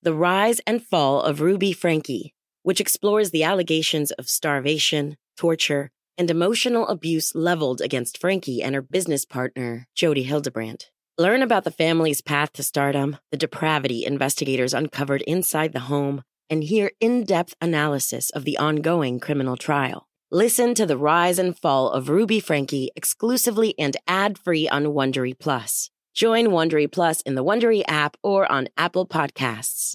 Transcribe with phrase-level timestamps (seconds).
[0.00, 6.30] The Rise and Fall of Ruby Frankie, which explores the allegations of starvation, torture, and
[6.30, 10.90] emotional abuse leveled against Frankie and her business partner, Jody Hildebrandt.
[11.18, 16.62] Learn about the family's path to stardom, the depravity investigators uncovered inside the home, and
[16.62, 20.06] hear in depth analysis of the ongoing criminal trial.
[20.30, 25.36] Listen to the rise and fall of Ruby Frankie exclusively and ad free on Wondery
[25.36, 25.90] Plus.
[26.20, 29.94] Join Wondery Plus in the Wondery app or on Apple Podcasts.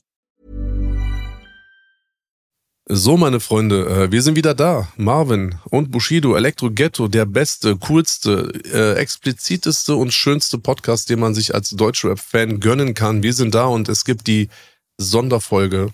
[2.87, 4.87] So, meine Freunde, äh, wir sind wieder da.
[4.95, 11.33] Marvin und Bushido, Elektro Ghetto, der beste, coolste, äh, expliziteste und schönste Podcast, den man
[11.33, 13.21] sich als Deutschrap-Fan gönnen kann.
[13.21, 14.47] Wir sind da und es gibt die
[14.97, 15.89] Sonderfolge,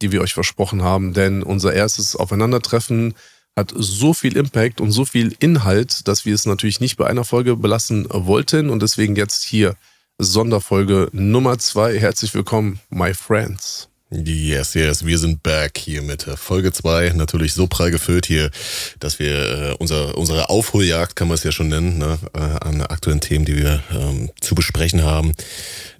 [0.00, 3.14] die wir euch versprochen haben, denn unser erstes Aufeinandertreffen
[3.56, 7.24] hat so viel Impact und so viel Inhalt, dass wir es natürlich nicht bei einer
[7.24, 9.76] Folge belassen wollten und deswegen jetzt hier
[10.18, 11.98] Sonderfolge Nummer zwei.
[11.98, 13.88] Herzlich willkommen, my friends.
[14.10, 17.14] Yes, yes, wir sind back hier mit Folge 2.
[17.16, 18.52] Natürlich so prall gefüllt hier,
[19.00, 22.82] dass wir äh, unser, unsere Aufholjagd, kann man es ja schon nennen, ne, äh, an
[22.82, 25.32] aktuellen Themen, die wir ähm, zu besprechen haben,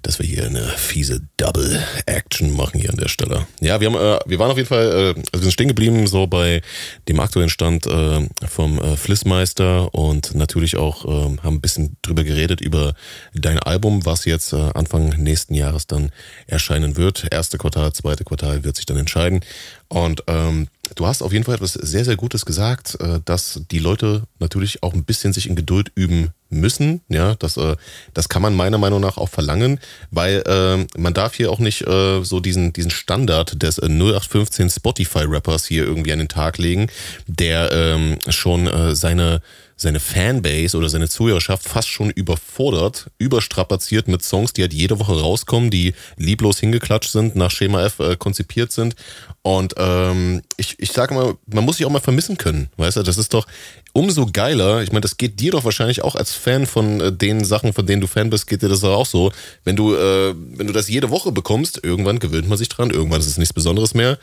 [0.07, 3.45] dass wir hier eine fiese Double Action machen hier an der Stelle.
[3.59, 6.07] Ja, wir haben, äh, wir waren auf jeden Fall, äh, also wir sind stehen geblieben
[6.07, 6.61] so bei
[7.09, 12.23] dem aktuellen Stand äh, vom äh, Flissmeister und natürlich auch äh, haben ein bisschen drüber
[12.23, 12.93] geredet über
[13.33, 16.11] dein Album, was jetzt äh, Anfang nächsten Jahres dann
[16.47, 17.27] erscheinen wird.
[17.29, 19.41] Erste Quartal zweite Quartal wird sich dann entscheiden.
[19.89, 23.79] Und ähm, du hast auf jeden Fall etwas sehr, sehr Gutes gesagt, äh, dass die
[23.79, 27.01] Leute natürlich auch ein bisschen sich in Geduld üben müssen.
[27.09, 27.75] Ja, das, äh,
[28.13, 29.79] das kann man meiner Meinung nach auch verlangen,
[30.11, 35.65] weil äh, man darf hier auch nicht so diesen, diesen Standard des äh, 0815 Spotify-Rappers
[35.65, 36.87] hier irgendwie an den Tag legen,
[37.27, 39.41] der ähm, schon seine
[39.77, 45.19] seine Fanbase oder seine Zuhörerschaft fast schon überfordert, überstrapaziert mit Songs, die halt jede Woche
[45.19, 48.95] rauskommen, die lieblos hingeklatscht sind, nach Schema F äh, konzipiert sind.
[49.43, 53.03] Und ähm, ich, ich sage mal, man muss sich auch mal vermissen können, weißt du?
[53.03, 53.45] Das ist doch
[53.93, 54.81] umso geiler.
[54.81, 57.85] Ich meine, das geht dir doch wahrscheinlich auch als Fan von äh, den Sachen, von
[57.85, 59.31] denen du Fan bist, geht dir das auch so.
[59.63, 63.21] Wenn du, äh, wenn du das jede Woche bekommst, irgendwann gewöhnt man sich dran, irgendwann
[63.21, 64.17] ist es nichts Besonderes mehr.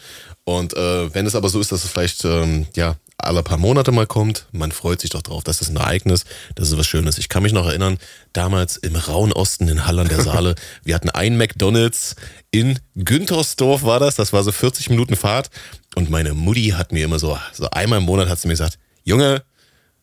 [0.44, 3.92] Und äh, wenn es aber so ist, dass es vielleicht ähm, ja alle paar Monate
[3.92, 5.44] mal kommt, man freut sich doch drauf.
[5.44, 7.18] Das ist ein Ereignis, das ist was Schönes.
[7.18, 7.98] Ich kann mich noch erinnern,
[8.32, 10.54] damals im rauen Osten in Hall an der Saale,
[10.84, 12.16] wir hatten ein McDonalds
[12.50, 15.50] in Güntersdorf war das, das war so 40 Minuten Fahrt
[15.94, 18.78] und meine Mutti hat mir immer so, so einmal im Monat hat sie mir gesagt,
[19.04, 19.42] Junge,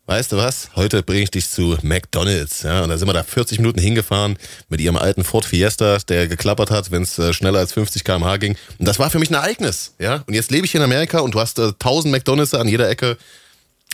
[0.06, 2.64] weißt du was, heute bringe ich dich zu McDonalds.
[2.64, 4.38] Ja, und da sind wir da 40 Minuten hingefahren
[4.70, 8.38] mit ihrem alten Ford Fiesta, der geklappert hat, wenn es äh, schneller als 50 km/h
[8.38, 8.56] ging.
[8.78, 9.94] Und das war für mich ein Ereignis.
[10.00, 12.90] Ja, und jetzt lebe ich in Amerika und du hast äh, 1000 McDonalds an jeder
[12.90, 13.18] Ecke.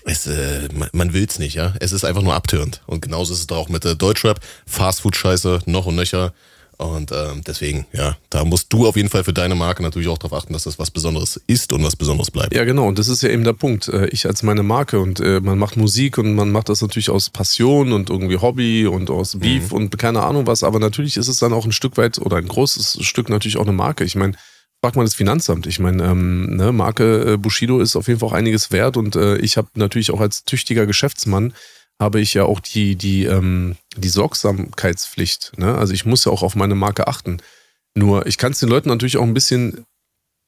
[0.06, 1.74] Es, äh, man, man will's nicht, ja.
[1.80, 2.82] Es ist einfach nur abtörend.
[2.86, 4.40] Und genauso ist es doch auch mit äh, Deutschrap.
[4.66, 6.34] Fastfood-Scheiße, noch und nöcher.
[6.78, 10.20] Und ähm, deswegen, ja, da musst du auf jeden Fall für deine Marke natürlich auch
[10.20, 12.54] darauf achten, dass das was Besonderes ist und was Besonderes bleibt.
[12.54, 12.88] Ja, genau.
[12.88, 13.88] Und das ist ja eben der Punkt.
[13.88, 17.10] Äh, ich als meine Marke und äh, man macht Musik und man macht das natürlich
[17.10, 19.78] aus Passion und irgendwie Hobby und aus Beef mhm.
[19.78, 20.64] und keine Ahnung was.
[20.64, 23.66] Aber natürlich ist es dann auch ein Stück weit oder ein großes Stück natürlich auch
[23.66, 24.04] eine Marke.
[24.04, 24.34] Ich meine,
[24.80, 25.66] frag mal das Finanzamt.
[25.66, 29.16] Ich meine, ähm, ne, Marke äh, Bushido ist auf jeden Fall auch einiges wert und
[29.16, 31.54] äh, ich habe natürlich auch als tüchtiger Geschäftsmann
[32.00, 35.54] habe ich ja auch die, die, ähm, die Sorgsamkeitspflicht.
[35.58, 35.76] Ne?
[35.76, 37.38] Also ich muss ja auch auf meine Marke achten.
[37.96, 39.86] Nur ich kann es den Leuten natürlich auch ein bisschen,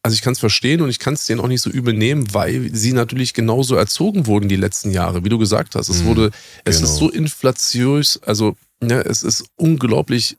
[0.04, 2.34] also ich kann es verstehen und ich kann es denen auch nicht so übel nehmen,
[2.34, 5.90] weil sie natürlich genauso erzogen wurden die letzten Jahre, wie du gesagt hast.
[5.90, 6.32] Es mhm, wurde,
[6.66, 6.90] es genau.
[6.90, 10.38] ist so inflatiös, also ne, es ist unglaublich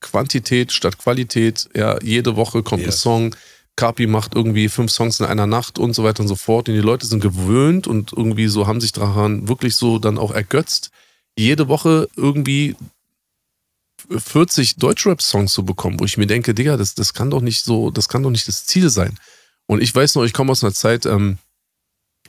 [0.00, 1.68] Quantität statt Qualität.
[1.74, 2.94] Ja, jede Woche kommt yes.
[2.94, 3.36] ein Song
[3.80, 6.68] Kapi macht irgendwie fünf Songs in einer Nacht und so weiter und so fort.
[6.68, 10.32] Und die Leute sind gewöhnt und irgendwie so haben sich daran wirklich so dann auch
[10.32, 10.90] ergötzt,
[11.34, 12.76] jede Woche irgendwie
[14.14, 17.90] 40 Deutschrap-Songs zu bekommen, wo ich mir denke, Digga, das, das kann doch nicht so,
[17.90, 19.18] das kann doch nicht das Ziel sein.
[19.66, 21.38] Und ich weiß noch, ich komme aus einer Zeit, ähm,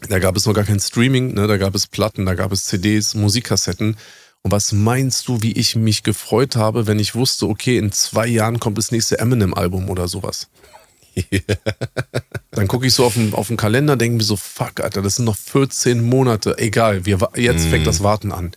[0.07, 1.47] da gab es noch gar kein Streaming, ne?
[1.47, 3.97] da gab es Platten, da gab es CDs, Musikkassetten.
[4.41, 8.27] Und was meinst du, wie ich mich gefreut habe, wenn ich wusste, okay, in zwei
[8.27, 10.47] Jahren kommt das nächste Eminem-Album oder sowas?
[12.51, 15.15] Dann gucke ich so auf den, auf den Kalender, denke mir so, fuck, Alter, das
[15.15, 16.57] sind noch 14 Monate.
[16.57, 17.69] Egal, wir, jetzt mm.
[17.69, 18.51] fängt das Warten an.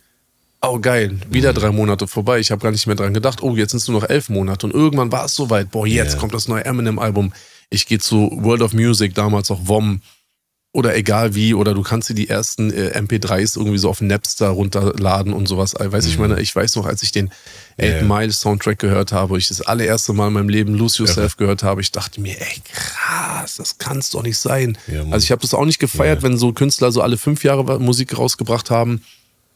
[0.61, 2.39] oh geil, wieder drei Monate vorbei.
[2.39, 3.41] Ich habe gar nicht mehr dran gedacht.
[3.41, 4.65] Oh, jetzt sind es nur noch elf Monate.
[4.65, 5.71] Und irgendwann war es soweit.
[5.71, 6.19] Boah, jetzt yeah.
[6.19, 7.33] kommt das neue Eminem-Album.
[7.69, 10.01] Ich gehe zu World of Music, damals auch WOM
[10.75, 14.49] oder egal wie, oder du kannst dir die ersten äh, MP3s irgendwie so auf Napster
[14.49, 15.73] runterladen und sowas.
[15.79, 16.11] Weiß mhm.
[16.11, 17.29] ich meine, ich weiß noch, als ich den
[17.77, 18.03] Eight yeah.
[18.03, 21.37] Mile Soundtrack gehört habe, ich das allererste Mal in meinem Leben Lose Yourself ja.
[21.37, 24.77] gehört habe, ich dachte mir, ey, krass, das kann's doch nicht sein.
[24.87, 26.23] Ja, also ich habe das auch nicht gefeiert, ja.
[26.27, 29.01] wenn so Künstler so alle fünf Jahre Musik rausgebracht haben,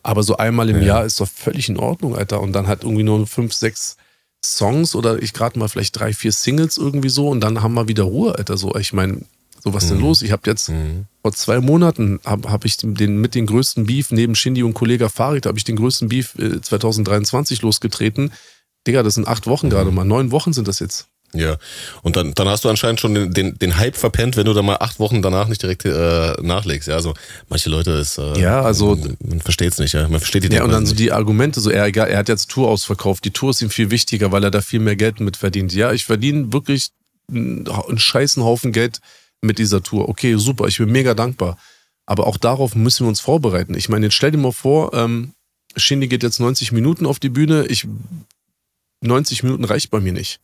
[0.03, 2.39] aber so einmal im Jahr ist doch völlig in Ordnung, Alter.
[2.39, 3.97] Und dann hat irgendwie nur fünf, sechs
[4.43, 7.89] Songs oder ich gerade mal vielleicht drei, vier Singles irgendwie so und dann haben wir
[7.89, 8.55] wieder Ruhe, Alter.
[8.55, 9.19] So, ich meine,
[9.63, 9.89] so was mhm.
[9.89, 10.21] denn los?
[10.21, 11.05] Ich habe jetzt mhm.
[11.21, 15.09] vor zwei Monaten habe hab ich den mit den größten Beef neben Shindy und Kollege
[15.09, 18.31] Farid habe ich den größten Beef 2023 äh, losgetreten.
[18.87, 19.71] Digga, das sind acht Wochen mhm.
[19.71, 20.05] gerade mal.
[20.05, 21.07] Neun Wochen sind das jetzt.
[21.33, 21.57] Ja,
[22.01, 24.63] und dann, dann hast du anscheinend schon den, den, den Hype verpennt, wenn du da
[24.63, 26.87] mal acht Wochen danach nicht direkt äh, nachlegst.
[26.87, 27.13] Ja, also
[27.49, 28.17] manche Leute ist.
[28.17, 28.95] Äh, ja, also.
[28.95, 30.07] Man, man versteht es nicht, ja.
[30.07, 32.49] Man versteht die Ja, und dann so die Argumente, so, er, egal, er hat jetzt
[32.49, 33.25] Tour ausverkauft.
[33.25, 35.73] Die Tour ist ihm viel wichtiger, weil er da viel mehr Geld mit verdient.
[35.73, 36.89] Ja, ich verdiene wirklich
[37.29, 38.99] einen, einen scheißen Haufen Geld
[39.41, 40.09] mit dieser Tour.
[40.09, 41.57] Okay, super, ich bin mega dankbar.
[42.05, 43.75] Aber auch darauf müssen wir uns vorbereiten.
[43.75, 45.33] Ich meine, jetzt stell dir mal vor, ähm,
[45.75, 47.67] Shindy geht jetzt 90 Minuten auf die Bühne.
[47.67, 47.87] Ich,
[49.01, 50.39] 90 Minuten reicht bei mir nicht.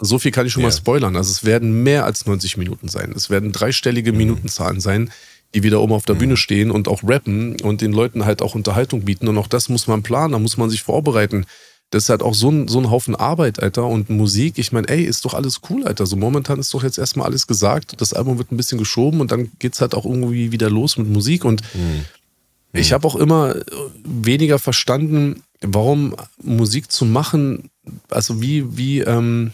[0.00, 0.68] So viel kann ich schon ja.
[0.68, 1.16] mal spoilern.
[1.16, 3.12] Also es werden mehr als 90 Minuten sein.
[3.14, 4.18] Es werden dreistellige mhm.
[4.18, 5.12] Minutenzahlen sein,
[5.54, 6.20] die wieder oben auf der mhm.
[6.20, 9.28] Bühne stehen und auch rappen und den Leuten halt auch Unterhaltung bieten.
[9.28, 11.46] Und auch das muss man planen, da muss man sich vorbereiten
[11.90, 13.86] das ist halt auch so ein, so ein Haufen Arbeit, Alter.
[13.86, 16.06] Und Musik, ich meine, ey, ist doch alles cool, Alter.
[16.06, 18.00] So momentan ist doch jetzt erstmal alles gesagt.
[18.00, 21.08] Das Album wird ein bisschen geschoben und dann geht's halt auch irgendwie wieder los mit
[21.08, 21.44] Musik.
[21.44, 22.04] Und mhm.
[22.72, 23.56] ich habe auch immer
[24.04, 27.70] weniger verstanden, warum Musik zu machen,
[28.08, 29.50] also wie, wie, ähm,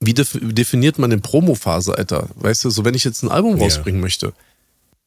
[0.00, 2.28] wie definiert man den Promophase, Alter?
[2.34, 4.02] Weißt du, so wenn ich jetzt ein Album rausbringen ja.
[4.02, 4.32] möchte,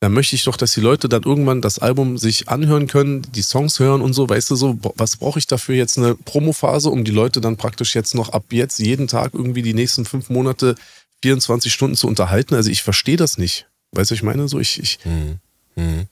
[0.02, 3.42] dann möchte ich doch, dass die Leute dann irgendwann das Album sich anhören können, die
[3.42, 7.04] Songs hören und so, weißt du so, was brauche ich dafür jetzt eine Promophase, um
[7.04, 10.76] die Leute dann praktisch jetzt noch ab jetzt jeden Tag irgendwie die nächsten fünf Monate
[11.22, 12.56] 24 Stunden zu unterhalten?
[12.56, 13.68] Also ich verstehe das nicht.
[13.94, 15.40] Weißt du, ich meine so, ich, ich mhm.
[15.76, 16.08] Mhm.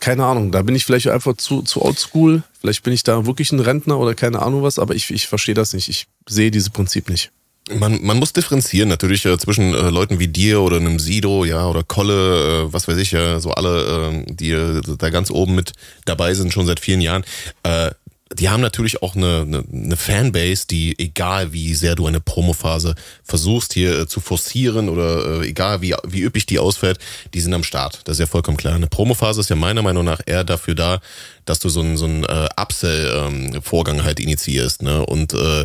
[0.00, 3.50] keine Ahnung, da bin ich vielleicht einfach zu, zu oldschool, vielleicht bin ich da wirklich
[3.52, 6.70] ein Rentner oder keine Ahnung was, aber ich, ich verstehe das nicht, ich sehe dieses
[6.70, 7.32] Prinzip nicht.
[7.74, 11.66] Man, man muss differenzieren natürlich äh, zwischen äh, Leuten wie dir oder einem Sido, ja,
[11.66, 15.54] oder Kolle, äh, was weiß ich, ja, so alle, äh, die äh, da ganz oben
[15.54, 15.72] mit
[16.04, 17.24] dabei sind, schon seit vielen Jahren.
[17.62, 17.90] Äh,
[18.34, 22.94] die haben natürlich auch eine, eine, eine Fanbase, die, egal wie sehr du eine Promophase
[23.24, 26.98] versuchst hier äh, zu forcieren oder äh, egal wie, wie üppig die ausfällt,
[27.34, 28.00] die sind am Start.
[28.04, 28.74] Das ist ja vollkommen klar.
[28.74, 31.00] Eine Promophase ist ja meiner Meinung nach eher dafür da,
[31.46, 34.82] dass du so einen, so einen äh, Upsell-Vorgang ähm, halt initiierst.
[34.82, 35.04] Ne?
[35.06, 35.64] Und äh,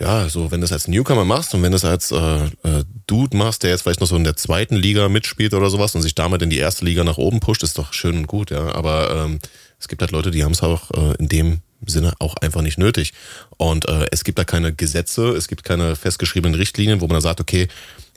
[0.00, 2.84] ja, so wenn du es als Newcomer machst und wenn du es als äh, äh,
[3.06, 6.02] Dude machst, der jetzt vielleicht noch so in der zweiten Liga mitspielt oder sowas und
[6.02, 8.74] sich damit in die erste Liga nach oben pusht, ist doch schön und gut, ja.
[8.74, 9.38] Aber ähm,
[9.78, 12.78] es gibt halt Leute, die haben es auch äh, in dem Sinne auch einfach nicht
[12.78, 13.12] nötig.
[13.58, 17.22] Und äh, es gibt da keine Gesetze, es gibt keine festgeschriebenen Richtlinien, wo man dann
[17.22, 17.68] sagt, okay,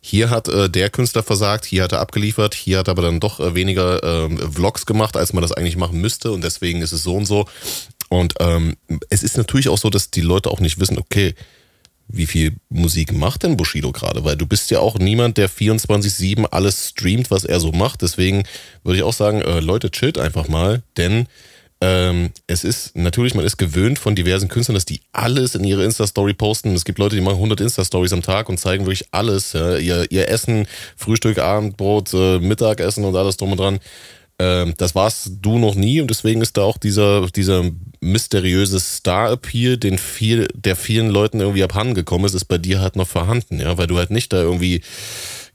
[0.02, 3.20] hier hat äh, der Künstler versagt, hier hat er abgeliefert, hier hat er aber dann
[3.20, 6.92] doch äh, weniger äh, Vlogs gemacht, als man das eigentlich machen müsste und deswegen ist
[6.92, 7.46] es so und so.
[8.10, 8.76] Und ähm,
[9.10, 11.36] es ist natürlich auch so, dass die Leute auch nicht wissen, okay,
[12.08, 14.24] wie viel Musik macht denn Bushido gerade?
[14.24, 18.02] Weil du bist ja auch niemand, der 24-7 alles streamt, was er so macht.
[18.02, 18.44] Deswegen
[18.84, 21.28] würde ich auch sagen, äh, Leute, chillt einfach mal, denn
[21.84, 25.84] ähm, es ist natürlich, man ist gewöhnt von diversen Künstlern, dass die alles in ihre
[25.84, 26.74] Insta-Story posten.
[26.76, 29.52] Es gibt Leute, die machen 100 Insta-Stories am Tag und zeigen wirklich alles.
[29.52, 30.66] Ja, ihr, ihr Essen,
[30.96, 33.80] Frühstück, Abendbrot, äh, Mittagessen und alles drum und dran.
[34.40, 37.64] Ähm, das warst du noch nie und deswegen ist da auch dieser, dieser
[38.02, 42.96] mysteriöse Star-Appeal, den viel, der vielen Leuten irgendwie abhanden gekommen ist, ist bei dir halt
[42.96, 44.82] noch vorhanden, ja, weil du halt nicht da irgendwie,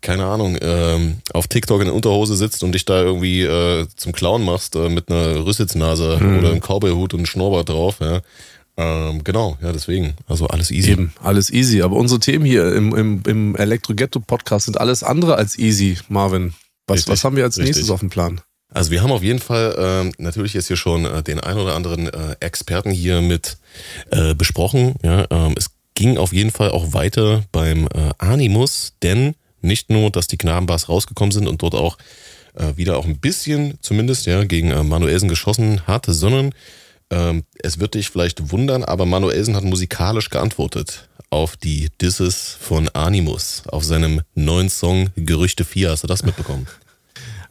[0.00, 4.12] keine Ahnung, ähm, auf TikTok in der Unterhose sitzt und dich da irgendwie äh, zum
[4.12, 6.38] Clown machst äh, mit einer Rüsselsnase mhm.
[6.38, 8.20] oder einem Cowboyhut und einem Schnurrbart drauf, ja.
[8.76, 10.14] Ähm, genau, ja, deswegen.
[10.28, 10.92] Also alles easy.
[10.92, 11.82] Eben, alles easy.
[11.82, 16.54] Aber unsere Themen hier im, im, im Elektro-Ghetto-Podcast sind alles andere als easy, Marvin.
[16.86, 17.74] Was, was haben wir als richtig.
[17.74, 18.40] nächstes auf dem Plan?
[18.70, 21.74] Also wir haben auf jeden Fall äh, natürlich jetzt hier schon äh, den ein oder
[21.74, 23.56] anderen äh, Experten hier mit
[24.10, 24.94] äh, besprochen.
[25.02, 30.10] Ja, ähm, es ging auf jeden Fall auch weiter beim äh, Animus, denn nicht nur,
[30.10, 31.98] dass die Knabenbars rausgekommen sind und dort auch
[32.54, 36.52] äh, wieder auch ein bisschen zumindest ja gegen äh, Manuelsen geschossen hat, sondern
[37.10, 42.88] ähm, es wird dich vielleicht wundern, aber Manuelsen hat musikalisch geantwortet auf die Disses von
[42.90, 45.90] Animus auf seinem neuen Song Gerüchte 4.
[45.90, 46.66] Hast du das mitbekommen?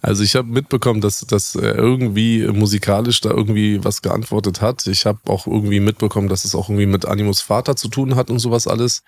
[0.01, 4.85] Also ich habe mitbekommen, dass, dass er irgendwie musikalisch da irgendwie was geantwortet hat.
[4.87, 8.29] Ich habe auch irgendwie mitbekommen, dass es auch irgendwie mit Animus Vater zu tun hat
[8.29, 9.01] und sowas alles.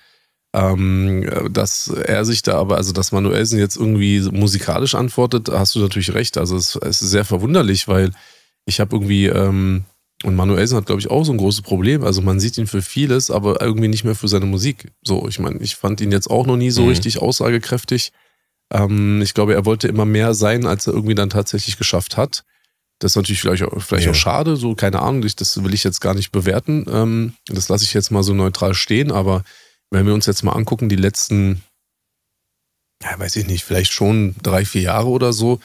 [0.51, 5.79] Ähm, dass er sich da aber, also dass Manuelsen jetzt irgendwie musikalisch antwortet, hast du
[5.79, 6.39] natürlich recht.
[6.39, 8.11] Also es, es ist sehr verwunderlich, weil
[8.65, 9.85] ich habe irgendwie ähm,
[10.23, 12.03] Und Manuelsen hat, glaube ich, auch so ein großes Problem.
[12.03, 14.91] Also man sieht ihn für vieles, aber irgendwie nicht mehr für seine Musik.
[15.01, 16.89] So, ich meine, ich fand ihn jetzt auch noch nie so mhm.
[16.89, 18.11] richtig aussagekräftig.
[18.71, 22.43] Ähm, ich glaube, er wollte immer mehr sein, als er irgendwie dann tatsächlich geschafft hat.
[22.99, 24.11] Das ist natürlich vielleicht, auch, vielleicht ja.
[24.11, 26.85] auch schade, so keine Ahnung, das will ich jetzt gar nicht bewerten.
[26.91, 29.43] Ähm, das lasse ich jetzt mal so neutral stehen, aber
[29.89, 31.63] wenn wir uns jetzt mal angucken, die letzten,
[33.01, 35.59] ja, weiß ich nicht, vielleicht schon drei, vier Jahre oder so,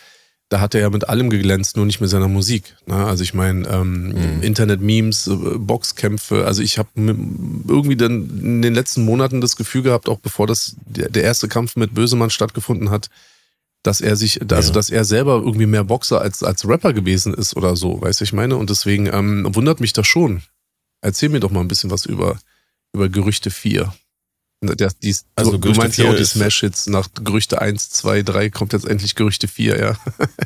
[0.51, 2.77] da hat er ja mit allem geglänzt, nur nicht mit seiner Musik.
[2.87, 2.95] Ne?
[2.95, 4.43] Also ich meine, ähm, mhm.
[4.43, 10.09] Internet-Memes, äh, Boxkämpfe, also ich habe irgendwie dann in den letzten Monaten das Gefühl gehabt,
[10.09, 13.09] auch bevor das der, erste Kampf mit Bösemann stattgefunden hat,
[13.83, 14.75] dass er sich, also ja.
[14.75, 18.25] dass er selber irgendwie mehr Boxer als, als Rapper gewesen ist oder so, weißt du,
[18.25, 18.57] ich meine?
[18.57, 20.43] Und deswegen ähm, wundert mich das schon.
[21.01, 22.39] Erzähl mir doch mal ein bisschen was über,
[22.93, 23.93] über Gerüchte 4.
[24.67, 28.51] Der, die, also du, du meinst ja auch die Smash-Hits nach Gerüchte 1, 2, 3
[28.51, 29.97] kommt jetzt endlich Gerüchte 4, ja.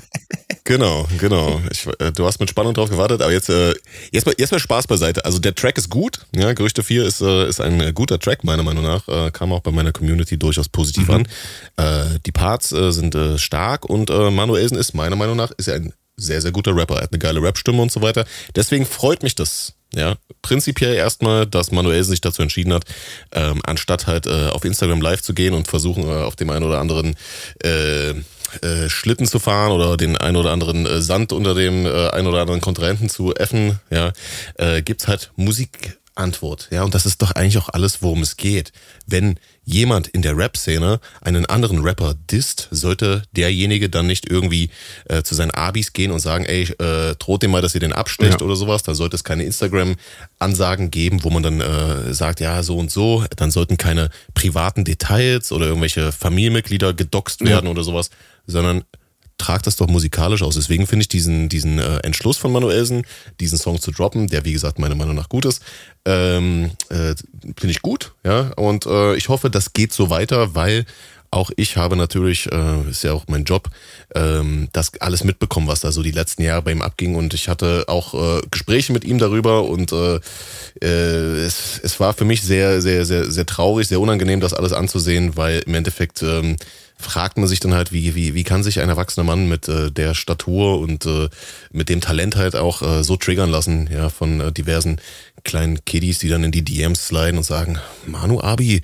[0.64, 1.60] genau, genau.
[1.70, 3.74] Ich, äh, du hast mit Spannung drauf gewartet, aber jetzt, äh,
[4.12, 5.24] jetzt, mal, jetzt mal Spaß beiseite.
[5.24, 8.62] Also der Track ist gut, ja, Gerüchte 4 ist, äh, ist ein guter Track, meiner
[8.62, 9.06] Meinung nach.
[9.08, 11.14] Äh, kam auch bei meiner Community durchaus positiv mhm.
[11.14, 11.28] an.
[11.76, 15.66] Äh, die Parts äh, sind äh, stark und äh, Manuelsen ist meiner Meinung nach ist
[15.66, 16.96] ja ein sehr, sehr guter Rapper.
[16.96, 18.26] Er hat eine geile Rap-Stimme und so weiter.
[18.54, 22.84] Deswegen freut mich das ja, prinzipiell erstmal, dass Manuel sich dazu entschieden hat,
[23.32, 26.64] ähm, anstatt halt äh, auf Instagram live zu gehen und versuchen, äh, auf dem einen
[26.64, 27.16] oder anderen
[27.62, 32.08] äh, äh, Schlitten zu fahren oder den einen oder anderen äh, Sand unter dem äh,
[32.10, 34.12] einen oder anderen Kontrahenten zu effen, ja,
[34.54, 36.68] äh, gibt's halt Musikantwort.
[36.70, 38.72] Ja, und das ist doch eigentlich auch alles, worum es geht.
[39.06, 44.70] Wenn jemand in der Rap-Szene einen anderen Rapper disst, sollte derjenige dann nicht irgendwie
[45.08, 47.92] äh, zu seinen Abis gehen und sagen, ey, äh, droht dem mal, dass ihr den
[47.92, 48.46] abstecht ja.
[48.46, 48.82] oder sowas.
[48.82, 53.24] Da sollte es keine Instagram-Ansagen geben, wo man dann äh, sagt, ja, so und so.
[53.36, 57.70] Dann sollten keine privaten Details oder irgendwelche Familienmitglieder gedoxt werden ja.
[57.70, 58.08] oder sowas,
[58.46, 58.84] sondern
[59.38, 60.56] tragt das doch musikalisch aus.
[60.56, 63.06] Deswegen finde ich diesen, diesen äh, Entschluss von Manuelsen,
[63.40, 65.62] diesen Song zu droppen, der wie gesagt meiner Meinung nach gut ist,
[66.04, 68.12] ähm, äh, finde ich gut.
[68.24, 70.84] Ja, und äh, ich hoffe, das geht so weiter, weil
[71.30, 73.68] auch ich habe natürlich, äh, ist ja auch mein Job,
[74.14, 77.16] ähm, das alles mitbekommen, was da so die letzten Jahre bei ihm abging.
[77.16, 80.20] Und ich hatte auch äh, Gespräche mit ihm darüber und äh,
[80.80, 84.72] äh, es, es war für mich sehr, sehr, sehr, sehr traurig, sehr unangenehm, das alles
[84.72, 86.56] anzusehen, weil im Endeffekt ähm,
[87.00, 89.90] fragt man sich dann halt, wie, wie, wie kann sich ein erwachsener Mann mit äh,
[89.90, 91.28] der Statur und äh,
[91.70, 95.00] mit dem Talent halt auch äh, so triggern lassen, ja, von äh, diversen
[95.48, 98.82] kleinen Kiddies, die dann in die DMs sliden und sagen, Manu Abi,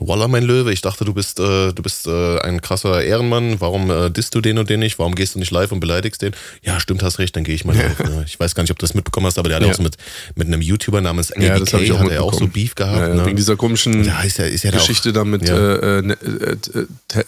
[0.00, 3.90] Walla mein Löwe, ich dachte, du bist, äh, du bist äh, ein krasser Ehrenmann, warum
[3.90, 6.32] äh, disst du den und den nicht, warum gehst du nicht live und beleidigst den?
[6.62, 7.98] Ja, stimmt, hast recht, dann gehe ich mal live.
[8.00, 8.24] Ne?
[8.26, 9.70] Ich weiß gar nicht, ob du das mitbekommen hast, aber der hat ja.
[9.70, 9.96] auch so mit,
[10.34, 13.08] mit einem YouTuber namens ABK, ja, das hat er auch so Beef gehabt.
[13.08, 13.26] Ja, ne?
[13.26, 16.56] Wegen dieser komischen ja, ist ja, ist ja Geschichte da mit äh, äh, äh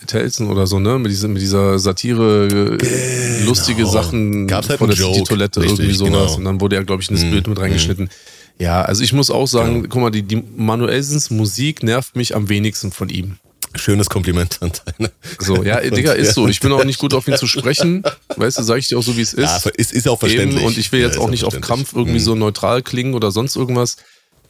[0.06, 0.98] Telsen oder so, ne?
[0.98, 3.46] Mit, dieser, mit dieser Satire, genau.
[3.46, 6.12] lustige Sachen Gab's halt von der Joke, Toilette, richtig, irgendwie sowas.
[6.12, 6.34] Genau.
[6.34, 7.30] Und dann wurde er, glaube ich, in das mhm.
[7.30, 8.04] Bild mit reingeschnitten.
[8.06, 8.41] Mhm.
[8.58, 9.88] Ja, also ich muss auch sagen, genau.
[9.88, 13.38] guck mal, die, die Manuelsens Musik nervt mich am wenigsten von ihm.
[13.74, 15.10] Schönes Kompliment an deine.
[15.38, 16.46] So, ja, Digga, ist so.
[16.46, 18.02] Ich bin auch nicht gut auf ihn zu sprechen.
[18.36, 19.64] Weißt du, sage ich dir auch so, wie es ist.
[19.64, 20.58] Ja, ist, ist auch verständlich.
[20.58, 22.24] Eben, und ich will jetzt ja, auch nicht auf Krampf irgendwie mhm.
[22.24, 23.96] so neutral klingen oder sonst irgendwas.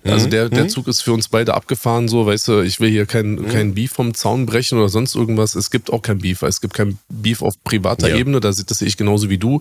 [0.05, 0.31] Also mhm.
[0.31, 0.69] der, der mhm.
[0.69, 3.49] Zug ist für uns beide abgefahren, so, weißt du, ich will hier kein, mhm.
[3.49, 5.55] kein Beef vom Zaun brechen oder sonst irgendwas.
[5.55, 6.43] Es gibt auch kein Beef.
[6.43, 8.17] Es gibt kein Beef auf privater ja.
[8.17, 9.61] Ebene, das, das sehe ich genauso wie du.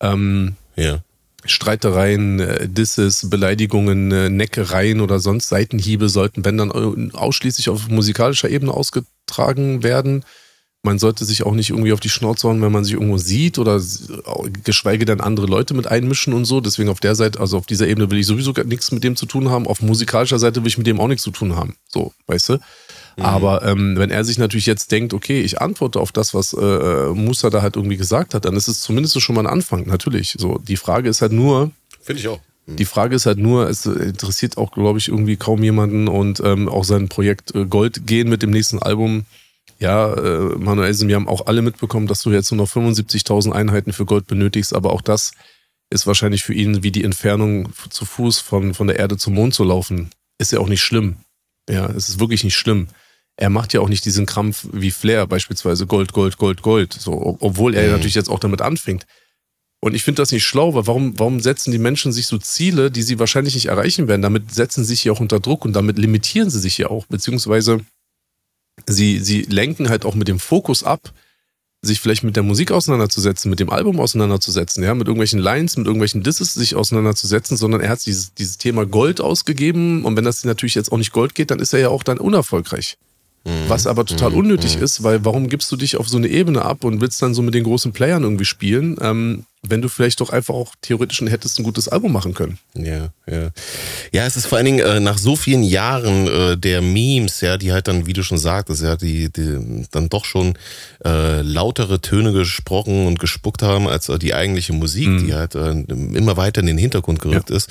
[0.00, 1.00] Ähm, ja.
[1.46, 8.48] Streitereien, äh, Disses, Beleidigungen, äh, Neckereien oder sonst Seitenhiebe sollten, wenn dann ausschließlich auf musikalischer
[8.48, 10.24] Ebene ausgetragen werden.
[10.82, 13.58] Man sollte sich auch nicht irgendwie auf die Schnauze hauen, wenn man sich irgendwo sieht
[13.58, 13.80] oder
[14.64, 16.60] geschweige denn andere Leute mit einmischen und so.
[16.60, 19.24] Deswegen auf der Seite, also auf dieser Ebene will ich sowieso nichts mit dem zu
[19.24, 19.66] tun haben.
[19.66, 21.76] Auf musikalischer Seite will ich mit dem auch nichts zu tun haben.
[21.88, 22.58] So, weißt du?
[23.16, 23.24] Mhm.
[23.24, 26.60] Aber ähm, wenn er sich natürlich jetzt denkt, okay, ich antworte auf das, was äh,
[26.60, 29.86] äh, Musa da halt irgendwie gesagt hat, dann ist es zumindest schon mal ein Anfang,
[29.86, 30.36] natürlich.
[30.38, 31.70] So, die Frage ist halt nur.
[32.00, 32.40] Finde ich auch.
[32.66, 32.76] Mhm.
[32.76, 36.68] Die Frage ist halt nur, es interessiert auch, glaube ich, irgendwie kaum jemanden und ähm,
[36.68, 39.26] auch sein Projekt äh, Gold gehen mit dem nächsten Album.
[39.78, 43.92] Ja, äh, Manuelsen, wir haben auch alle mitbekommen, dass du jetzt nur noch 75.000 Einheiten
[43.92, 45.32] für Gold benötigst, aber auch das
[45.90, 49.54] ist wahrscheinlich für ihn wie die Entfernung zu Fuß von, von der Erde zum Mond
[49.54, 50.10] zu laufen.
[50.38, 51.16] Ist ja auch nicht schlimm.
[51.68, 52.88] Ja, es ist wirklich nicht schlimm
[53.36, 56.92] er macht ja auch nicht diesen Krampf wie Flair, beispielsweise Gold, Gold, Gold, Gold.
[56.92, 57.92] So, obwohl er mhm.
[57.92, 59.06] natürlich jetzt auch damit anfängt.
[59.80, 62.90] Und ich finde das nicht schlau, weil warum, warum setzen die Menschen sich so Ziele,
[62.90, 64.22] die sie wahrscheinlich nicht erreichen werden?
[64.22, 67.04] Damit setzen sie sich ja auch unter Druck und damit limitieren sie sich ja auch,
[67.06, 67.80] beziehungsweise
[68.86, 71.12] sie, sie lenken halt auch mit dem Fokus ab,
[71.82, 75.86] sich vielleicht mit der Musik auseinanderzusetzen, mit dem Album auseinanderzusetzen, ja, mit irgendwelchen Lines, mit
[75.86, 80.44] irgendwelchen Disses sich auseinanderzusetzen, sondern er hat dieses, dieses Thema Gold ausgegeben und wenn das
[80.44, 82.96] natürlich jetzt auch nicht Gold geht, dann ist er ja auch dann unerfolgreich.
[83.44, 83.68] Mhm.
[83.68, 84.38] Was aber total mhm.
[84.38, 84.82] unnötig mhm.
[84.82, 87.42] ist, weil warum gibst du dich auf so eine Ebene ab und willst dann so
[87.42, 88.96] mit den großen Playern irgendwie spielen?
[89.00, 92.58] Ähm, wenn du vielleicht doch einfach auch theoretisch hättest ein gutes Album machen können.
[92.74, 93.50] Ja, ja.
[94.12, 97.56] Ja, es ist vor allen Dingen äh, nach so vielen Jahren äh, der Memes, ja,
[97.56, 100.54] die halt dann, wie du schon sagtest, ja, die, die dann doch schon
[101.04, 105.26] äh, lautere Töne gesprochen und gespuckt haben als äh, die eigentliche Musik, mhm.
[105.26, 107.56] die halt äh, immer weiter in den Hintergrund gerückt ja.
[107.56, 107.70] ist,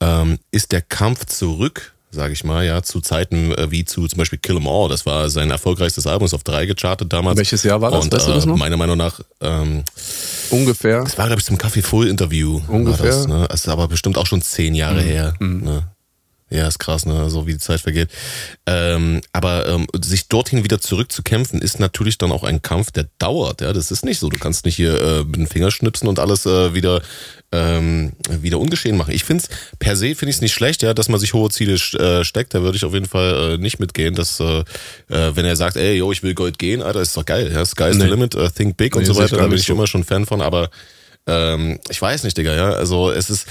[0.00, 4.18] ähm, ist der Kampf zurück sage ich mal, ja, zu Zeiten äh, wie zu zum
[4.18, 4.88] Beispiel Kill 'Em All.
[4.88, 7.36] Das war sein erfolgreichstes Album, ist auf drei gechartet damals.
[7.36, 8.04] Welches Jahr war das?
[8.04, 8.56] Und, weißt du das noch?
[8.56, 9.84] Meiner Meinung nach ähm,
[10.50, 11.02] ungefähr.
[11.02, 12.60] Das war glaube ich zum Kaffee Full Interview.
[12.68, 13.06] Ungefähr.
[13.06, 13.46] Das, ne?
[13.48, 15.06] Das ist aber bestimmt auch schon zehn Jahre mhm.
[15.06, 15.34] her.
[15.38, 15.64] Mhm.
[15.64, 15.93] Ne?
[16.54, 17.28] Ja, ist krass, ne?
[17.30, 18.10] So wie die Zeit vergeht.
[18.64, 23.60] Ähm, aber ähm, sich dorthin wieder zurückzukämpfen, ist natürlich dann auch ein Kampf, der dauert.
[23.60, 24.28] Ja, das ist nicht so.
[24.28, 27.02] Du kannst nicht hier äh, mit den Finger schnipsen und alles äh, wieder
[27.50, 29.12] ähm, wieder ungeschehen machen.
[29.12, 31.50] Ich finde es per se finde ich es nicht schlecht, ja, dass man sich hohe
[31.50, 32.54] Ziele äh, steckt.
[32.54, 34.60] Da würde ich auf jeden Fall äh, nicht mitgehen, dass äh,
[35.08, 37.50] äh, wenn er sagt, ey, yo, ich will Gold gehen, Alter, ist doch geil.
[37.52, 38.04] Ja, Sky's nee.
[38.04, 39.38] the limit, uh, think big nee, und so weiter.
[39.38, 39.72] Da bin ich so.
[39.72, 40.40] immer schon Fan von.
[40.40, 40.70] Aber
[41.26, 42.54] ähm, ich weiß nicht, Digga.
[42.54, 43.46] Ja, also es ist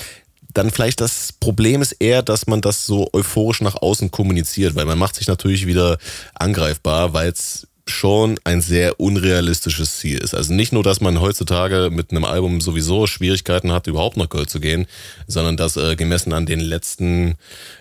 [0.54, 4.86] dann vielleicht das Problem ist eher, dass man das so euphorisch nach außen kommuniziert, weil
[4.86, 5.98] man macht sich natürlich wieder
[6.36, 10.34] angreifbar, weil es schon ein sehr unrealistisches Ziel ist.
[10.34, 14.50] Also nicht nur, dass man heutzutage mit einem Album sowieso Schwierigkeiten hat, überhaupt nach Gold
[14.50, 14.86] zu gehen,
[15.28, 17.36] sondern dass äh, gemessen an den letzten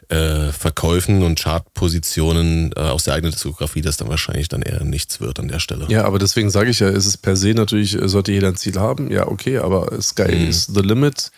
[0.09, 5.21] äh, Verkäufen und Chartpositionen äh, aus der eigenen Diskografie das dann wahrscheinlich dann eher nichts
[5.21, 5.87] wird an der Stelle.
[5.89, 8.57] Ja, aber deswegen sage ich ja, ist es per se natürlich, äh, sollte jeder ein
[8.57, 9.11] Ziel haben.
[9.11, 10.49] Ja, okay, aber Sky mhm.
[10.49, 11.31] is the limit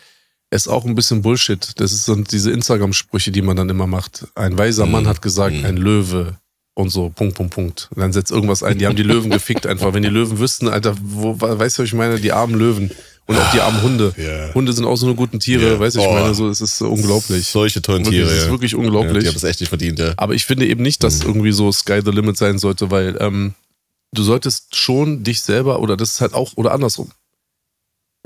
[0.55, 1.73] ist auch ein bisschen Bullshit.
[1.81, 4.27] Das sind diese Instagram-Sprüche, die man dann immer macht.
[4.35, 5.09] Ein weiser Mann mhm.
[5.09, 5.65] hat gesagt, mhm.
[5.65, 6.37] ein Löwe
[6.75, 7.89] und so, Punkt, Punkt, Punkt.
[7.95, 8.79] Und dann setzt irgendwas ein.
[8.79, 9.95] Die haben die Löwen gefickt einfach.
[9.95, 12.19] Wenn die Löwen wüssten, Alter, wo, weißt du, was ich meine?
[12.21, 12.91] Die armen Löwen.
[13.27, 14.13] Und auch die armen Hunde.
[14.19, 14.53] Yeah.
[14.53, 15.81] Hunde sind auch so eine guten Tiere, yeah.
[15.81, 16.13] weißt du, ich oh.
[16.13, 17.47] meine, so, es ist unglaublich.
[17.47, 18.29] Solche tollen Tiere.
[18.29, 19.15] Es ist wirklich unglaublich.
[19.15, 20.13] Ja, die haben es echt nicht verdient, ja.
[20.19, 21.29] Aber ich finde eben nicht, dass mhm.
[21.29, 23.55] irgendwie so Sky the Limit sein sollte, weil ähm,
[24.13, 27.11] du solltest schon dich selber, oder das ist halt auch, oder andersrum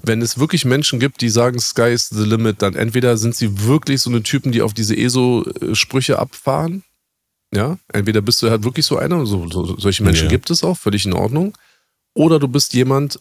[0.02, 3.64] wenn es wirklich Menschen gibt, die sagen, Sky is the limit, dann entweder sind sie
[3.64, 6.84] wirklich so eine Typen, die auf diese ESO-Sprüche abfahren.
[7.54, 10.30] Ja, entweder bist du halt wirklich so einer, so, so solche Menschen ja.
[10.30, 11.56] gibt es auch, völlig in Ordnung.
[12.14, 13.20] Oder du bist jemand,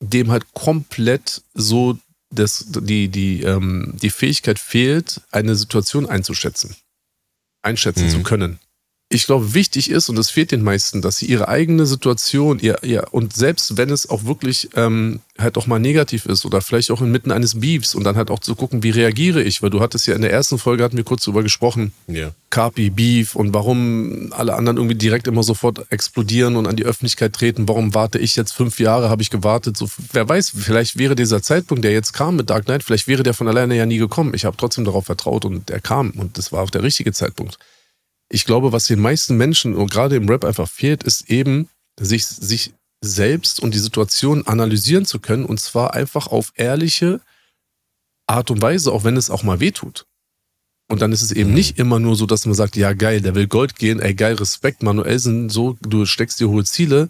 [0.00, 1.98] dem halt komplett so
[2.30, 6.76] das, die, die, ähm, die Fähigkeit fehlt, eine Situation einzuschätzen,
[7.62, 8.10] einschätzen mhm.
[8.10, 8.58] zu können
[9.14, 12.82] ich glaube, wichtig ist, und das fehlt den meisten, dass sie ihre eigene Situation, ihr,
[12.82, 16.90] ihr, und selbst wenn es auch wirklich ähm, halt auch mal negativ ist oder vielleicht
[16.90, 19.80] auch inmitten eines Beefs und dann halt auch zu gucken, wie reagiere ich, weil du
[19.80, 22.32] hattest ja in der ersten Folge, hatten wir kurz drüber gesprochen, ja.
[22.50, 27.32] Kapi, Beef und warum alle anderen irgendwie direkt immer sofort explodieren und an die Öffentlichkeit
[27.32, 31.14] treten, warum warte ich jetzt fünf Jahre, habe ich gewartet, so, wer weiß, vielleicht wäre
[31.14, 33.98] dieser Zeitpunkt, der jetzt kam mit Dark Knight, vielleicht wäre der von alleine ja nie
[33.98, 34.34] gekommen.
[34.34, 37.58] Ich habe trotzdem darauf vertraut und er kam und das war auch der richtige Zeitpunkt
[38.28, 42.26] ich glaube, was den meisten Menschen und gerade im Rap einfach fehlt, ist eben, sich,
[42.26, 47.20] sich selbst und die Situation analysieren zu können und zwar einfach auf ehrliche
[48.26, 50.06] Art und Weise, auch wenn es auch mal wehtut.
[50.88, 51.54] Und dann ist es eben mhm.
[51.54, 54.34] nicht immer nur so, dass man sagt, ja geil, der will Gold gehen, ey geil,
[54.34, 57.08] Respekt, Manuelsen, so, du steckst dir hohe Ziele.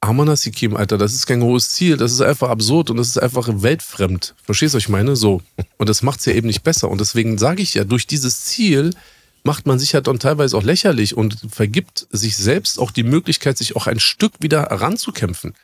[0.00, 3.48] Amanasikim, Alter, das ist kein hohes Ziel, das ist einfach absurd und das ist einfach
[3.50, 4.34] weltfremd.
[4.44, 5.16] Verstehst du, was ich meine?
[5.16, 5.42] So.
[5.76, 6.88] Und das macht es ja eben nicht besser.
[6.88, 8.94] Und deswegen sage ich ja, durch dieses Ziel
[9.44, 13.58] macht man sich ja dann teilweise auch lächerlich und vergibt sich selbst auch die Möglichkeit,
[13.58, 15.54] sich auch ein Stück wieder heranzukämpfen.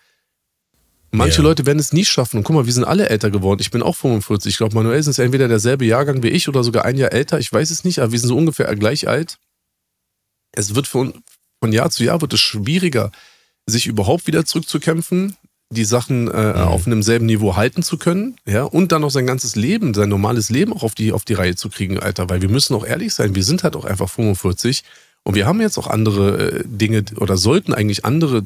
[1.11, 1.43] Manche ja.
[1.45, 2.39] Leute werden es nie schaffen.
[2.39, 3.61] Und guck mal, wir sind alle älter geworden.
[3.61, 4.51] Ich bin auch 45.
[4.51, 7.39] Ich glaube, Manuel ist entweder derselbe Jahrgang wie ich oder sogar ein Jahr älter.
[7.39, 9.39] Ich weiß es nicht, aber wir sind so ungefähr gleich alt.
[10.53, 11.23] Es wird von,
[11.61, 13.13] von Jahr zu Jahr wird es schwieriger,
[13.67, 15.37] sich überhaupt wieder zurückzukämpfen
[15.75, 16.61] die Sachen äh, mhm.
[16.61, 20.09] auf einem selben Niveau halten zu können, ja, und dann noch sein ganzes Leben, sein
[20.09, 22.87] normales Leben auch auf die, auf die Reihe zu kriegen, Alter, weil wir müssen auch
[22.87, 24.85] ehrlich sein, wir sind halt auch einfach 45
[25.25, 28.45] und wir haben jetzt auch andere äh, Dinge oder sollten eigentlich andere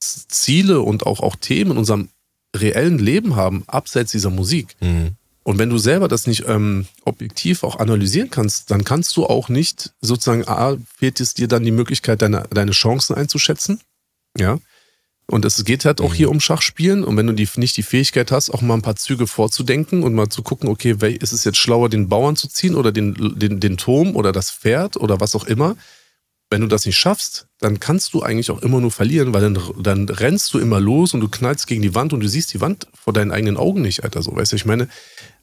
[0.00, 2.08] Ziele und auch, auch Themen in unserem
[2.54, 4.76] reellen Leben haben, abseits dieser Musik.
[4.80, 5.16] Mhm.
[5.42, 9.48] Und wenn du selber das nicht ähm, objektiv auch analysieren kannst, dann kannst du auch
[9.48, 13.80] nicht sozusagen, A, fehlt es dir dann die Möglichkeit, deine, deine Chancen einzuschätzen,
[14.36, 14.58] ja,
[15.28, 16.34] und es geht halt auch hier mhm.
[16.34, 17.02] um Schachspielen.
[17.02, 20.14] Und wenn du die, nicht die Fähigkeit hast, auch mal ein paar Züge vorzudenken und
[20.14, 23.58] mal zu gucken, okay, ist es jetzt schlauer, den Bauern zu ziehen oder den, den,
[23.58, 25.76] den Turm oder das Pferd oder was auch immer.
[26.48, 29.58] Wenn du das nicht schaffst, dann kannst du eigentlich auch immer nur verlieren, weil dann,
[29.80, 32.60] dann rennst du immer los und du knallst gegen die Wand und du siehst die
[32.60, 34.22] Wand vor deinen eigenen Augen nicht, Alter.
[34.22, 34.88] So, weißt du, ich meine,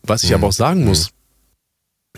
[0.02, 0.36] was ich mhm.
[0.36, 1.16] aber auch sagen muss, mhm.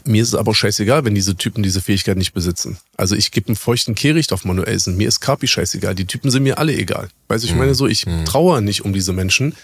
[0.03, 2.77] Mir ist es aber scheißegal, wenn diese Typen diese Fähigkeit nicht besitzen.
[2.97, 4.97] Also ich gebe einen feuchten Kehricht auf Manuelsen.
[4.97, 5.95] Mir ist Kapi scheißegal.
[5.95, 7.07] Die Typen sind mir alle egal.
[7.29, 8.25] Weißt du, ich meine so, ich mhm.
[8.25, 9.55] trauere nicht um diese Menschen.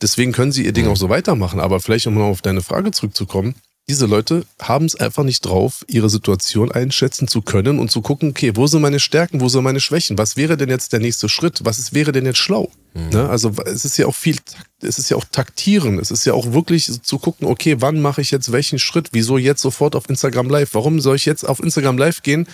[0.00, 0.92] Deswegen können sie ihr Ding mhm.
[0.92, 1.60] auch so weitermachen.
[1.60, 3.54] Aber vielleicht, um mal auf deine Frage zurückzukommen,
[3.88, 8.30] diese Leute haben es einfach nicht drauf, ihre Situation einschätzen zu können und zu gucken,
[8.30, 10.16] okay, wo sind meine Stärken, wo sind meine Schwächen?
[10.16, 11.60] Was wäre denn jetzt der nächste Schritt?
[11.64, 12.70] Was ist, wäre denn jetzt schlau?
[12.94, 13.10] Mhm.
[13.10, 13.28] Ne?
[13.28, 14.36] Also es ist ja auch viel,
[14.80, 15.98] es ist ja auch taktieren.
[15.98, 19.08] Es ist ja auch wirklich zu gucken, okay, wann mache ich jetzt welchen Schritt?
[19.12, 20.70] Wieso jetzt sofort auf Instagram Live?
[20.72, 22.46] Warum soll ich jetzt auf Instagram Live gehen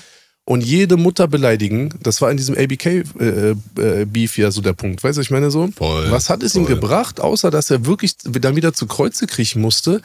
[0.46, 1.94] und jede Mutter beleidigen?
[2.02, 5.04] Das war in diesem ABK-Beef äh, äh, ja so der Punkt.
[5.04, 5.68] Weißt du, ich meine so?
[5.76, 6.62] Voll, Was hat es voll.
[6.62, 10.02] ihm gebracht, außer dass er wirklich dann wieder zu Kreuze kriechen musste?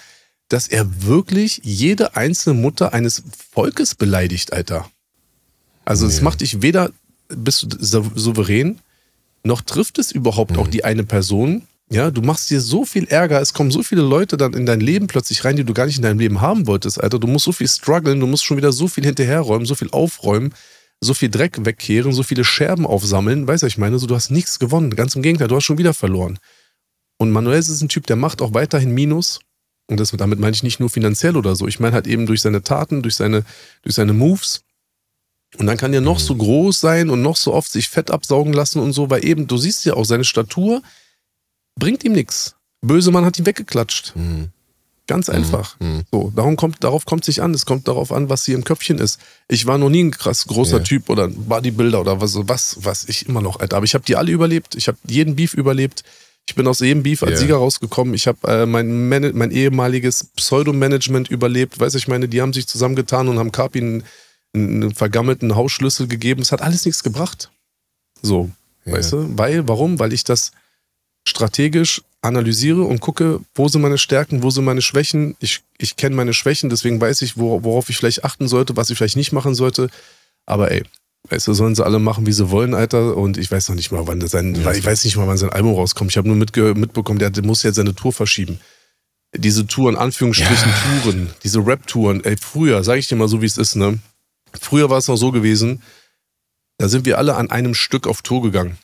[0.49, 4.89] Dass er wirklich jede einzelne Mutter eines Volkes beleidigt, Alter.
[5.85, 6.91] Also es macht dich weder
[7.29, 8.79] bist du souverän,
[9.43, 10.59] noch trifft es überhaupt mhm.
[10.59, 11.63] auch die eine Person.
[11.91, 14.79] Ja, du machst dir so viel Ärger, es kommen so viele Leute dann in dein
[14.81, 17.19] Leben plötzlich rein, die du gar nicht in deinem Leben haben wolltest, Alter.
[17.19, 20.53] Du musst so viel strugglen, du musst schon wieder so viel hinterherräumen, so viel aufräumen,
[20.99, 23.47] so viel Dreck wegkehren, so viele Scherben aufsammeln.
[23.47, 24.95] Weißt du, ich meine, so, du hast nichts gewonnen.
[24.95, 26.39] Ganz im Gegenteil, du hast schon wieder verloren.
[27.17, 29.39] Und Manuel ist ein Typ, der macht auch weiterhin Minus.
[29.87, 31.67] Und das, damit meine ich nicht nur finanziell oder so.
[31.67, 33.45] Ich meine halt eben durch seine Taten, durch seine,
[33.83, 34.61] durch seine Moves.
[35.57, 36.23] Und dann kann er noch mhm.
[36.23, 39.47] so groß sein und noch so oft sich Fett absaugen lassen und so, weil eben,
[39.47, 40.81] du siehst ja auch, seine Statur
[41.79, 42.55] bringt ihm nichts.
[42.81, 44.13] Böse Mann hat ihn weggeklatscht.
[44.15, 44.49] Mhm.
[45.07, 45.35] Ganz mhm.
[45.35, 45.79] einfach.
[45.79, 46.03] Mhm.
[46.11, 47.53] So, darum kommt, darauf kommt es nicht an.
[47.53, 49.19] Es kommt darauf an, was hier im Köpfchen ist.
[49.47, 50.83] Ich war noch nie ein krass großer ja.
[50.83, 53.77] Typ oder ein Bodybuilder oder was, was, was ich immer noch, Alter.
[53.77, 54.75] Aber ich habe die alle überlebt.
[54.75, 56.03] Ich habe jeden Beef überlebt.
[56.47, 57.39] Ich bin aus jedem Beef als yeah.
[57.39, 58.13] Sieger rausgekommen.
[58.13, 61.79] Ich habe äh, mein, mein ehemaliges Pseudo-Management überlebt.
[61.79, 64.03] Weiß ich meine, die haben sich zusammengetan und haben Carpi einen,
[64.53, 66.41] einen vergammelten Hausschlüssel gegeben.
[66.41, 67.49] Es hat alles nichts gebracht.
[68.21, 68.51] So,
[68.85, 68.97] yeah.
[68.97, 69.37] weißt du?
[69.37, 69.99] Weil, warum?
[69.99, 70.51] Weil ich das
[71.27, 75.35] strategisch analysiere und gucke, wo sind meine Stärken, wo sind meine Schwächen.
[75.39, 78.97] Ich, ich kenne meine Schwächen, deswegen weiß ich, worauf ich vielleicht achten sollte, was ich
[78.97, 79.89] vielleicht nicht machen sollte.
[80.45, 80.83] Aber ey,
[81.29, 83.17] Weißt du, sollen sie alle machen, wie sie wollen, Alter.
[83.17, 85.49] Und ich weiß noch nicht mal, wann sein, ja, ich weiß nicht mal, wann sein
[85.49, 86.11] Album rauskommt.
[86.11, 88.59] Ich habe nur mitbekommen, der, der muss jetzt seine Tour verschieben.
[89.35, 91.01] Diese Tour, in Anführungsstrichen ja.
[91.01, 93.99] Touren, diese Rap-Touren, ey, früher, sage ich dir mal so, wie es ist, ne?
[94.61, 95.81] Früher war es noch so gewesen,
[96.77, 98.77] da sind wir alle an einem Stück auf Tour gegangen.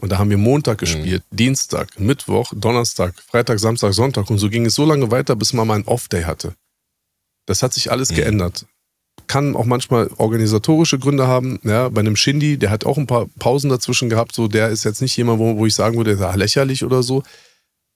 [0.00, 1.36] Und da haben wir Montag gespielt, mhm.
[1.36, 4.28] Dienstag, Mittwoch, Donnerstag, Freitag, Samstag, Sonntag.
[4.28, 6.54] Und so ging es so lange weiter, bis man mal einen Off-Day hatte.
[7.46, 8.16] Das hat sich alles mhm.
[8.16, 8.66] geändert
[9.26, 11.58] kann auch manchmal organisatorische Gründe haben.
[11.64, 14.34] Ja, bei einem Shindy, der hat auch ein paar Pausen dazwischen gehabt.
[14.34, 17.02] So, der ist jetzt nicht jemand, wo, wo ich sagen würde, der ist lächerlich oder
[17.02, 17.22] so.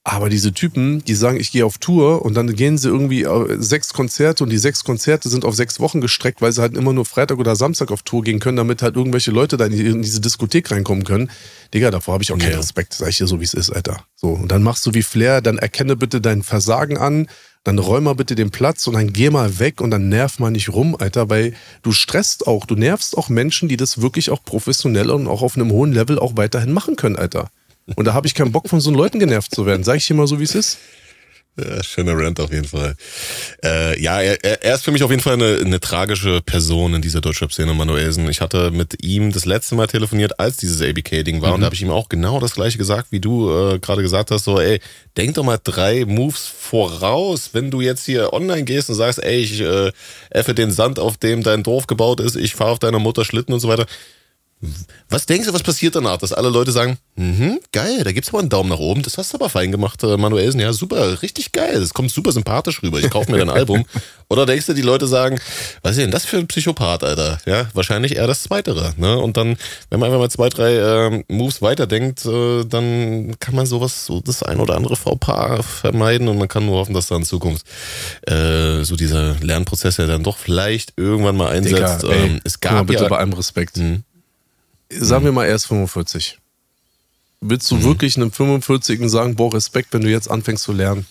[0.03, 3.27] Aber diese Typen, die sagen, ich gehe auf Tour und dann gehen sie irgendwie
[3.59, 6.95] sechs Konzerte und die sechs Konzerte sind auf sechs Wochen gestreckt, weil sie halt immer
[6.95, 10.23] nur Freitag oder Samstag auf Tour gehen können, damit halt irgendwelche Leute da in diese
[10.23, 11.31] Diskothek reinkommen können.
[11.75, 14.03] Digga, davor habe ich auch keinen Respekt, sag ich dir so, wie es ist, Alter.
[14.17, 17.29] So, und dann machst du wie Flair, dann erkenne bitte dein Versagen an,
[17.64, 20.51] dann räum mal bitte den Platz und dann geh mal weg und dann nerv mal
[20.51, 24.42] nicht rum, Alter, weil du stresst auch, du nervst auch Menschen, die das wirklich auch
[24.42, 27.51] professionell und auch auf einem hohen Level auch weiterhin machen können, Alter.
[27.96, 29.85] Und da habe ich keinen Bock von so Leuten genervt zu werden.
[29.85, 30.79] Sag ich dir mal so, wie es ist.
[31.61, 32.94] Ja, schöner Rant auf jeden Fall.
[33.64, 37.03] Äh, ja, er, er ist für mich auf jeden Fall eine, eine tragische Person in
[37.03, 38.29] dieser Deutschrap-Szene, Manuelsen.
[38.29, 41.51] Ich hatte mit ihm das letzte Mal telefoniert, als dieses ABK-Ding war.
[41.51, 41.55] Mhm.
[41.55, 44.31] Und da habe ich ihm auch genau das gleiche gesagt, wie du äh, gerade gesagt
[44.31, 44.44] hast.
[44.44, 44.81] So, ey,
[45.16, 49.38] denk doch mal drei Moves voraus, wenn du jetzt hier online gehst und sagst, ey,
[49.40, 49.92] ich äh,
[50.31, 53.53] effe den Sand, auf dem dein Dorf gebaut ist, ich fahre auf deiner Mutter Schlitten
[53.53, 53.87] und so weiter
[55.09, 56.18] was denkst du, was passiert danach?
[56.18, 59.33] Dass alle Leute sagen, mhm, geil, da gibt's aber einen Daumen nach oben, das hast
[59.33, 62.99] du aber fein gemacht, äh, Manuelsen, ja, super, richtig geil, das kommt super sympathisch rüber,
[62.99, 63.85] ich kaufe mir dein Album.
[64.29, 65.40] Oder denkst du, die Leute sagen,
[65.83, 67.38] was ist denn das für ein Psychopath, Alter?
[67.46, 69.18] Ja, wahrscheinlich eher das Zweitere, ne?
[69.18, 69.57] Und dann,
[69.88, 74.20] wenn man einfach mal zwei, drei äh, Moves weiterdenkt, äh, dann kann man sowas, so
[74.20, 77.66] das ein oder andere VPA vermeiden und man kann nur hoffen, dass da in Zukunft
[78.29, 82.03] äh, so dieser Lernprozess ja dann doch vielleicht irgendwann mal einsetzt.
[82.03, 83.79] Digga, ey, ähm, es gab bitte ja, bei allem Respekt.
[83.79, 84.01] Mh,
[84.90, 86.38] sagen wir mal, er ist 45.
[87.40, 87.85] Willst du mhm.
[87.85, 91.07] wirklich einem 45 sagen, boah, Respekt, wenn du jetzt anfängst zu lernen?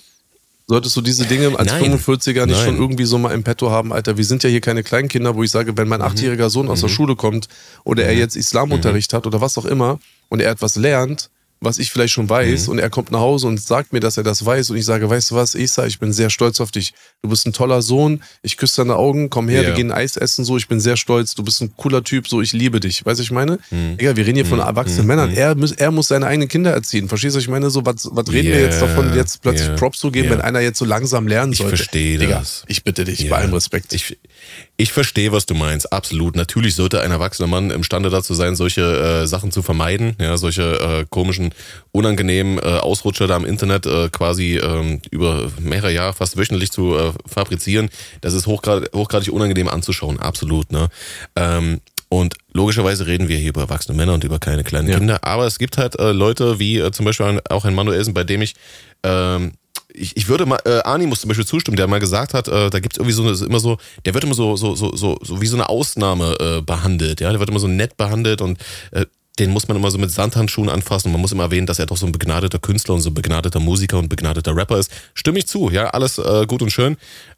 [0.68, 1.96] Solltest du diese Dinge als Nein.
[1.98, 2.66] 45er nicht Nein.
[2.66, 4.18] schon irgendwie so mal im Petto haben, Alter?
[4.18, 6.06] Wir sind ja hier keine Kleinkinder, wo ich sage, wenn mein mhm.
[6.06, 6.94] achtjähriger Sohn aus der mhm.
[6.94, 7.48] Schule kommt
[7.84, 8.20] oder er mhm.
[8.20, 11.32] jetzt Islamunterricht hat oder was auch immer und er etwas lernt,
[11.62, 12.72] was ich vielleicht schon weiß mhm.
[12.72, 15.10] und er kommt nach Hause und sagt mir, dass er das weiß und ich sage,
[15.10, 16.94] weißt du was, Isa, ich bin sehr stolz auf dich.
[17.22, 19.70] Du bist ein toller Sohn, ich küsse deine Augen, komm her, yeah.
[19.70, 22.42] wir gehen Eis essen, so, ich bin sehr stolz, du bist ein cooler Typ, so,
[22.42, 23.06] ich liebe dich.
[23.06, 23.60] Weißt du, ich meine?
[23.72, 23.96] Mhm.
[23.98, 24.66] Egal, wir reden hier von mhm.
[24.66, 25.08] erwachsenen mhm.
[25.08, 25.34] Männern.
[25.34, 27.10] Er muss, er muss seine eigenen Kinder erziehen.
[27.10, 28.58] Verstehst du, ich meine, so, was, was reden yeah.
[28.58, 29.78] wir jetzt davon, jetzt plötzlich yeah.
[29.78, 31.76] Props zu geben, wenn einer jetzt so langsam lernen sollte?
[31.76, 32.64] Ich verstehe das.
[32.68, 33.92] Ich bitte dich, bei allem Respekt.
[33.94, 34.18] Ich,
[34.80, 36.38] ich verstehe, was du meinst, absolut.
[36.38, 38.82] Natürlich sollte ein erwachsener Mann imstande dazu sein, solche
[39.24, 41.54] äh, Sachen zu vermeiden, ja, solche äh, komischen,
[41.92, 46.96] unangenehmen äh, Ausrutscher da im Internet äh, quasi ähm, über mehrere Jahre, fast wöchentlich zu
[46.96, 47.90] äh, fabrizieren.
[48.22, 50.72] Das ist hochgrad, hochgradig unangenehm anzuschauen, absolut.
[50.72, 50.88] Ne?
[51.36, 54.98] Ähm, und logischerweise reden wir hier über erwachsene Männer und über keine kleinen ja.
[54.98, 58.24] Kinder, aber es gibt halt äh, Leute wie äh, zum Beispiel auch ein Manuelsen, bei
[58.24, 58.56] dem ich
[59.04, 59.52] ähm,
[59.94, 62.70] ich, ich würde mal, äh, Arni muss zum Beispiel zustimmen, der mal gesagt hat, äh,
[62.70, 65.18] da gibt es irgendwie so eine, immer so, der wird immer so, so, so, so,
[65.22, 68.60] so wie so eine Ausnahme äh, behandelt, ja, der wird immer so nett behandelt und
[68.92, 69.06] äh,
[69.40, 71.86] den muss man immer so mit Sandhandschuhen anfassen und man muss immer erwähnen, dass er
[71.86, 74.92] doch so ein begnadeter Künstler und so ein begnadeter Musiker und begnadeter Rapper ist.
[75.14, 76.98] Stimme ich zu, ja, alles äh, gut und schön.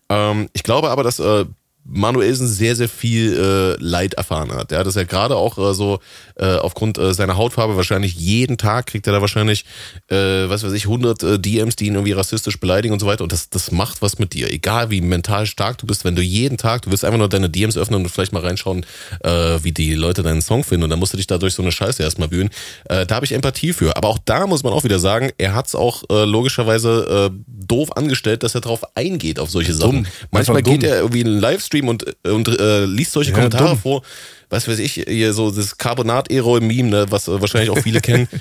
[0.10, 1.46] Ähm, ich glaube aber, dass äh,
[1.84, 4.72] Manuelsen sehr, sehr viel äh, Leid erfahren hat.
[4.72, 6.00] Ja, dass er gerade auch äh, so
[6.36, 9.66] äh, aufgrund äh, seiner Hautfarbe wahrscheinlich jeden Tag kriegt er da wahrscheinlich,
[10.08, 13.24] äh, was weiß ich, 100 äh, DMs, die ihn irgendwie rassistisch beleidigen und so weiter.
[13.24, 14.52] Und das, das macht was mit dir.
[14.52, 17.50] Egal wie mental stark du bist, wenn du jeden Tag, du willst einfach nur deine
[17.50, 18.86] DMs öffnen und vielleicht mal reinschauen,
[19.22, 20.84] äh, wie die Leute deinen Song finden.
[20.84, 22.50] Und dann musst du dich dadurch so eine Scheiße erstmal wühlen.
[22.86, 23.98] Äh, da habe ich Empathie für.
[23.98, 27.38] Aber auch da muss man auch wieder sagen, er hat es auch äh, logischerweise äh,
[27.48, 30.04] doof angestellt, dass er drauf eingeht auf solche Sachen.
[30.04, 30.06] Dumm.
[30.32, 33.80] Manchmal geht er irgendwie in einen Livestream und, und äh, liest solche Ja, Kommentare dumm.
[33.80, 34.02] vor.
[34.50, 38.28] Was weiß ich, hier so das Carbonat-Erol-Meme, ne, was äh, wahrscheinlich auch viele kennen.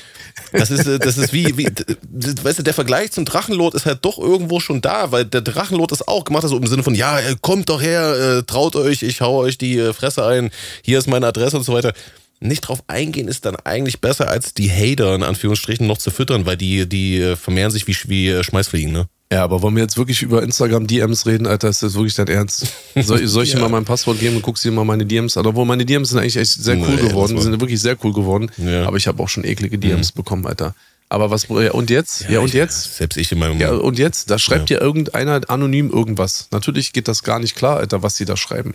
[0.52, 3.98] Das ist, äh, das ist wie, wie, weißt du, der Vergleich zum Drachenlord ist halt
[4.04, 7.18] doch irgendwo schon da, weil der Drachenlord ist auch gemacht, also im Sinne von, ja,
[7.20, 10.50] äh, kommt doch her, äh, traut euch, ich hau euch die äh, Fresse ein,
[10.82, 11.92] hier ist meine Adresse und so weiter.
[12.42, 16.46] Nicht drauf eingehen ist dann eigentlich besser, als die Hater in Anführungsstrichen noch zu füttern,
[16.46, 19.08] weil die, die äh, vermehren sich wie, wie äh, Schmeißfliegen, ne?
[19.32, 21.68] Ja, aber wollen wir jetzt wirklich über Instagram DMs reden, Alter?
[21.68, 22.66] Ist das wirklich dein Ernst?
[22.96, 23.62] Soll, soll ich dir Ja.
[23.62, 25.46] mal mein Passwort geben und guckst dir mal meine DMs an?
[25.46, 28.12] Obwohl meine DMs sind eigentlich echt sehr cool Nee, geworden, war- sind wirklich sehr cool
[28.12, 28.50] geworden.
[28.56, 28.86] Ja.
[28.86, 30.74] Aber ich habe auch schon eklige DMs bekommen, Alter.
[31.10, 32.28] Aber was, ja, und jetzt?
[32.28, 32.96] Ja, und ich- jetzt?
[32.96, 33.60] Selbst ich in meinem.
[33.60, 34.30] Ja, und jetzt?
[34.30, 36.48] Da schreibt dir irgendeiner anonym irgendwas.
[36.50, 38.74] Natürlich geht das gar nicht klar, Alter, was sie da schreiben.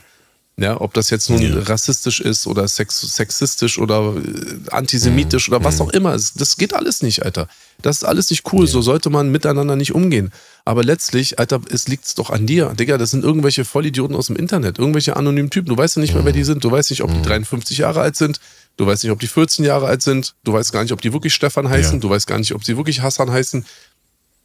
[0.57, 1.59] Ja, ob das jetzt nun Ja.
[1.63, 5.63] rassistisch ist oder sex sexistisch oder äh, antisemitisch oder Mhm.
[5.65, 6.13] was auch immer.
[6.13, 7.49] Es- Das geht alles nicht, Alter.
[7.81, 8.65] Das ist alles nicht cool.
[8.65, 10.31] So sollte man miteinander nicht umgehen.
[10.63, 12.73] Aber letztlich, Alter, es liegt's doch an dir.
[12.73, 15.67] Digga, das sind irgendwelche Vollidioten aus dem Internet, irgendwelche anonymen Typen.
[15.67, 16.37] Du weißt ja nicht mehr, wer Mhm.
[16.37, 16.63] die sind.
[16.63, 18.39] Du weißt nicht, ob die 53 Jahre alt sind.
[18.77, 20.35] Du weißt nicht, ob die 14 Jahre alt sind.
[20.45, 21.95] Du weißt gar nicht, ob die wirklich Stefan heißen.
[21.95, 21.99] Ja.
[21.99, 23.65] Du weißt gar nicht, ob sie wirklich Hassan heißen.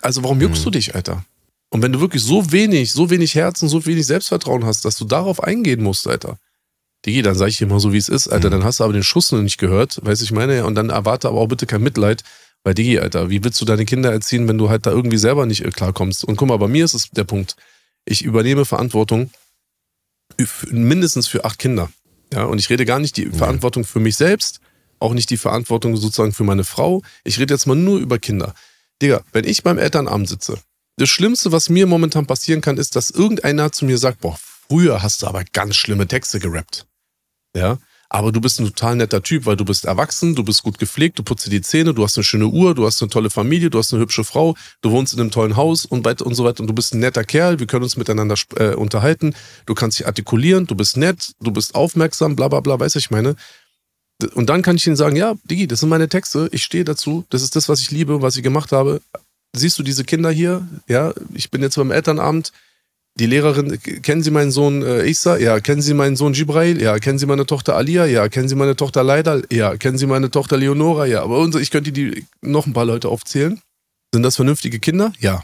[0.03, 1.25] Also warum juckst du dich, Alter?
[1.71, 4.97] Und wenn du wirklich so wenig, so wenig Herz und so wenig Selbstvertrauen hast, dass
[4.97, 6.39] du darauf eingehen musst, Alter.
[7.07, 8.51] Digi, dann sag ich dir mal so, wie es ist, Alter.
[8.51, 10.91] Dann hast du aber den Schuss noch nicht gehört, weißt du, ich meine, und dann
[10.91, 12.25] erwarte aber auch bitte kein Mitleid.
[12.63, 15.47] Weil, Digi, Alter, wie willst du deine Kinder erziehen, wenn du halt da irgendwie selber
[15.47, 16.25] nicht äh, klarkommst?
[16.25, 17.57] Und guck mal, bei mir ist es der Punkt.
[18.05, 19.31] Ich übernehme Verantwortung
[20.71, 21.91] mindestens für acht Kinder.
[22.33, 24.61] Ja, und ich rede gar nicht die Verantwortung für mich selbst,
[24.99, 27.03] auch nicht die Verantwortung sozusagen für meine Frau.
[27.25, 28.55] Ich rede jetzt mal nur über Kinder.
[29.03, 30.59] Digga, wenn ich beim Elternabend sitze,
[31.01, 35.03] das Schlimmste, was mir momentan passieren kann, ist, dass irgendeiner zu mir sagt, boah, früher
[35.03, 36.87] hast du aber ganz schlimme Texte gerappt.
[37.57, 37.79] Ja,
[38.11, 41.19] aber du bist ein total netter Typ, weil du bist erwachsen, du bist gut gepflegt,
[41.19, 43.71] du putzt dir die Zähne, du hast eine schöne Uhr, du hast eine tolle Familie,
[43.71, 46.45] du hast eine hübsche Frau, du wohnst in einem tollen Haus und weiter und so
[46.45, 49.35] weiter und du bist ein netter Kerl, wir können uns miteinander äh, unterhalten,
[49.65, 52.99] du kannst dich artikulieren, du bist nett, du bist aufmerksam, bla bla bla, weißt du,
[52.99, 53.37] ich meine.
[54.35, 57.25] Und dann kann ich ihnen sagen, ja, Digi, das sind meine Texte, ich stehe dazu,
[57.31, 59.01] das ist das, was ich liebe, was ich gemacht habe.
[59.55, 60.67] Siehst du diese Kinder hier?
[60.89, 62.53] Ja, ich bin jetzt beim Elternabend,
[63.19, 65.37] die Lehrerin, kennen Sie meinen Sohn äh, Isa?
[65.37, 65.61] Ja.
[65.61, 66.81] Kennen Sie meinen Sohn Jibrail?
[66.81, 66.99] Ja.
[66.99, 68.07] Kennen Sie meine Tochter Alia?
[68.07, 68.29] Ja.
[68.29, 69.45] Kennen Sie meine Tochter Leidal?
[69.51, 69.77] Ja.
[69.77, 71.07] Kennen Sie meine Tochter Leonora?
[71.07, 71.23] Ja.
[71.23, 73.61] Aber unsere, ich könnte die noch ein paar Leute aufzählen.
[74.15, 75.13] Sind das vernünftige Kinder?
[75.19, 75.43] Ja.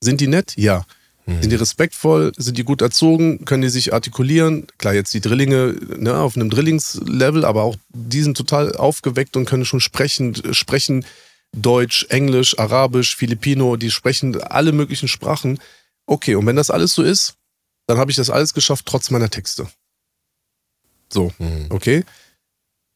[0.00, 0.54] Sind die nett?
[0.56, 0.84] Ja.
[1.26, 2.32] Sind die respektvoll?
[2.36, 3.46] Sind die gut erzogen?
[3.46, 4.66] Können die sich artikulieren?
[4.76, 9.46] Klar, jetzt die Drillinge ne, auf einem Drillingslevel, aber auch die sind total aufgeweckt und
[9.46, 11.06] können schon sprechen, sprechen
[11.54, 15.58] Deutsch, Englisch, Arabisch, Filipino, die sprechen alle möglichen Sprachen.
[16.06, 17.34] Okay, und wenn das alles so ist,
[17.86, 19.68] dann habe ich das alles geschafft, trotz meiner Texte.
[21.12, 21.66] So, Mhm.
[21.70, 22.04] okay.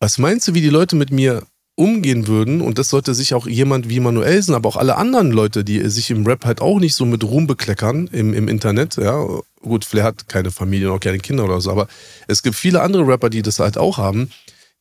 [0.01, 1.45] Was meinst du, wie die Leute mit mir
[1.77, 2.61] umgehen würden?
[2.61, 6.11] Und das sollte sich auch jemand wie Manuelsen, aber auch alle anderen Leute, die sich
[6.11, 9.25] im Rap halt auch nicht so mit Ruhm bekleckern im, im Internet, ja.
[9.61, 11.89] Gut, Flair hat keine Familie und auch keine Kinder oder so, aber
[12.29, 14.31] es gibt viele andere Rapper, die das halt auch haben.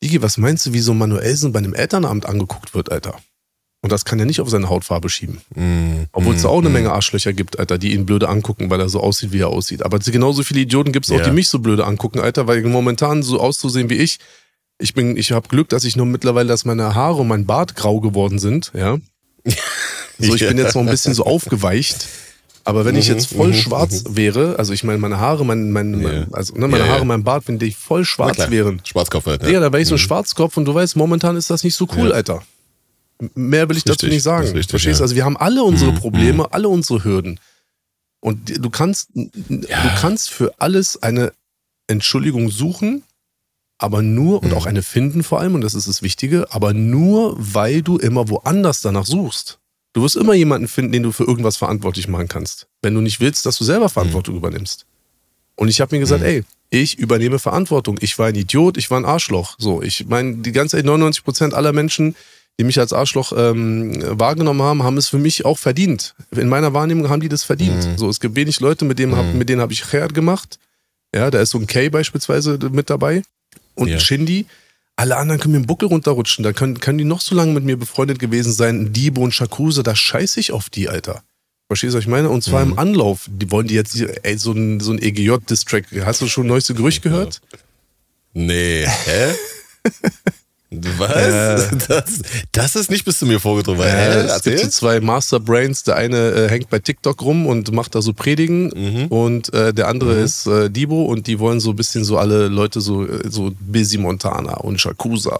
[0.02, 3.20] Digi, was meinst du, wie so Manuelsen bei einem Elternamt angeguckt wird, Alter?
[3.80, 5.40] Und das kann er nicht auf seine Hautfarbe schieben.
[5.54, 6.06] Mhm.
[6.12, 6.74] Obwohl es da auch eine Mhm.
[6.74, 9.84] Menge Arschlöcher gibt, Alter, die ihn blöde angucken, weil er so aussieht, wie er aussieht.
[9.84, 11.24] Aber genauso viele Idioten gibt es auch, Ja.
[11.24, 14.18] die mich so blöde angucken, Alter, weil momentan so auszusehen wie ich.
[14.80, 17.76] Ich bin, ich habe Glück, dass ich nur mittlerweile, dass meine Haare und mein Bart
[17.76, 18.98] grau geworden sind, ja.
[20.18, 20.48] So, ich Ja.
[20.48, 22.08] bin jetzt noch ein bisschen so aufgeweicht.
[22.64, 25.70] Aber wenn ich Mhm, jetzt voll mhm, schwarz wäre, also ich meine, meine Haare, mein,
[25.70, 26.08] mein, Ja.
[26.08, 26.92] mein also ne, meine Ja, ja.
[26.94, 29.46] Haare, mein Bart, wenn die voll schwarz wären, Schwarzkopf halt, ne?
[29.48, 31.86] Digga, da wäre ich so ein Schwarzkopf und du weißt, momentan ist das nicht so
[31.96, 32.14] cool, Ja.
[32.16, 32.42] Alter.
[33.34, 34.48] Mehr will ich dazu Richtig, nicht sagen.
[34.48, 35.02] richtig, Verstehst du?
[35.02, 35.04] ja.
[35.04, 37.40] Also wir haben alle unsere Mhm, Probleme, alle unsere Hürden.
[38.20, 41.32] Und du kannst, du kannst für alles eine
[41.86, 43.02] Entschuldigung suchen,
[43.78, 44.54] aber nur, und Mhm.
[44.56, 48.28] auch eine finden vor allem, und das ist das Wichtige, aber nur, weil du immer
[48.28, 49.58] woanders danach suchst.
[49.94, 52.66] Du wirst immer jemanden finden, den du für irgendwas verantwortlich machen kannst.
[52.82, 54.84] Wenn du nicht willst, dass du selber Verantwortung übernimmst.
[55.56, 57.98] Und ich habe mir gesagt, ey, ich übernehme Verantwortung.
[58.00, 59.56] Ich war ein Idiot, ich war ein Arschloch.
[59.58, 62.14] So, ich meine, die ganze 99 Prozent aller Menschen,
[62.58, 66.14] die mich als Arschloch ähm, wahrgenommen haben, haben es für mich auch verdient.
[66.32, 67.86] In meiner Wahrnehmung haben die das verdient.
[67.86, 67.98] Mhm.
[67.98, 69.16] So, es gibt wenig Leute, mit denen, mhm.
[69.16, 70.58] hab, mit denen habe ich Chert gemacht.
[71.14, 73.22] Ja, da ist so ein K beispielsweise mit dabei
[73.74, 73.94] und ja.
[73.94, 74.46] ein Shindy.
[74.96, 76.42] Alle anderen können mir den Buckel runterrutschen.
[76.42, 78.80] Da können, können die noch so lange mit mir befreundet gewesen sein.
[78.80, 81.22] Ein Diebo und Shakusa, da scheiße ich auf die, Alter.
[81.68, 82.28] Verstehst du, was ich meine?
[82.30, 82.72] Und zwar mhm.
[82.72, 83.28] im Anlauf.
[83.28, 85.84] Die wollen die jetzt, ey, so ein, so ein EGJ-Distrack.
[86.04, 87.40] Hast du schon neueste Gerücht gehört?
[88.32, 88.86] Nee.
[88.86, 89.34] Hä?
[90.70, 91.10] Was?
[91.10, 93.82] Äh, das, das, ist nicht bis zu mir vorgedrungen.
[93.82, 95.84] Äh, es gibt so zwei Masterbrains.
[95.84, 99.06] Der eine äh, hängt bei TikTok rum und macht da so Predigen mhm.
[99.06, 100.24] und äh, der andere mhm.
[100.24, 103.52] ist äh, Dibo und die wollen so ein bisschen so alle Leute so, äh, so
[103.60, 105.38] Busy Montana und Shakusa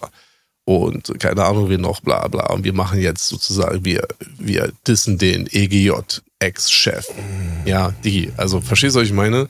[0.68, 2.46] und keine Ahnung wie noch, bla bla.
[2.48, 4.06] Und wir machen jetzt sozusagen, wir,
[4.38, 5.92] wir dissen den EGJ,
[6.40, 7.06] Ex-Chef.
[7.08, 7.66] Mhm.
[7.66, 8.32] Ja, die.
[8.36, 9.48] Also verstehst du, was ich meine?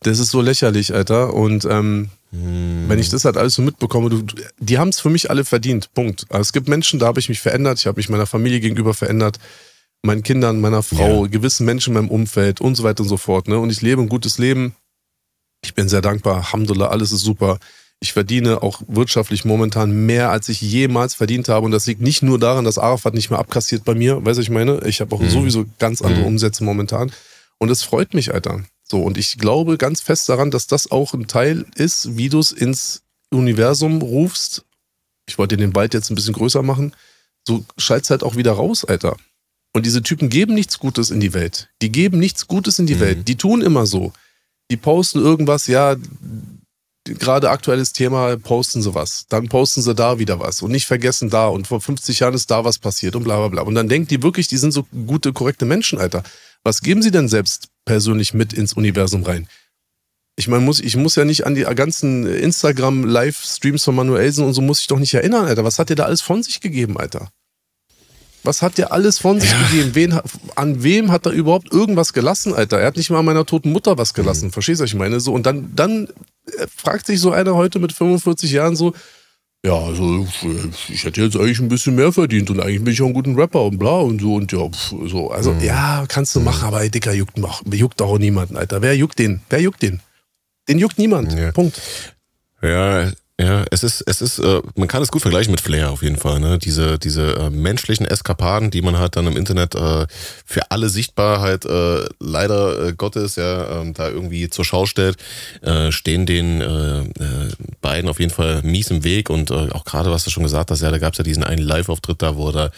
[0.00, 1.32] Das ist so lächerlich, Alter.
[1.32, 2.88] Und ähm, hm.
[2.88, 4.22] Wenn ich das halt alles so mitbekomme, du,
[4.58, 5.92] die haben es für mich alle verdient.
[5.92, 6.24] Punkt.
[6.30, 7.78] Also es gibt Menschen, da habe ich mich verändert.
[7.78, 9.38] Ich habe mich meiner Familie gegenüber verändert,
[10.02, 11.30] meinen Kindern, meiner Frau, ja.
[11.30, 13.48] gewissen Menschen in meinem Umfeld und so weiter und so fort.
[13.48, 13.58] Ne?
[13.58, 14.74] Und ich lebe ein gutes Leben.
[15.62, 16.36] Ich bin sehr dankbar.
[16.36, 17.58] Alhamdulillah, alles ist super.
[18.00, 21.66] Ich verdiene auch wirtschaftlich momentan mehr, als ich jemals verdient habe.
[21.66, 24.24] Und das liegt nicht nur daran, dass Arafat nicht mehr abkassiert bei mir.
[24.24, 24.80] Weißt du, ich meine?
[24.86, 25.28] Ich habe auch mhm.
[25.28, 26.28] sowieso ganz andere mhm.
[26.28, 27.12] Umsätze momentan.
[27.58, 28.62] Und es freut mich, Alter.
[28.92, 32.38] So, und ich glaube ganz fest daran, dass das auch ein Teil ist, wie du
[32.38, 34.66] es ins Universum rufst.
[35.26, 36.94] Ich wollte den Wald jetzt ein bisschen größer machen.
[37.48, 39.16] So schalt's halt auch wieder raus, Alter.
[39.72, 41.70] Und diese Typen geben nichts Gutes in die Welt.
[41.80, 43.00] Die geben nichts Gutes in die mhm.
[43.00, 43.28] Welt.
[43.28, 44.12] Die tun immer so.
[44.70, 45.96] Die posten irgendwas, ja,
[47.06, 49.24] gerade aktuelles Thema, posten sie was.
[49.30, 50.60] Dann posten sie da wieder was.
[50.60, 51.46] Und nicht vergessen da.
[51.46, 53.62] Und vor 50 Jahren ist da was passiert und bla bla bla.
[53.62, 56.22] Und dann denken die wirklich, die sind so gute, korrekte Menschen, Alter.
[56.62, 59.48] Was geben Sie denn selbst persönlich mit ins Universum rein?
[60.36, 64.62] Ich meine, muss, ich muss ja nicht an die ganzen Instagram-Livestreams von Manuelsen und so
[64.62, 65.64] muss ich doch nicht erinnern, Alter.
[65.64, 67.30] Was hat der da alles von sich gegeben, Alter?
[68.44, 69.62] Was hat der alles von sich ja.
[69.68, 69.94] gegeben?
[69.94, 70.20] Wen,
[70.56, 72.80] an wem hat er überhaupt irgendwas gelassen, Alter?
[72.80, 74.46] Er hat nicht mal an meiner toten Mutter was gelassen.
[74.46, 74.52] Mhm.
[74.52, 75.20] Verstehst du, was ich meine?
[75.20, 76.08] So, und dann, dann
[76.46, 78.94] äh, fragt sich so einer heute mit 45 Jahren so,
[79.64, 80.26] ja, also
[80.88, 83.36] ich hätte jetzt eigentlich ein bisschen mehr verdient und eigentlich bin ich auch ein guter
[83.36, 84.68] Rapper und bla und so und ja,
[85.06, 85.30] so.
[85.30, 85.60] Also mhm.
[85.62, 86.46] ja, kannst du mhm.
[86.46, 87.38] machen, aber ey, Dicker, juckt,
[87.72, 88.82] juckt doch auch niemanden, Alter.
[88.82, 89.40] Wer juckt den?
[89.50, 90.00] Wer juckt den?
[90.68, 91.32] Den juckt niemand.
[91.32, 91.52] Ja.
[91.52, 91.80] Punkt.
[92.60, 96.02] Ja, ja, es ist, es ist, äh, man kann es gut vergleichen mit Flair auf
[96.02, 96.38] jeden Fall.
[96.38, 96.58] Ne?
[96.58, 100.06] Diese, diese äh, menschlichen Eskapaden, die man halt dann im Internet äh,
[100.44, 105.16] für alle sichtbar halt äh, leider äh, Gottes ja ähm, da irgendwie zur Schau stellt,
[105.62, 107.04] äh, stehen den äh, äh,
[107.80, 110.70] beiden auf jeden Fall mies im Weg und äh, auch gerade was du schon gesagt
[110.70, 112.70] hast, ja, da gab es ja diesen einen Live-Auftritt da, wo er da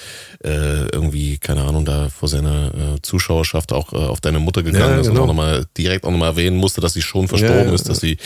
[0.45, 4.95] äh, irgendwie, keine Ahnung, da vor seiner äh, Zuschauerschaft auch äh, auf deine Mutter gegangen
[4.95, 5.23] ja, ist genau.
[5.23, 7.99] und auch nochmal direkt auch nochmal erwähnen musste, dass sie schon verstorben ja, ist, dass
[7.99, 8.19] sie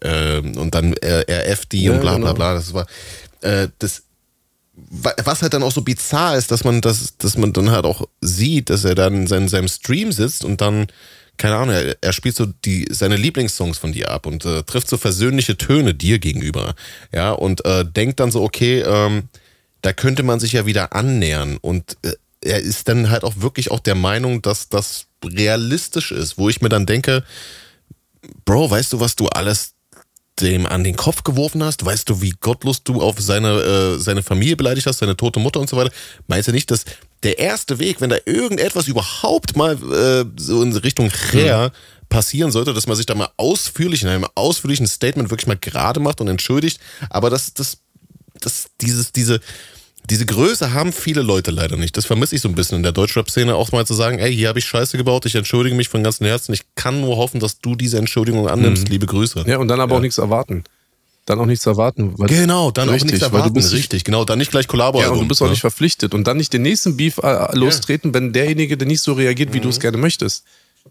[0.00, 2.34] äh, und dann äh, RF die ja, und bla bla genau.
[2.34, 2.54] bla.
[2.54, 2.86] Das war
[3.40, 4.02] äh, das
[4.74, 8.08] was halt dann auch so bizarr ist, dass man das, dass man dann halt auch
[8.20, 10.86] sieht, dass er dann in seinem, seinem Stream sitzt und dann,
[11.36, 14.88] keine Ahnung, er, er spielt so die, seine Lieblingssongs von dir ab und äh, trifft
[14.88, 16.74] so versöhnliche Töne dir gegenüber.
[17.12, 19.28] Ja, und äh, denkt dann so, okay, ähm,
[19.82, 21.58] da könnte man sich ja wieder annähern.
[21.60, 26.38] Und äh, er ist dann halt auch wirklich auch der Meinung, dass das realistisch ist,
[26.38, 27.24] wo ich mir dann denke,
[28.44, 29.74] Bro, weißt du, was du alles
[30.40, 31.84] dem an den Kopf geworfen hast?
[31.84, 35.60] Weißt du, wie gottlos du auf seine, äh, seine Familie beleidigt hast, seine tote Mutter
[35.60, 35.92] und so weiter?
[36.26, 36.84] Meinst du nicht, dass
[37.22, 42.06] der erste Weg, wenn da irgendetwas überhaupt mal äh, so in Richtung Cher mhm.
[42.08, 46.00] passieren sollte, dass man sich da mal ausführlich in einem ausführlichen Statement wirklich mal gerade
[46.00, 47.78] macht und entschuldigt, aber dass das,
[48.40, 49.40] das, dieses, diese,
[50.10, 51.96] diese Größe haben viele Leute leider nicht.
[51.96, 54.48] Das vermisse ich so ein bisschen in der Deutschrap-Szene auch mal zu sagen, ey, hier
[54.48, 56.52] habe ich Scheiße gebaut, ich entschuldige mich von ganzem Herzen.
[56.52, 58.84] Ich kann nur hoffen, dass du diese Entschuldigung annimmst.
[58.84, 58.92] Mhm.
[58.92, 59.44] Liebe Grüße.
[59.46, 59.98] Ja, und dann aber ja.
[59.98, 60.64] auch nichts erwarten.
[61.24, 62.16] Dann auch nichts erwarten.
[62.26, 63.52] genau, dann richtig, auch nichts erwarten.
[63.54, 64.24] Bist richtig, genau.
[64.24, 65.00] Dann nicht gleich Kollabo.
[65.00, 65.52] Ja, und du bist auch ja.
[65.52, 66.14] nicht verpflichtet.
[66.14, 68.14] Und dann nicht den nächsten Beef äh, lostreten, ja.
[68.14, 69.62] wenn derjenige, der nicht so reagiert, wie mhm.
[69.62, 70.44] du es gerne möchtest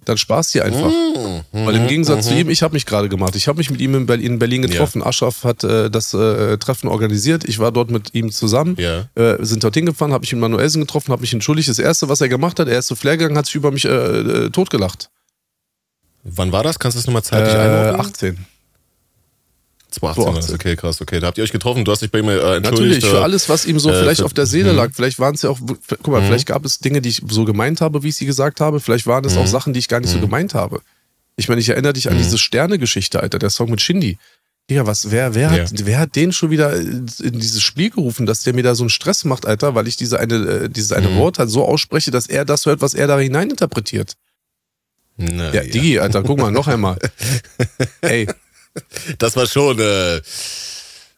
[0.05, 0.89] dann sparst dir einfach.
[0.89, 1.65] Mhm.
[1.65, 2.29] Weil im Gegensatz mhm.
[2.29, 3.35] zu ihm, ich habe mich gerade gemacht.
[3.35, 5.01] Ich habe mich mit ihm in Berlin, in Berlin getroffen.
[5.01, 5.07] Ja.
[5.07, 7.43] Aschraf hat äh, das äh, Treffen organisiert.
[7.43, 8.75] Ich war dort mit ihm zusammen.
[8.79, 9.09] Ja.
[9.15, 11.69] Äh, sind dort hingefahren, habe ich ihn Manuelsen getroffen, habe mich entschuldigt.
[11.69, 13.85] Das Erste, was er gemacht hat, er ist zu Flair gegangen, hat sich über mich
[13.85, 15.09] äh, äh, totgelacht.
[16.23, 16.79] Wann war das?
[16.79, 18.01] Kannst du das nochmal zeitlich äh, einordnen?
[18.01, 18.45] 18.
[19.91, 21.19] 2018 okay, krass, okay.
[21.19, 23.01] Da habt ihr euch getroffen, du hast dich bei mir äh, entschuldigt.
[23.01, 24.77] Natürlich, für alles, was ihm so äh, vielleicht auf der Seele mhm.
[24.77, 24.91] lag.
[24.93, 26.27] Vielleicht waren es ja auch, guck mal, mhm.
[26.27, 28.79] vielleicht gab es Dinge, die ich so gemeint habe, wie ich sie gesagt habe.
[28.79, 29.47] Vielleicht waren es auch mhm.
[29.47, 30.81] Sachen, die ich gar nicht so gemeint habe.
[31.35, 34.17] Ich meine, ich erinnere dich an diese Sterne-Geschichte, Alter, der Song mit Shindy.
[34.69, 35.63] Digga, was, wer, wer, ja.
[35.63, 37.07] hat, wer hat den schon wieder in
[37.39, 40.19] dieses Spiel gerufen, dass der mir da so einen Stress macht, Alter, weil ich diese
[40.19, 43.19] eine, äh, dieses eine Wort halt so ausspreche, dass er das hört, was er da
[43.19, 44.15] hineininterpretiert.
[45.17, 46.97] Na, ja, ja, Digi, Alter, guck mal, noch einmal.
[48.01, 48.27] Ey,
[49.17, 50.21] das war schon, äh,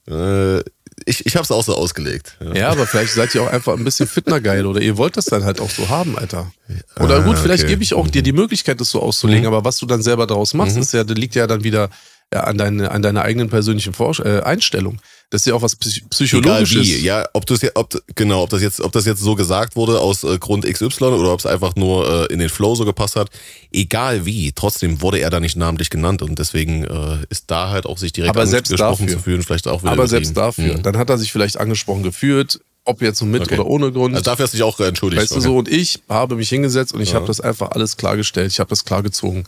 [0.10, 0.64] äh,
[1.06, 2.38] ich, ich habe es auch so ausgelegt.
[2.40, 2.54] Ja.
[2.54, 2.70] ja.
[2.70, 5.60] aber vielleicht seid ihr auch einfach ein bisschen fitnergeil oder ihr wollt das dann halt
[5.60, 6.52] auch so haben, Alter.
[7.00, 7.74] Oder ah, gut, vielleicht okay.
[7.74, 9.48] gebe ich auch dir die Möglichkeit, das so auszulegen, mhm.
[9.48, 10.82] aber was du dann selber daraus machst, mhm.
[10.82, 11.90] ist ja, liegt ja dann wieder
[12.34, 15.00] ja, an, deine, an deiner eigenen persönlichen Vor äh, Einstellung.
[15.30, 16.72] Das ist ja auch was Psychologisches.
[16.72, 19.36] Egal wie, ja, ob du es ob, genau, ob das jetzt, ob das jetzt so
[19.36, 22.76] gesagt wurde aus äh, Grund XY oder ob es einfach nur äh, in den Flow
[22.76, 23.30] so gepasst hat,
[23.72, 27.86] egal wie, trotzdem wurde er da nicht namentlich genannt und deswegen äh, ist da halt
[27.86, 30.84] auch sich direkt Aber angesprochen zu fühlen, vielleicht auch wieder Aber selbst dafür, mhm.
[30.84, 33.56] dann hat er sich vielleicht angesprochen gefühlt, ob jetzt so mit okay.
[33.56, 34.14] oder ohne Grund.
[34.16, 35.22] Also dafür hast du dich auch entschuldigt.
[35.22, 35.42] Weißt okay.
[35.42, 37.16] du so, und ich habe mich hingesetzt und ich ja.
[37.16, 39.46] habe das einfach alles klargestellt, ich habe das klargezogen.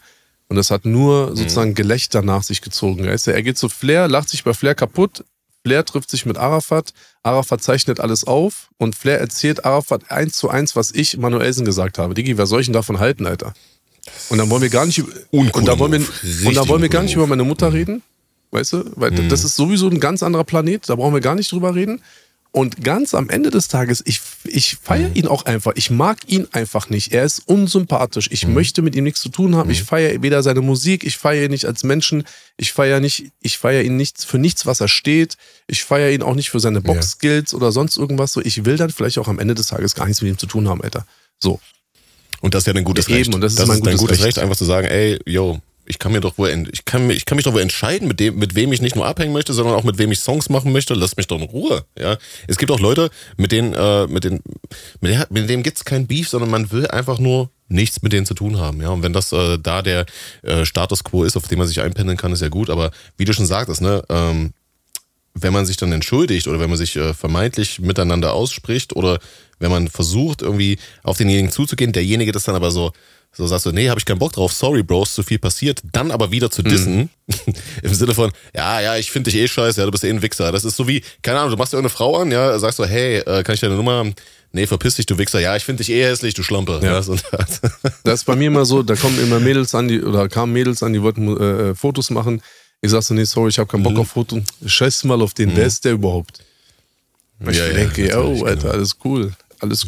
[0.48, 1.36] Und das hat nur mhm.
[1.36, 1.74] sozusagen.
[1.74, 3.06] Gelächter nach sich gezogen.
[3.06, 3.34] Weißt du?
[3.34, 5.26] Er geht zu Flair, lacht sich bei Flair kaputt,
[5.66, 6.94] Flair trifft sich mit Arafat,
[7.24, 11.98] Arafat zeichnet alles auf und Flair erzählt Arafat eins zu eins, was ich Manuelsen gesagt
[11.98, 12.14] habe.
[12.14, 13.56] Digi, wer soll ich denn davon halten, Alter?
[14.30, 17.02] Und dann wollen wir gar nicht und da wollen wir, und da wollen wir gar
[17.02, 18.04] nicht über meine Mutter reden,
[18.52, 18.92] weißt du?
[18.96, 19.28] Weil mhm.
[19.30, 22.00] das ist sowieso ein ganz anderer Planet, da brauchen wir gar nicht drüber reden.
[22.56, 25.16] Und ganz am Ende des Tages, ich, ich feiere mhm.
[25.16, 25.74] ihn auch einfach.
[25.76, 27.12] Ich mag ihn einfach nicht.
[27.12, 28.30] Er ist unsympathisch.
[28.32, 28.54] Ich mhm.
[28.54, 29.68] möchte mit ihm nichts zu tun haben.
[29.68, 29.74] Mhm.
[29.74, 32.24] Ich feiere weder seine Musik, ich feiere ihn nicht als Menschen.
[32.56, 35.36] Ich feiere nicht, ich feiere ihn nicht für nichts, was er steht.
[35.68, 37.58] Ich feiere ihn auch nicht für seine Box-Skills ja.
[37.58, 38.32] oder sonst irgendwas.
[38.32, 40.48] So, ich will dann vielleicht auch am Ende des Tages gar nichts mit ihm zu
[40.48, 41.06] tun haben, Alter.
[41.44, 41.60] So.
[42.40, 43.36] Und das ist ja ein gutes Eben, Recht.
[43.36, 44.28] Und das ist, das mein ist gutes, gutes Recht.
[44.28, 47.36] Recht, einfach zu sagen, ey, yo, ich kann mir doch wohl, ich kann, ich kann
[47.36, 49.84] mich doch wohl entscheiden, mit dem, mit wem ich nicht nur abhängen möchte, sondern auch
[49.84, 50.94] mit wem ich Songs machen möchte.
[50.94, 52.18] Lass mich doch in Ruhe, ja.
[52.48, 54.42] Es gibt auch Leute, mit denen, äh, mit denen,
[55.02, 58.26] mit, der, mit denen gibt's kein Beef, sondern man will einfach nur nichts mit denen
[58.26, 58.90] zu tun haben, ja.
[58.90, 60.06] Und wenn das äh, da der
[60.44, 62.70] äh, Status quo ist, auf den man sich einpendeln kann, ist ja gut.
[62.70, 64.54] Aber wie du schon sagtest, ne, ähm,
[65.34, 69.20] wenn man sich dann entschuldigt oder wenn man sich äh, vermeintlich miteinander ausspricht oder
[69.60, 72.92] wenn man versucht, irgendwie auf denjenigen zuzugehen, derjenige das dann aber so
[73.36, 76.12] so sagst du, nee, habe ich keinen Bock drauf, sorry, Bros, zu viel passiert, dann
[76.12, 77.54] aber wieder zu dissen, mhm.
[77.84, 80.22] im Sinne von, ja, ja, ich finde dich eh scheiße, ja, du bist eh ein
[80.22, 80.52] Wichser.
[80.52, 82.86] Das ist so wie, keine Ahnung, du machst dir eine Frau an, ja, sagst du,
[82.86, 84.16] hey, äh, kann ich deine Nummer haben?
[84.54, 85.42] Nee, verpiss dich, du Wichser.
[85.42, 86.80] Ja, ich finde dich eh hässlich, du Schlampe.
[86.82, 86.94] Ja.
[86.94, 87.62] Das, das.
[88.04, 90.82] das ist bei mir immer so, da kommen immer Mädels an, die, oder kamen Mädels
[90.82, 92.42] an, die wollten äh, Fotos machen.
[92.82, 94.00] Ich sag so, nee, sorry, ich habe keinen Bock mhm.
[94.00, 94.44] auf Fotos.
[94.66, 95.58] Scheiß mal auf den, mhm.
[95.58, 96.40] wer ist der überhaupt?
[97.42, 98.74] Ja, ich ja, denke, oh, Alter, genau.
[98.74, 99.34] alles cool.
[99.60, 99.88] Alles.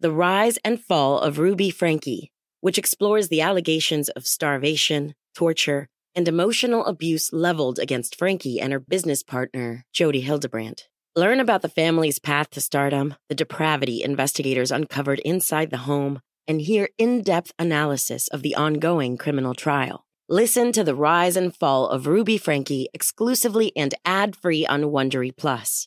[0.00, 6.28] the Rise and Fall of Ruby Frankie, which explores the allegations of starvation, torture, and
[6.28, 10.88] emotional abuse leveled against Frankie and her business partner, Jody Hildebrandt.
[11.16, 16.60] Learn about the family's path to stardom, the depravity investigators uncovered inside the home, and
[16.60, 20.04] hear in depth analysis of the ongoing criminal trial.
[20.28, 25.36] Listen to the rise and fall of Ruby Frankie exclusively and ad free on Wondery
[25.36, 25.86] Plus.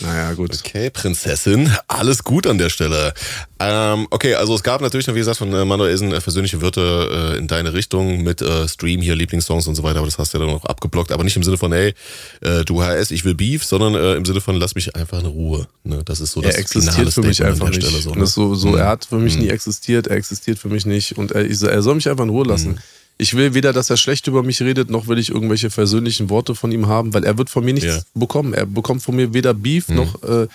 [0.00, 0.54] naja, gut.
[0.54, 3.14] Okay, Prinzessin, alles gut an der Stelle.
[3.58, 7.38] Ähm, okay, also es gab natürlich, wie gesagt, von äh, Manuelsen äh, persönliche Wörter äh,
[7.38, 10.38] in deine Richtung mit äh, Stream hier, Lieblingssongs und so weiter, aber das hast du
[10.38, 11.94] ja dann noch abgeblockt, aber nicht im Sinne von, ey,
[12.42, 15.26] äh, du HS, ich will Beef, sondern äh, im Sinne von, lass mich einfach in
[15.26, 15.66] Ruhe.
[15.84, 16.02] Ne?
[16.04, 17.82] Das ist so das Er existiert für mich einfach nicht.
[17.82, 18.26] Stelle, so, ne?
[18.26, 18.78] so, so mhm.
[18.78, 19.44] Er hat für mich mhm.
[19.44, 22.46] nie existiert, er existiert für mich nicht und er, er soll mich einfach in Ruhe
[22.46, 22.72] lassen.
[22.72, 22.78] Mhm.
[23.18, 26.54] Ich will weder, dass er schlecht über mich redet, noch will ich irgendwelche versöhnlichen Worte
[26.54, 28.02] von ihm haben, weil er wird von mir nichts ja.
[28.14, 28.52] bekommen.
[28.52, 29.96] Er bekommt von mir weder Beef mhm.
[29.96, 30.46] noch, äh,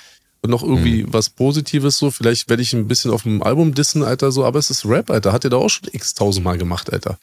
[0.45, 1.13] noch irgendwie mhm.
[1.13, 2.11] was Positives so.
[2.11, 5.09] Vielleicht werde ich ein bisschen auf dem Album dissen, Alter, so, aber es ist Rap,
[5.09, 5.33] Alter.
[5.33, 7.17] Hat er da auch schon x tausendmal gemacht, Alter.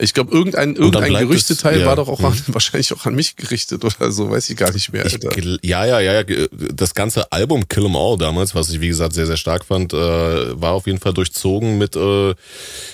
[0.00, 1.86] Ich glaube, irgendein, irgendein Gerüchteteil ja.
[1.86, 4.92] war doch auch an, wahrscheinlich auch an mich gerichtet oder so, weiß ich gar nicht
[4.92, 5.04] mehr.
[5.04, 5.36] Alter.
[5.36, 6.46] Ich, ja, ja, ja, ja.
[6.72, 9.92] Das ganze Album Kill 'em All damals, was ich wie gesagt sehr, sehr stark fand,
[9.92, 12.30] äh, war auf jeden Fall durchzogen mit äh,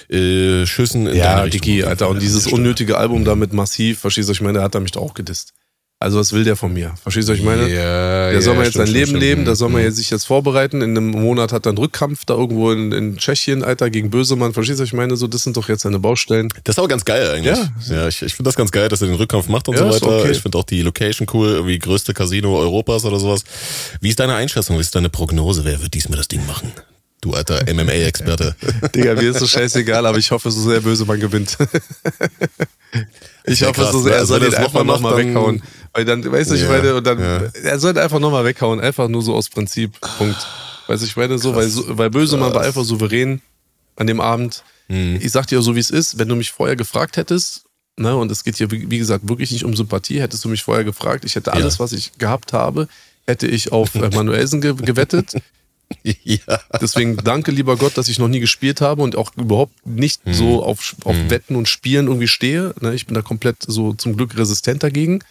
[0.08, 2.08] äh, Schüssen in Ja, Dickie, Alter.
[2.08, 5.02] Und dieses unnötige Album damit massiv, verstehst du, ich meine, der hat da mich doch
[5.02, 5.52] auch gedisst.
[6.04, 6.92] Also was will der von mir?
[7.02, 7.66] Verstehst du, was ich meine?
[7.66, 10.10] Ja, der soll ja, man jetzt sein Leben stimmt, leben, da soll man jetzt sich
[10.10, 10.82] jetzt vorbereiten.
[10.82, 14.52] In einem Monat hat er einen Rückkampf da irgendwo in, in Tschechien, Alter, gegen Bösemann.
[14.52, 15.16] Verstehst du, was ich meine?
[15.16, 16.50] So, das sind doch jetzt seine Baustellen.
[16.64, 17.56] Das ist aber ganz geil eigentlich.
[17.56, 19.80] Ja, ja ich, ich finde das ganz geil, dass er den Rückkampf macht und ja,
[19.80, 20.18] so weiter.
[20.18, 20.32] Okay.
[20.32, 23.42] Ich finde auch die Location cool, irgendwie größte Casino Europas oder sowas.
[24.02, 24.76] Wie ist deine Einschätzung?
[24.76, 25.64] Wie ist deine Prognose?
[25.64, 26.70] Wer wird diesmal das Ding machen?
[27.24, 28.54] Du alter MMA-Experte.
[28.94, 31.56] Digga, mir ist so scheißegal, aber ich hoffe so sehr, Bösemann gewinnt.
[33.44, 35.62] ich hoffe krass, so sehr, er soll den einfach nochmal weghauen.
[35.94, 37.42] Weil dann, weißt du, ja, ich meine, und dann, ja.
[37.62, 40.00] er sollte einfach nochmal weghauen, einfach nur so aus Prinzip.
[40.18, 40.46] Punkt.
[40.88, 43.40] Weißt du, ich meine, so, weil, weil Bösemann war einfach souverän.
[43.96, 44.64] an dem Abend.
[44.88, 45.18] Mhm.
[45.22, 47.64] Ich sag dir so, wie es ist, wenn du mich vorher gefragt hättest,
[47.96, 50.84] ne, und es geht hier, wie gesagt, wirklich nicht um Sympathie, hättest du mich vorher
[50.84, 51.80] gefragt, ich hätte alles, ja.
[51.80, 52.88] was ich gehabt habe,
[53.26, 55.34] hätte ich auf äh, Manuelsen ge gewettet.
[56.02, 56.60] Ja.
[56.80, 60.34] Deswegen danke, lieber Gott, dass ich noch nie gespielt habe und auch überhaupt nicht hm.
[60.34, 61.30] so auf, auf hm.
[61.30, 62.74] Wetten und Spielen irgendwie stehe.
[62.80, 65.22] Ne, ich bin da komplett so zum Glück resistent dagegen.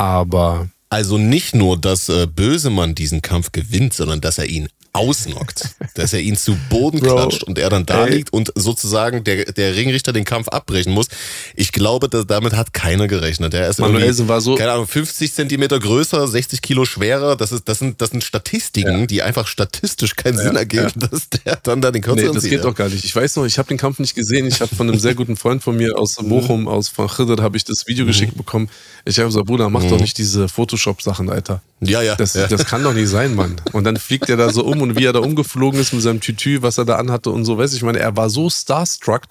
[0.00, 0.70] Aber.
[0.88, 6.12] Also nicht nur, dass äh, Bösemann diesen Kampf gewinnt, sondern dass er ihn ausnockt, dass
[6.12, 8.16] er ihn zu Boden Bro, klatscht und er dann da ey.
[8.16, 11.06] liegt und sozusagen der, der Ringrichter den Kampf abbrechen muss.
[11.54, 13.54] Ich glaube, dass damit hat keiner gerechnet.
[13.54, 17.36] Er ist Manuelsen war so, keine Ahnung, 50 Zentimeter größer, 60 Kilo schwerer.
[17.36, 19.06] Das ist, das sind, das sind Statistiken, ja.
[19.06, 21.06] die einfach statistisch keinen ja, Sinn ergeben, ja.
[21.08, 23.04] dass der dann da den Kampf Nee, das geht doch gar nicht.
[23.04, 24.46] Ich weiß noch, ich habe den Kampf nicht gesehen.
[24.46, 27.56] Ich habe von einem sehr guten Freund von mir aus Bochum, aus von Chidr, habe
[27.56, 28.08] ich das Video mhm.
[28.08, 28.68] geschickt bekommen.
[29.04, 29.90] Ich habe gesagt, Bruder, mach mhm.
[29.90, 31.62] doch nicht diese Photoshop-Sachen, Alter.
[31.80, 32.46] Ja, ja das, ja.
[32.46, 33.56] das kann doch nicht sein, Mann.
[33.72, 36.20] Und dann fliegt er da so um und wie er da umgeflogen ist mit seinem
[36.20, 39.22] Tütü, was er da anhatte und so, weiß ich meine, er war so starstruck.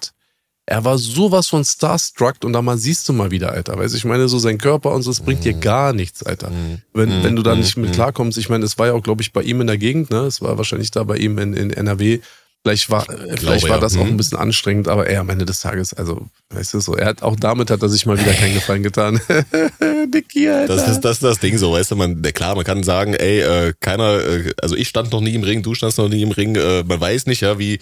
[0.66, 3.76] Er war sowas von starstruck und da mal siehst du mal wieder, Alter.
[3.76, 5.60] Weiß ich meine, so sein Körper und so, das bringt dir mhm.
[5.60, 6.50] gar nichts, Alter.
[6.50, 6.82] Mhm.
[6.94, 7.60] Wenn, wenn du da mhm.
[7.60, 9.78] nicht mit klarkommst, ich meine, es war ja auch, glaube ich, bei ihm in der
[9.78, 10.20] Gegend, ne?
[10.20, 12.20] Es war wahrscheinlich da bei ihm in, in NRW.
[12.62, 14.02] Vielleicht war, vielleicht glaube, war das ja.
[14.02, 17.06] auch ein bisschen anstrengend, aber er am Ende des Tages, also, weißt du so, er
[17.06, 19.18] hat auch damit hat er sich mal wieder keinen Gefallen getan.
[20.12, 20.76] Dicky, Alter.
[20.76, 23.72] Das ist das, das Ding so, weißt du, man, klar, man kann sagen, ey, äh,
[23.80, 26.54] keiner, äh, also ich stand noch nie im Ring, du standst noch nie im Ring,
[26.54, 27.80] äh, man weiß nicht, ja, wie,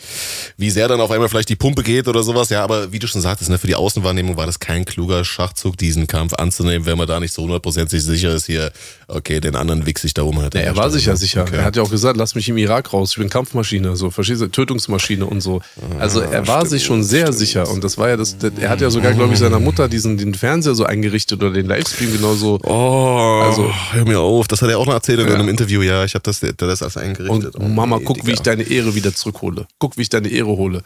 [0.57, 3.09] wie sehr dann auf einmal vielleicht die Pumpe geht oder sowas, ja, aber wie du
[3.09, 6.99] schon sagtest, ne, für die Außenwahrnehmung war das kein kluger Schachzug, diesen Kampf anzunehmen, wenn
[6.99, 8.71] man da nicht so hundertprozentig sicher ist, hier,
[9.09, 10.41] okay, den anderen wichse ich da rum.
[10.41, 11.43] Halt ja, er war sicher, sicher.
[11.43, 11.57] Okay.
[11.57, 14.41] Er hat ja auch gesagt, lass mich im Irak raus, ich bin Kampfmaschine, so, verstehst
[14.43, 15.61] du, Tötungsmaschine und so.
[15.99, 17.39] Also er war sich schon sehr stimmt.
[17.39, 20.19] sicher und das war ja das, er hat ja sogar, glaube ich, seiner Mutter diesen
[20.19, 22.61] den Fernseher so eingerichtet oder den Livestream genauso.
[22.65, 25.83] Oh, also hör mir auf, das hat er auch noch erzählt in einem Interview.
[25.83, 27.57] Ja, ich habe das, das alles eingerichtet.
[27.57, 28.27] Und Mama, oh, nee, guck, Digga.
[28.27, 29.67] wie ich deine Ehre wieder zurückhole.
[29.79, 30.83] Guck, wie ich deine Ehre hole.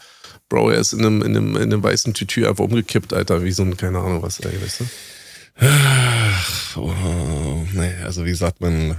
[0.49, 3.51] Bro, er ist in einem, in einem, in einem weißen Tütü einfach umgekippt, Alter, wie
[3.51, 4.85] so ein, keine Ahnung was, ey, weißt du?
[5.59, 8.95] Ach, oh, nee, also wie gesagt, man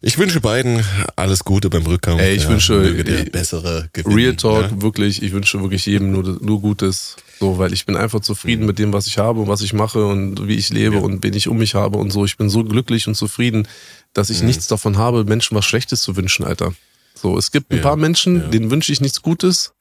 [0.00, 0.84] ich wünsche beiden
[1.16, 2.20] alles Gute beim Rückkampf.
[2.20, 4.82] Ey, ich ja, wünsche der bessere Gewinn, Real Talk, ja?
[4.82, 5.22] wirklich.
[5.22, 7.16] Ich wünsche wirklich jedem nur, nur Gutes.
[7.40, 8.66] So, weil ich bin einfach zufrieden mhm.
[8.68, 11.02] mit dem, was ich habe und was ich mache und wie ich lebe ja.
[11.02, 12.24] und wen ich um mich habe und so.
[12.24, 13.68] Ich bin so glücklich und zufrieden,
[14.12, 14.46] dass ich mhm.
[14.46, 16.72] nichts davon habe, Menschen was Schlechtes zu wünschen, Alter.
[17.14, 19.72] So, es gibt ein paar Menschen, denen wünsche ich nichts Gutes.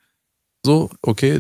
[0.66, 1.40] So, okay,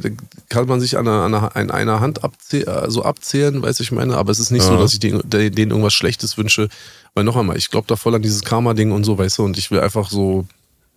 [0.49, 4.15] kann man sich an einer, an einer Hand abzäh äh, so abzählen, weiß ich meine,
[4.17, 4.69] aber es ist nicht ja.
[4.69, 6.69] so, dass ich denen, denen irgendwas Schlechtes wünsche.
[7.15, 9.57] Weil noch einmal, ich glaube da voll an dieses Karma-Ding und so, weißt du, und
[9.57, 10.45] ich will einfach so.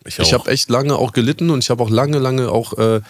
[0.05, 3.01] Ich, ich habe echt lange auch gelitten und ich habe auch lange, lange auch äh,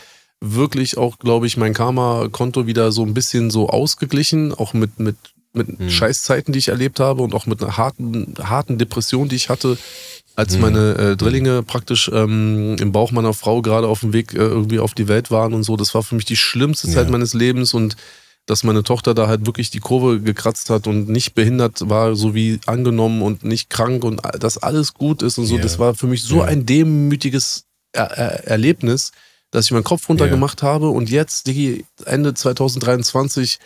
[0.41, 5.17] wirklich auch, glaube ich, mein Karma-Konto wieder so ein bisschen so ausgeglichen, auch mit, mit,
[5.53, 5.91] mit hm.
[5.91, 9.79] Scheißzeiten, die ich erlebt habe und auch mit einer harten, harten Depression, die ich hatte
[10.39, 10.61] als mhm.
[10.61, 14.79] meine äh, Drillinge praktisch ähm, im Bauch meiner Frau gerade auf dem Weg äh, irgendwie
[14.79, 15.77] auf die Welt waren und so.
[15.77, 17.11] Das war für mich die schlimmste Zeit ja.
[17.11, 17.97] meines Lebens und
[18.47, 22.37] dass meine Tochter da halt wirklich die Kurve gekratzt hat und nicht behindert war, so
[22.37, 25.55] wie angenommen und nicht krank und dass alles gut ist und so.
[25.55, 25.63] Yeah.
[25.65, 26.45] Das war für mich so yeah.
[26.45, 29.11] ein demütiges er er Erlebnis,
[29.51, 33.59] dass ich meinen Kopf runtergemacht habe und jetzt, Digi, Ende 2023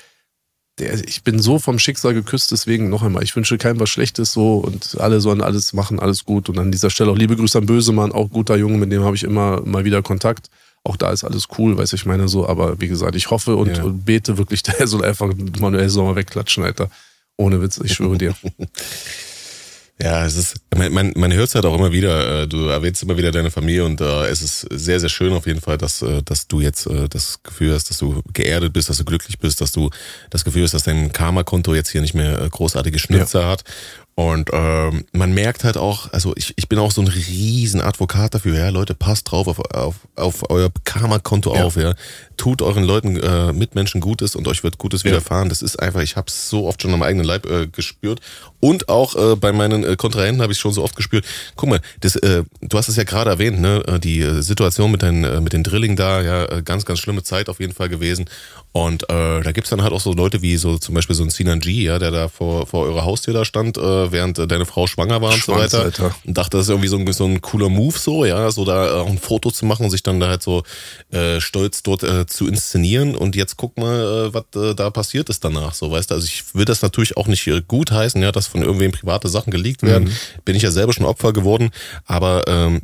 [0.78, 4.32] der, ich bin so vom Schicksal geküsst, deswegen noch einmal, ich wünsche keinem was Schlechtes
[4.32, 6.48] so und alle sollen alles machen, alles gut.
[6.48, 9.16] Und an dieser Stelle auch liebe Grüße an Bösemann, auch guter Junge, mit dem habe
[9.16, 10.48] ich immer mal wieder Kontakt.
[10.84, 13.76] Auch da ist alles cool, weiß ich meine so, aber wie gesagt, ich hoffe und,
[13.76, 13.84] ja.
[13.84, 16.90] und bete wirklich, der soll einfach Manuel Sommer wegklatschen, Alter.
[17.36, 18.34] Ohne Witz, ich schwöre dir.
[20.00, 22.42] Ja, es ist, man, man, man hört es halt auch immer wieder.
[22.42, 25.46] Äh, du erwähnst immer wieder deine Familie und äh, es ist sehr, sehr schön auf
[25.46, 28.88] jeden Fall, dass, äh, dass du jetzt äh, das Gefühl hast, dass du geerdet bist,
[28.88, 29.90] dass du glücklich bist, dass du
[30.30, 33.48] das Gefühl hast, dass dein Karma-Konto jetzt hier nicht mehr äh, großartige Schnitzer ja.
[33.50, 33.64] hat
[34.14, 38.34] und ähm, man merkt halt auch, also ich, ich bin auch so ein riesen Advokat
[38.34, 41.64] dafür, ja, Leute, passt drauf auf, auf, auf euer Karma-Konto ja.
[41.64, 41.94] auf, ja.
[42.36, 45.10] Tut euren Leuten, äh, Mitmenschen Gutes und euch wird Gutes ja.
[45.10, 45.48] widerfahren.
[45.48, 48.20] Das ist einfach, ich habe es so oft schon am eigenen Leib äh, gespürt.
[48.60, 51.24] Und auch äh, bei meinen äh, Kontrahenten habe ich schon so oft gespürt.
[51.56, 53.82] Guck mal, das, äh, du hast es ja gerade erwähnt, ne?
[53.86, 56.98] Äh, die äh, Situation mit, den, äh, mit den Drilling da, ja, äh, ganz, ganz
[56.98, 58.26] schlimme Zeit auf jeden Fall gewesen.
[58.72, 61.30] Und äh, da gibt's dann halt auch so Leute wie so zum Beispiel so ein
[61.30, 64.66] Sinan G, ja, der da vor, vor eurer Haustür da stand, äh, während äh, deine
[64.66, 65.82] Frau schwanger war und so weiter.
[65.82, 66.14] Alter.
[66.26, 69.02] Und dachte, das ist irgendwie so ein, so ein cooler Move so, ja, so da
[69.02, 70.64] auch ein Foto zu machen und sich dann da halt so
[71.10, 73.14] äh, stolz dort äh, zu inszenieren.
[73.14, 76.14] Und jetzt guck mal, äh, was äh, da passiert ist danach, so, weißt du.
[76.14, 79.28] Also ich will das natürlich auch nicht äh, gut heißen, ja, dass von irgendwem private
[79.28, 80.08] Sachen geleakt werden.
[80.08, 80.42] Mhm.
[80.44, 81.70] Bin ich ja selber schon Opfer geworden.
[82.06, 82.82] Aber ähm,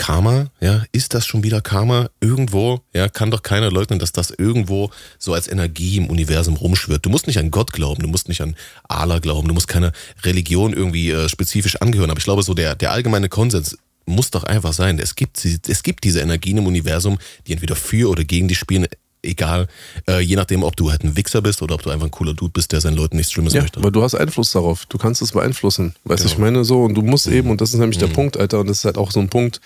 [0.00, 2.08] Karma, ja, ist das schon wieder Karma?
[2.22, 7.04] Irgendwo, ja, kann doch keiner leugnen, dass das irgendwo so als Energie im Universum rumschwirrt.
[7.04, 8.56] Du musst nicht an Gott glauben, du musst nicht an
[8.88, 9.92] Allah glauben, du musst keine
[10.24, 12.10] Religion irgendwie äh, spezifisch angehören.
[12.10, 13.76] Aber ich glaube, so der, der allgemeine Konsens
[14.06, 14.98] muss doch einfach sein.
[14.98, 18.86] Es gibt, es gibt diese Energien im Universum, die entweder für oder gegen die spielen
[19.22, 19.68] egal,
[20.08, 22.32] äh, je nachdem, ob du halt ein Wichser bist oder ob du einfach ein cooler
[22.32, 23.82] Dude bist, der seinen Leuten nichts Schlimmes ja, möchte.
[23.82, 24.86] Weil du hast Einfluss darauf.
[24.86, 25.94] Du kannst es beeinflussen.
[26.04, 26.32] Weißt du, genau.
[26.32, 27.34] ich meine so, und du musst mhm.
[27.34, 28.06] eben, und das ist nämlich mhm.
[28.06, 29.60] der Punkt, Alter, und das ist halt auch so ein Punkt,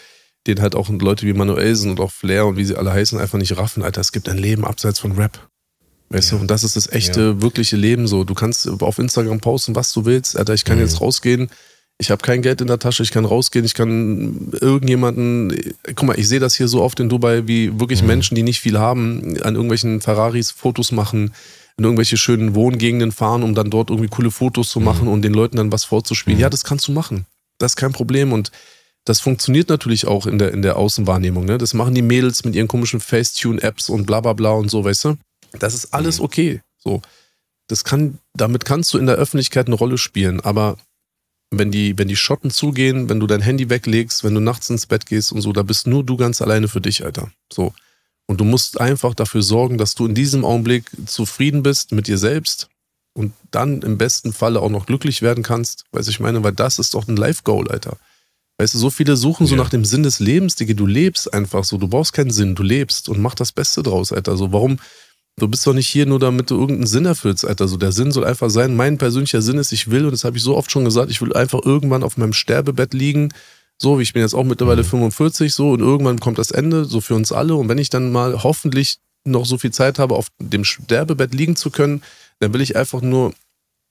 [0.47, 3.39] den halt auch Leute wie Manuelsen und auch Flair und wie sie alle heißen, einfach
[3.39, 4.01] nicht raffen, Alter.
[4.01, 5.49] Es gibt ein Leben abseits von Rap.
[6.11, 6.37] Weißt ja.
[6.37, 7.43] du, und das ist das echte, ja.
[7.43, 8.25] wirkliche Leben so.
[8.25, 10.39] Du kannst auf Instagram posten, was du willst.
[10.39, 10.83] Alter, ich kann mhm.
[10.83, 11.49] jetzt rausgehen,
[11.99, 15.57] ich habe kein Geld in der Tasche, ich kann rausgehen, ich kann irgendjemanden,
[15.95, 18.09] guck mal, ich sehe das hier so oft in Dubai, wie wirklich mhm.
[18.09, 21.33] Menschen, die nicht viel haben, an irgendwelchen Ferraris Fotos machen,
[21.77, 25.13] in irgendwelche schönen Wohngegenden fahren, um dann dort irgendwie coole Fotos zu machen mhm.
[25.13, 26.39] und den Leuten dann was vorzuspielen.
[26.39, 26.43] Mhm.
[26.43, 27.27] Ja, das kannst du machen.
[27.59, 28.51] Das ist kein Problem und
[29.05, 31.45] das funktioniert natürlich auch in der, in der Außenwahrnehmung.
[31.45, 31.59] Ne?
[31.59, 35.05] Das machen die Mädels mit ihren komischen Facetune-Apps und bla bla bla und so, weißt
[35.05, 35.17] du?
[35.59, 36.25] Das ist alles mhm.
[36.25, 36.61] okay.
[36.79, 37.03] So.
[37.69, 40.77] Das kann, damit kannst du in der Öffentlichkeit eine Rolle spielen, aber
[41.51, 44.87] wenn die, wenn die Schotten zugehen, wenn du dein Handy weglegst, wenn du nachts ins
[44.87, 47.31] Bett gehst und so, da bist nur du ganz alleine für dich, Alter.
[47.53, 47.73] So.
[48.27, 52.19] Und du musst einfach dafür sorgen, dass du in diesem Augenblick zufrieden bist mit dir
[52.19, 52.69] selbst
[53.13, 55.85] und dann im besten Falle auch noch glücklich werden kannst.
[55.93, 57.99] Weiß ich meine, weil das ist doch ein Life-Goal, Alter.
[58.59, 59.63] Weißt du, so viele suchen so ja.
[59.63, 62.63] nach dem Sinn des Lebens, Digga, du lebst einfach so, du brauchst keinen Sinn, du
[62.63, 64.37] lebst und mach das Beste draus, Alter.
[64.37, 64.79] So, warum,
[65.37, 67.67] Du bist doch nicht hier nur, damit du irgendeinen Sinn erfüllst, Alter.
[67.67, 68.77] So, der Sinn soll einfach sein.
[68.77, 71.21] Mein persönlicher Sinn ist, ich will, und das habe ich so oft schon gesagt, ich
[71.21, 73.33] will einfach irgendwann auf meinem Sterbebett liegen.
[73.77, 75.11] So, wie ich bin jetzt auch mittlerweile mhm.
[75.11, 77.57] 45, so, und irgendwann kommt das Ende, so für uns alle.
[77.57, 81.57] Und wenn ich dann mal hoffentlich noch so viel Zeit habe, auf dem Sterbebett liegen
[81.57, 82.03] zu können,
[82.39, 83.35] dann will ich einfach nur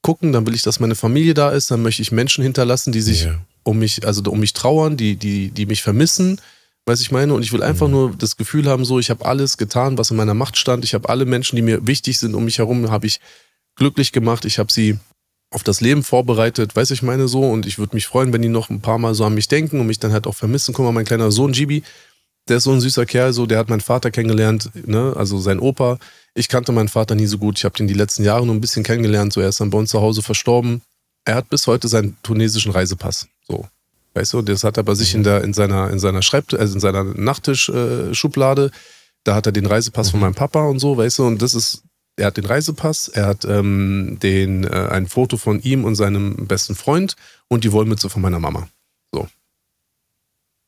[0.03, 3.01] gucken, dann will ich, dass meine Familie da ist, dann möchte ich Menschen hinterlassen, die
[3.01, 3.41] sich yeah.
[3.63, 6.39] um mich, also um mich trauern, die, die, die mich vermissen
[6.85, 7.33] Weiß ich meine?
[7.33, 7.93] Und ich will einfach mhm.
[7.93, 10.83] nur das Gefühl haben, so, ich habe alles getan, was in meiner Macht stand.
[10.83, 13.21] Ich habe alle Menschen, die mir wichtig sind um mich herum, habe ich
[13.75, 14.43] glücklich gemacht.
[14.43, 14.97] Ich habe sie
[15.49, 17.43] auf das Leben vorbereitet, weiß ich meine so.
[17.43, 19.79] Und ich würde mich freuen, wenn die noch ein paar Mal so an mich denken
[19.79, 20.73] und mich dann halt auch vermissen.
[20.73, 21.83] Guck mal, mein kleiner Sohn Gibi,
[22.49, 25.59] der ist so ein süßer Kerl, so, der hat meinen Vater kennengelernt, ne, also sein
[25.59, 25.99] Opa.
[26.35, 27.57] Ich kannte meinen Vater nie so gut.
[27.57, 29.33] Ich habe den die letzten Jahre nur ein bisschen kennengelernt.
[29.33, 30.81] So, er ist dann bei uns zu Hause verstorben.
[31.25, 33.27] Er hat bis heute seinen tunesischen Reisepass.
[33.47, 33.67] So.
[34.15, 36.75] Weißt du, das hat er bei sich in, der, in seiner, in seiner Schreibt also
[36.75, 38.65] in seiner Nachttischschublade.
[38.65, 38.77] Äh,
[39.23, 40.11] da hat er den Reisepass mhm.
[40.11, 41.83] von meinem Papa und so, weißt du, und das ist,
[42.15, 46.47] er hat den Reisepass, er hat ähm, den, äh, ein Foto von ihm und seinem
[46.47, 47.15] besten Freund
[47.47, 48.67] und die Wollmütze von meiner Mama.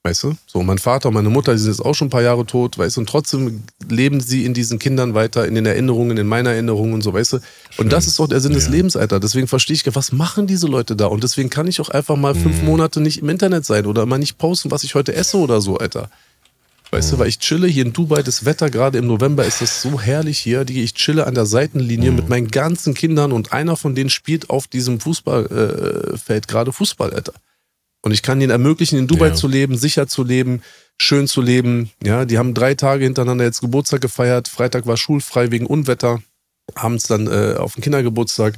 [0.05, 0.35] Weißt du?
[0.45, 2.77] So, mein Vater und meine Mutter, die sind jetzt auch schon ein paar Jahre tot,
[2.77, 6.51] weißt du, und trotzdem leben sie in diesen Kindern weiter, in den Erinnerungen, in meiner
[6.51, 7.39] Erinnerung und so, weißt du.
[7.77, 8.59] Und das ist doch der Sinn ja.
[8.59, 9.19] des Lebens, Alter.
[9.19, 11.07] Deswegen verstehe ich, was machen diese Leute da?
[11.07, 12.39] Und deswegen kann ich auch einfach mal mhm.
[12.39, 15.59] fünf Monate nicht im Internet sein oder mal nicht posten, was ich heute esse oder
[15.59, 16.11] so, Alter.
[16.91, 17.15] Weißt mhm.
[17.15, 19.99] du, weil ich chille hier in Dubai, das Wetter gerade im November ist das so
[19.99, 20.69] herrlich hier.
[20.69, 22.17] Ich chille an der Seitenlinie mhm.
[22.17, 27.11] mit meinen ganzen Kindern und einer von denen spielt auf diesem Fußballfeld äh, gerade Fußball,
[27.11, 27.33] Alter.
[28.05, 29.33] Und ich kann ihnen ermöglichen, in Dubai ja.
[29.33, 30.61] zu leben, sicher zu leben,
[31.01, 31.89] schön zu leben.
[32.03, 34.47] Ja, die haben drei Tage hintereinander jetzt Geburtstag gefeiert.
[34.47, 36.21] Freitag war schulfrei wegen Unwetter.
[36.75, 38.57] Abends dann äh, auf den Kindergeburtstag.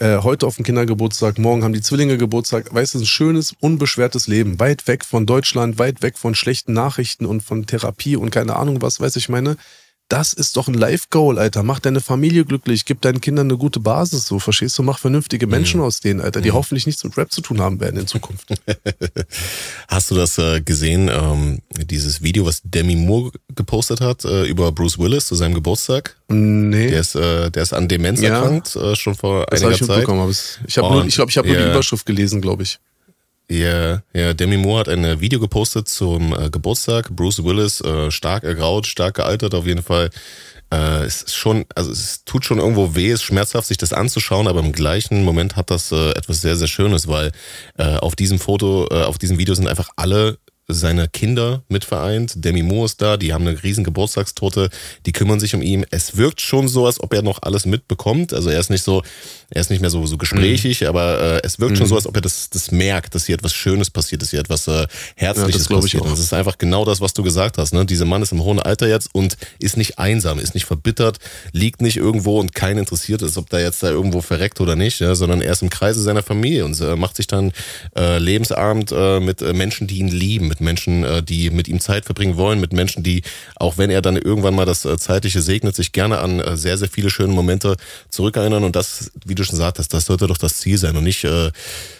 [0.00, 1.38] Äh, heute auf den Kindergeburtstag.
[1.38, 2.74] Morgen haben die Zwillinge Geburtstag.
[2.74, 4.58] Weißt du, ein schönes, unbeschwertes Leben.
[4.58, 8.82] Weit weg von Deutschland, weit weg von schlechten Nachrichten und von Therapie und keine Ahnung
[8.82, 9.56] was, weiß ich meine
[10.08, 11.62] das ist doch ein Life-Goal, Alter.
[11.62, 14.82] Mach deine Familie glücklich, gib deinen Kindern eine gute Basis, so, verstehst du?
[14.82, 15.50] Mach vernünftige mhm.
[15.50, 15.86] Menschen mhm.
[15.86, 16.54] aus denen, Alter, die mhm.
[16.54, 18.48] hoffentlich nichts mit Rap zu tun haben werden in Zukunft.
[19.88, 24.72] Hast du das äh, gesehen, ähm, dieses Video, was Demi Moore gepostet hat äh, über
[24.72, 26.16] Bruce Willis zu seinem Geburtstag?
[26.28, 26.88] Nee.
[26.88, 28.36] Der ist, äh, der ist an Demenz ja.
[28.36, 30.08] erkrankt, äh, schon vor das einiger ich Zeit.
[30.08, 31.58] Aber ich habe ich glaube, ich habe yeah.
[31.58, 32.78] nur die Überschrift gelesen, glaube ich.
[33.50, 37.16] Ja, ja, Demi Moore hat ein Video gepostet zum äh, Geburtstag.
[37.16, 40.10] Bruce Willis, äh, stark ergraut, stark gealtert auf jeden Fall.
[40.70, 43.94] Äh, es ist schon, also es tut schon irgendwo weh, es ist schmerzhaft, sich das
[43.94, 47.32] anzuschauen, aber im gleichen Moment hat das äh, etwas sehr, sehr Schönes, weil
[47.78, 50.36] äh, auf diesem Foto, äh, auf diesem Video sind einfach alle
[50.68, 52.44] seine Kinder mit vereint.
[52.44, 54.68] Demi Moore ist da, die haben eine riesen Geburtstagstorte,
[55.06, 55.86] die kümmern sich um ihn.
[55.90, 58.34] Es wirkt schon so, als ob er noch alles mitbekommt.
[58.34, 59.02] Also er ist nicht so,
[59.50, 60.88] er ist nicht mehr so, so gesprächig, mhm.
[60.88, 61.76] aber äh, es wirkt mhm.
[61.76, 64.40] schon so, als ob er das, das merkt, dass hier etwas Schönes passiert, dass hier
[64.40, 64.86] etwas äh,
[65.16, 66.02] Herzliches ja, das passiert.
[66.02, 67.72] Und das ist einfach genau das, was du gesagt hast.
[67.72, 67.86] Ne?
[67.86, 71.18] Dieser Mann ist im hohen Alter jetzt und ist nicht einsam, ist nicht verbittert,
[71.52, 75.00] liegt nicht irgendwo und kein interessiert ist, ob der jetzt da irgendwo verreckt oder nicht,
[75.00, 75.14] ja?
[75.14, 77.52] sondern er ist im Kreise seiner Familie und äh, macht sich dann
[77.96, 81.80] äh, Lebensabend äh, mit äh, Menschen, die ihn lieben, mit Menschen, äh, die mit ihm
[81.80, 83.22] Zeit verbringen wollen, mit Menschen, die,
[83.56, 86.76] auch wenn er dann irgendwann mal das äh, Zeitliche segnet, sich gerne an äh, sehr,
[86.76, 87.76] sehr viele schöne Momente
[88.10, 91.24] zurückerinnern und das, wie schon sagtest, das sollte doch das Ziel sein und nicht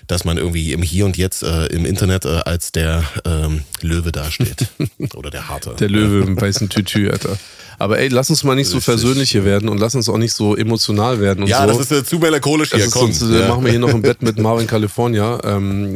[0.09, 4.11] dass man irgendwie im Hier und Jetzt äh, im Internet äh, als der ähm, Löwe
[4.11, 4.69] dasteht.
[5.15, 5.77] Oder der Harte.
[5.79, 7.39] Der Löwe im weißen Tütü, Alter.
[7.81, 10.33] Aber ey, lass uns mal nicht so persönlich hier werden und lass uns auch nicht
[10.33, 11.47] so emotional werden.
[11.47, 11.79] Ja, so.
[11.79, 12.79] das ist äh, zu melancholisch hier.
[12.79, 13.13] Das ist Komm.
[13.13, 13.49] sonst, äh, ja.
[13.49, 15.39] machen wir hier noch im Bett mit Marvin California.
[15.45, 15.95] Ähm,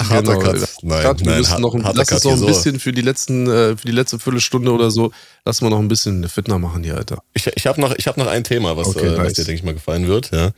[0.00, 0.68] Harter Cut.
[0.82, 1.24] Nein, Cut.
[1.24, 2.46] Wir nein, noch, ein- lass uns noch ein hier so.
[2.46, 5.10] bisschen für die letzten, äh, für die letzte Viertelstunde oder so,
[5.44, 7.18] lass mal noch ein bisschen fitner machen hier, Alter.
[7.34, 9.32] Ich, ich habe noch, ich hab noch ein Thema, was, Okay, äh, was nice.
[9.32, 10.30] dir, denke ich mal, gefallen wird.
[10.30, 10.50] Ja.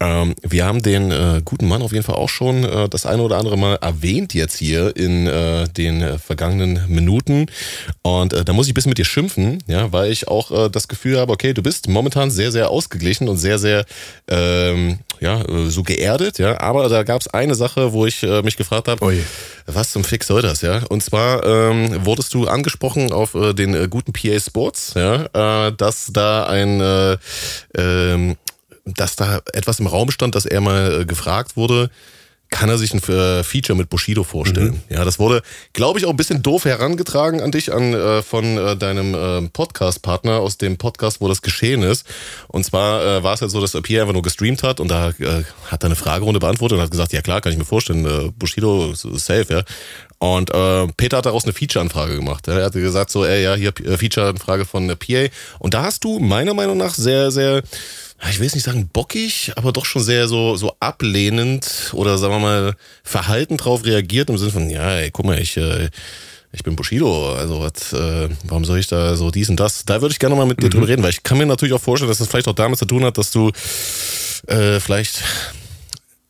[0.00, 3.22] Ähm, wir haben den äh, guten Mann auf jeden Fall auch schon äh, das eine
[3.22, 7.46] oder andere Mal erwähnt jetzt hier in äh, den äh, vergangenen Minuten.
[8.02, 10.70] Und äh, da muss ich ein bisschen mit dir schimpfen, ja, weil ich auch äh,
[10.70, 13.84] das Gefühl habe, okay, du bist momentan sehr, sehr ausgeglichen und sehr, sehr
[14.28, 16.60] ähm, ja, so geerdet, ja.
[16.60, 19.22] Aber da gab es eine Sache, wo ich mich gefragt habe,
[19.66, 20.82] was zum Fick soll das, ja?
[20.88, 26.80] Und zwar ähm, wurdest du angesprochen auf den guten PA Sports, ja, dass da ein,
[26.80, 27.16] äh,
[27.76, 28.36] ähm,
[28.84, 31.90] dass da etwas im Raum stand, dass er mal gefragt wurde,
[32.52, 34.82] kann er sich ein äh, Feature mit Bushido vorstellen?
[34.88, 35.42] Ja, das wurde,
[35.72, 39.48] glaube ich, auch ein bisschen doof herangetragen an dich, an äh, von äh, deinem äh,
[39.48, 42.06] Podcast-Partner aus dem Podcast, wo das geschehen ist.
[42.48, 45.08] Und zwar äh, war es halt so, dass Pierre einfach nur gestreamt hat und da
[45.08, 48.04] äh, hat er eine Fragerunde beantwortet und hat gesagt, ja klar, kann ich mir vorstellen,
[48.04, 49.62] äh, Bushido safe, ja.
[50.18, 52.46] Und äh, Peter hat daraus eine Feature-Anfrage gemacht.
[52.46, 55.34] Er hat gesagt so, ey, ja, hier äh, Feature-Anfrage von äh, PA.
[55.58, 57.62] Und da hast du meiner Meinung nach sehr, sehr,
[58.30, 62.34] ich will jetzt nicht sagen bockig, aber doch schon sehr so, so ablehnend oder sagen
[62.34, 65.88] wir mal verhalten drauf reagiert im Sinne von, ja, ey, guck mal, ich, äh,
[66.52, 69.84] ich bin Bushido, also was, äh, warum soll ich da so dies und das?
[69.84, 71.80] Da würde ich gerne mal mit dir drüber reden, weil ich kann mir natürlich auch
[71.80, 73.50] vorstellen, dass das vielleicht auch damit zu tun hat, dass du
[74.46, 75.22] äh, vielleicht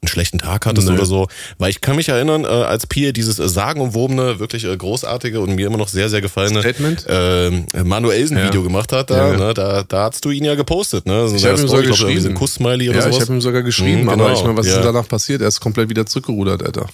[0.02, 0.94] einen schlechten Tag hattest Nö.
[0.94, 1.28] oder so.
[1.58, 5.54] Weil ich kann mich erinnern, äh, als Pierre dieses äh, sagenumwobene, wirklich äh, großartige und
[5.54, 7.06] mir immer noch sehr, sehr gefallene Statement?
[7.08, 8.66] ähm, Manuelsen-Video Ja.
[8.66, 9.38] gemacht hat, da, Ja, ja.
[9.38, 11.06] Ne, da, da hast du ihn ja gepostet.
[11.06, 11.28] Ne?
[11.28, 12.34] So Ich eine hab ihm sogar glaub, ein geschrieben.
[12.34, 13.28] Kuss-Smiley oder Ja, ich sowas.
[13.28, 15.40] habe ihm sogar geschrieben, Mhm, aber genau, ich meine, was ist danach passiert?
[15.40, 16.86] Er ist komplett wieder zurückgerudert, Alter.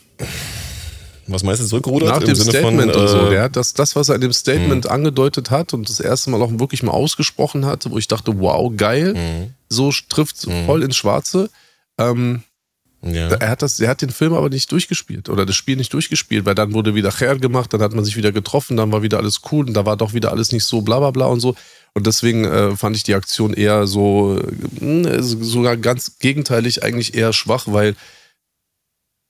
[1.29, 2.09] Was meinst du, zurückgerudert?
[2.11, 3.27] Nach Im dem Sinne Statement von, und so.
[3.27, 6.29] äh, Der hat das, das, was er in dem Statement angedeutet hat und das erste
[6.31, 9.55] Mal auch wirklich mal ausgesprochen hat, wo ich dachte, wow, geil, Mhm.
[9.71, 11.49] so trifft voll ins Schwarze.
[11.99, 12.43] Ähm,
[13.03, 13.29] ja.
[13.29, 16.45] er hat das, er hat den Film aber nicht durchgespielt oder das Spiel nicht durchgespielt,
[16.45, 19.19] weil dann wurde wieder Cher gemacht, dann hat man sich wieder getroffen, dann war wieder
[19.19, 21.55] alles cool und da war doch wieder alles nicht so bla bla bla und so.
[21.95, 24.39] Und deswegen äh, fand ich die Aktion eher so,
[24.81, 27.97] äh, sogar ganz gegenteilig, eigentlich eher schwach, weil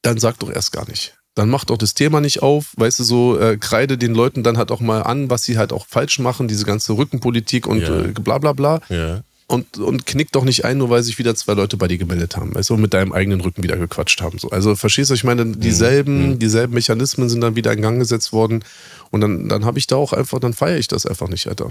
[0.02, 1.14] dann sag doch erst gar nicht.
[1.34, 4.58] Dann mach doch das Thema nicht auf, weißt du, so äh, kreide den Leuten dann
[4.58, 8.00] halt auch mal an, was sie halt auch falsch machen, diese ganze Rückenpolitik und Ja.
[8.00, 9.22] äh, bla bla bla ja.
[9.48, 12.36] Und, und knick doch nicht ein, nur weil sich wieder zwei Leute bei dir gemeldet
[12.36, 14.38] haben, weißt du, und mit deinem eigenen Rücken wieder gequatscht haben.
[14.38, 14.50] So.
[14.50, 18.62] Also verstehst du, ich meine, dieselben, dieselben Mechanismen sind dann wieder in Gang gesetzt worden
[19.10, 21.70] und dann, dann habe ich da auch einfach, dann feiere ich das einfach nicht, Alter.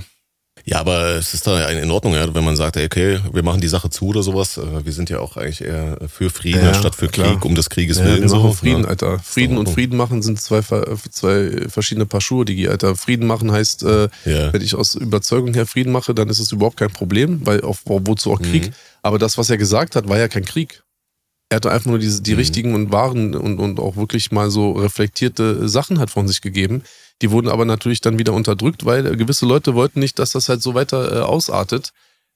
[0.70, 3.70] Ja, aber es ist da in Ordnung, ja, wenn man sagt, okay, wir machen die
[3.70, 4.58] Sache zu oder sowas.
[4.58, 7.32] Äh, Wir sind ja auch eigentlich eher für Frieden Ja, statt für klar.
[7.36, 8.22] Krieg, um des Krieges Ja, willen.
[8.24, 8.88] wir so, machen Frieden, ne?
[8.90, 9.18] Alter.
[9.20, 9.70] Frieden und.
[9.70, 10.60] Frieden machen sind zwei,
[11.10, 12.98] zwei verschiedene Paar Schuhe, Digi, Alter.
[12.98, 14.52] Frieden machen heißt, äh, Ja.
[14.52, 17.84] wenn ich aus Überzeugung her Frieden mache, dann ist es überhaupt kein Problem, weil auf,
[17.86, 18.68] wozu auch Krieg.
[18.68, 18.74] Mhm.
[19.04, 20.84] Aber das, was er gesagt hat, war ja kein Krieg.
[21.50, 22.38] Er hatte einfach nur diese, die Mhm.
[22.40, 26.84] richtigen und wahren und, und auch wirklich mal so reflektierte Sachen hat von sich gegeben.
[27.22, 30.62] Die wurden aber natürlich dann wieder unterdrückt, weil gewisse Leute wollten nicht, dass das halt
[30.62, 31.92] so weiter äh, ausartet,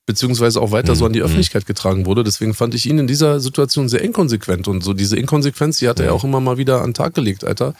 [0.08, 1.26] beziehungsweise auch weiter so an die Mhm.
[1.26, 2.24] Öffentlichkeit getragen wurde.
[2.24, 6.00] Deswegen fand ich ihn in dieser Situation sehr inkonsequent und so diese Inkonsequenz, die hat
[6.00, 6.12] er Ja.
[6.12, 7.76] ja auch immer mal wieder an den Tag gelegt, Alter.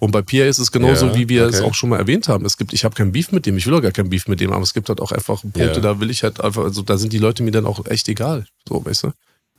[0.00, 1.68] Und bei Pierre ist es genauso, Ja, wie wir es okay.
[1.68, 2.44] auch schon mal erwähnt haben.
[2.44, 4.40] Es gibt, ich habe kein Beef mit dem, ich will auch gar kein Beef mit
[4.40, 5.78] dem, aber es gibt halt auch einfach Punkte, Ja.
[5.80, 8.46] da will ich halt einfach, also da sind die Leute mir dann auch echt egal.
[8.68, 9.12] So, weißt du?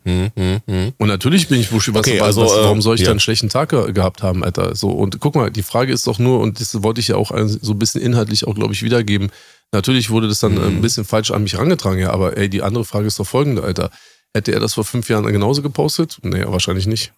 [0.05, 0.93] Hm, hm, hm.
[0.97, 3.05] Und natürlich bin ich Buschi, was, Okay, also, was, warum soll ich ja.
[3.07, 4.73] da einen schlechten Tag ge- gehabt haben, Alter?
[4.75, 7.31] So, und guck mal, die Frage ist doch nur, und das wollte ich ja auch
[7.45, 9.31] so ein bisschen inhaltlich auch, glaube ich, wiedergeben.
[9.73, 10.65] Natürlich wurde das dann äh, Mhm.
[10.77, 13.63] ein bisschen falsch an mich herangetragen, ja, aber ey, die andere Frage ist doch folgende,
[13.63, 13.89] Alter.
[14.33, 16.17] Hätte er das vor fünf Jahren genauso gepostet?
[16.21, 17.11] Nee, wahrscheinlich nicht.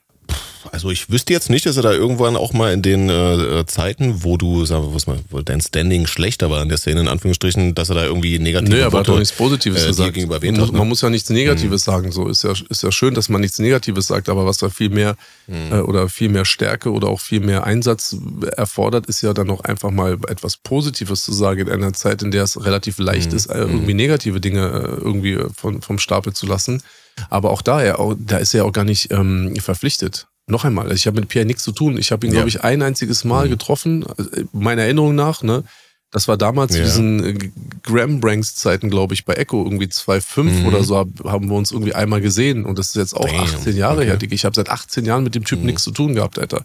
[0.72, 4.24] Also ich wüsste jetzt nicht, dass er da irgendwann auch mal in den äh, Zeiten,
[4.24, 7.08] wo du, sagen wir was mal, wo dein Standing schlechter war in der Szene, in
[7.08, 10.18] Anführungsstrichen, dass er da irgendwie negative Nö, aber er hat doch nichts Positives äh, gesagt.
[10.18, 10.78] man, muss, hat, ne?
[10.78, 12.12] man muss ja nichts Negatives sagen.
[12.12, 14.90] So ist ja, ist ja schön, dass man nichts Negatives sagt, aber was da viel
[14.90, 15.16] mehr
[15.48, 15.72] Mhm.
[15.72, 18.16] äh, oder viel mehr Stärke oder auch viel mehr Einsatz
[18.56, 22.32] erfordert, ist ja dann noch einfach mal etwas Positives zu sagen in einer Zeit, in
[22.32, 23.36] der es relativ leicht Mhm.
[23.38, 26.84] ist, äh, irgendwie negative Dinge äh, irgendwie von, vom Stapel zu lassen.
[27.30, 30.28] Aber auch da, auch, da ist er auch gar nicht ähm, verpflichtet.
[30.50, 31.98] Noch einmal, also ich habe mit Pierre nichts zu tun.
[31.98, 32.40] Ich habe ihn, Ja.
[32.40, 33.50] glaube ich, ein einziges Mal Mhm.
[33.52, 35.64] getroffen, äh, meiner Erinnerung nach, ne?
[36.12, 36.86] Das war damals zu Ja.
[36.86, 37.50] diesen äh,
[37.84, 40.66] Graham Branks Zeiten, glaube ich, bei Echo irgendwie 2.5 Mhm.
[40.66, 43.42] oder so hab, haben wir uns irgendwie einmal gesehen und das ist jetzt auch Damn,
[43.42, 44.06] 18 Jahre okay.
[44.08, 44.34] her, Digga.
[44.34, 45.68] Ich habe seit 18 Jahren mit dem Typen Mhm.
[45.68, 46.64] nichts zu tun gehabt, Alter.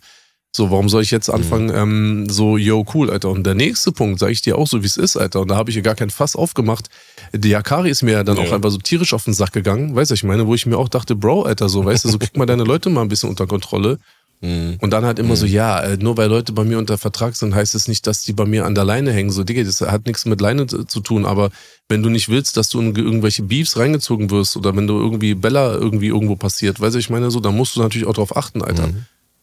[0.57, 1.35] So, warum soll ich jetzt Mhm.
[1.35, 3.31] anfangen, ähm, so, yo, cool, Alter.
[3.31, 5.41] Und der nächste Punkt, sage ich dir auch so, wie es ist, Alter.
[5.41, 6.89] Und da habe ich ja gar kein Fass aufgemacht.
[7.33, 8.45] Die Yakari ist mir ja dann Ja.
[8.45, 10.79] auch einfach so tierisch auf den Sack gegangen, weißt du, ich meine, wo ich mir
[10.79, 13.29] auch dachte, Bro, Alter, so, weißt du, so krieg mal deine Leute mal ein bisschen
[13.31, 13.99] unter Kontrolle.
[14.43, 14.77] Mhm.
[14.81, 17.53] Und dann halt immer so, ja, äh, nur weil Leute bei mir unter Vertrag sind,
[17.53, 19.31] heißt es nicht, dass die bei mir an der Leine hängen.
[19.33, 21.51] So, Digga, das hat nichts mit Leine zu tun, aber
[21.89, 25.35] wenn du nicht willst, dass du in irgendwelche Beefs reingezogen wirst oder wenn du irgendwie
[25.35, 28.37] Bella irgendwie irgendwo passiert, weißt du, ich meine so, dann musst du natürlich auch drauf
[28.37, 28.91] achten, Alter.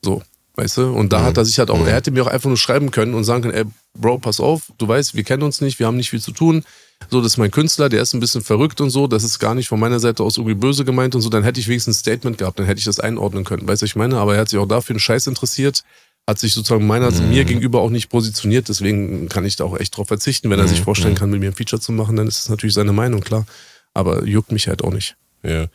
[0.04, 0.22] So,
[0.56, 0.94] weißt du?
[0.94, 3.14] Und da hat er sich halt auch, er hätte mir auch einfach nur schreiben können
[3.14, 5.98] und sagen können, ey, Bro, pass auf, du weißt, wir kennen uns nicht, wir haben
[5.98, 6.64] nicht viel zu tun.
[7.10, 9.56] So, das ist mein Künstler, der ist ein bisschen verrückt und so, das ist gar
[9.56, 12.00] nicht von meiner Seite aus irgendwie böse gemeint und so, dann hätte ich wenigstens ein
[12.00, 13.68] Statement gehabt, dann hätte ich das einordnen können.
[13.68, 15.84] Weißt du, ich meine, aber er hat sich auch dafür einen Scheiß interessiert,
[16.28, 19.98] hat sich sozusagen meiner, mir gegenüber auch nicht positioniert, deswegen kann ich da auch echt
[19.98, 20.50] drauf verzichten.
[20.50, 22.76] Wenn er sich vorstellen kann, mit mir ein Feature zu machen, dann ist es natürlich
[22.76, 23.46] seine Meinung, klar.
[23.94, 25.16] Aber juckt mich halt auch nicht.
[25.44, 25.66] Ja.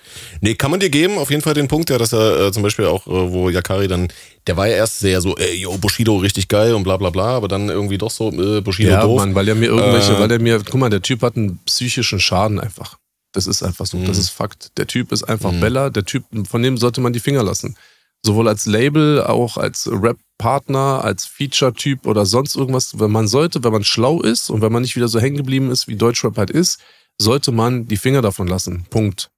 [0.41, 2.63] Nee, kann man dir geben, auf jeden Fall den Punkt, ja, dass er äh, zum
[2.63, 4.09] Beispiel auch, äh, wo Yakari dann,
[4.47, 7.37] der war ja erst sehr so, ey, yo, Bushido richtig geil und bla bla bla,
[7.37, 9.19] aber dann irgendwie doch so, äh, Bushido Ja, doof.
[9.19, 11.59] Mann, weil er mir irgendwelche, Äh, weil er mir, guck mal, der Typ hat einen
[11.65, 12.99] psychischen Schaden einfach.
[13.33, 14.07] Das ist einfach so, Mhm.
[14.07, 14.71] das ist Fakt.
[14.79, 17.77] Der Typ ist einfach Bella, der Typ, von dem sollte man die Finger lassen.
[18.25, 22.99] Sowohl als Label, auch als Rap-Partner, als Feature-Typ oder sonst irgendwas.
[22.99, 25.71] Wenn man sollte, wenn man schlau ist und wenn man nicht wieder so hängen geblieben
[25.71, 26.79] ist, wie Deutschrap halt ist,
[27.21, 28.87] sollte man die Finger davon lassen.
[28.91, 29.29] Punkt.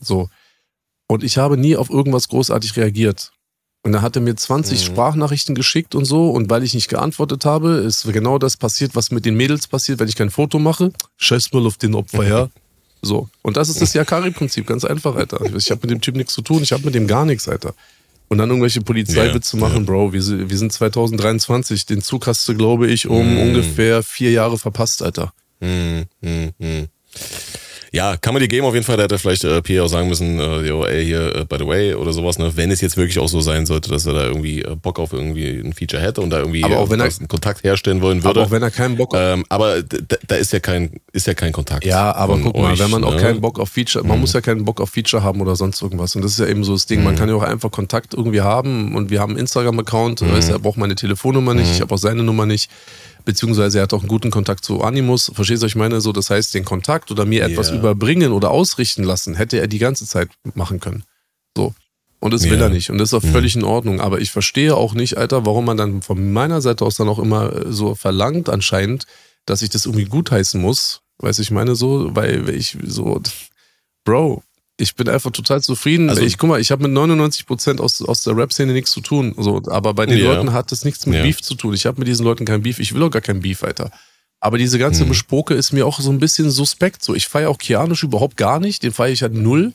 [0.00, 0.28] So.
[1.06, 3.32] Und ich habe nie auf irgendwas großartig reagiert.
[3.84, 4.84] Und dann hat er mir 20 Mhm.
[4.84, 6.30] Sprachnachrichten geschickt und so.
[6.30, 10.00] Und weil ich nicht geantwortet habe, ist genau das passiert, was mit den Mädels passiert,
[10.00, 10.92] wenn ich kein Foto mache.
[11.16, 12.48] Scheiß mal auf den Opfer, ja.
[13.00, 13.28] So.
[13.42, 15.40] Und das ist das Yakari-Prinzip, ganz einfach, Alter.
[15.56, 17.74] Ich habe mit dem Typ nichts zu tun, ich habe mit dem gar nichts, Alter.
[18.28, 20.12] Und dann irgendwelche Polizeiwitze Ja, machen, Bro.
[20.12, 21.86] Wir, sind- wir sind 2023.
[21.86, 23.40] Den Zug hast du, glaube ich, um Mhm.
[23.40, 25.32] ungefähr vier Jahre verpasst, Alter.
[25.60, 26.88] Hm, hm.
[27.92, 28.96] Ja, kann man dir geben, auf jeden Fall.
[28.96, 31.66] Da hätte vielleicht äh, Pierre auch sagen müssen, äh, yo, ey, hier, äh, by the
[31.66, 32.52] way, oder sowas, ne?
[32.54, 35.12] Wenn es jetzt wirklich auch so sein sollte, dass er da irgendwie äh, Bock auf
[35.12, 38.02] irgendwie ein Feature hätte und da irgendwie Aber auch äh, wenn er- einen Kontakt herstellen
[38.02, 38.40] wollen würde.
[38.40, 41.34] Aber auch wenn er keinen Bock auf ähm, aber da ist ja kein, ist ja
[41.34, 41.84] kein Kontakt.
[41.84, 43.20] Ja, aber guck mal, euch, wenn man auch ne?
[43.20, 46.14] keinen Bock auf Feature, man muss ja keinen Bock auf Feature haben oder sonst irgendwas.
[46.14, 47.02] Und das ist ja eben so das Ding.
[47.02, 50.20] Man kann ja auch einfach Kontakt irgendwie haben und wir haben einen Instagram-Account.
[50.20, 52.70] Du, er braucht meine Telefonnummer nicht, ich habe auch seine Nummer nicht.
[53.28, 55.30] Beziehungsweise er hat auch einen guten Kontakt zu Animus.
[55.34, 56.00] Verstehst du, was ich meine?
[56.00, 57.74] So, das heißt, den Kontakt oder mir etwas Ja.
[57.76, 61.04] überbringen oder ausrichten lassen, hätte er die ganze Zeit machen können.
[61.54, 61.74] So.
[62.20, 62.64] Und das will Ja.
[62.64, 62.88] er nicht.
[62.88, 64.00] Und das ist auch völlig in Ordnung.
[64.00, 67.18] Aber ich verstehe auch nicht, Alter, warum man dann von meiner Seite aus dann auch
[67.18, 69.04] immer äh, so verlangt, anscheinend,
[69.44, 71.02] dass ich das irgendwie gutheißen muss.
[71.18, 73.20] Weiß ich meine so, weil ich so,
[74.04, 74.42] Bro,
[74.80, 76.08] ich bin einfach total zufrieden.
[76.08, 79.34] Also- ich guck mal, ich habe mit 99% aus, aus der Rap-Szene nichts zu tun.
[79.36, 80.32] So, aber bei den Ja.
[80.32, 81.22] Leuten hat das nichts mit Ja.
[81.22, 81.74] Beef zu tun.
[81.74, 82.78] Ich habe mit diesen Leuten kein Beef.
[82.78, 83.90] Ich will auch gar kein Beef, Alter.
[84.40, 85.08] Aber diese ganze Mhm.
[85.08, 87.02] Bespoke ist mir auch so ein bisschen suspekt.
[87.04, 88.84] So, ich feiere auch Kianisch überhaupt gar nicht.
[88.84, 89.72] Den feiere ich halt null.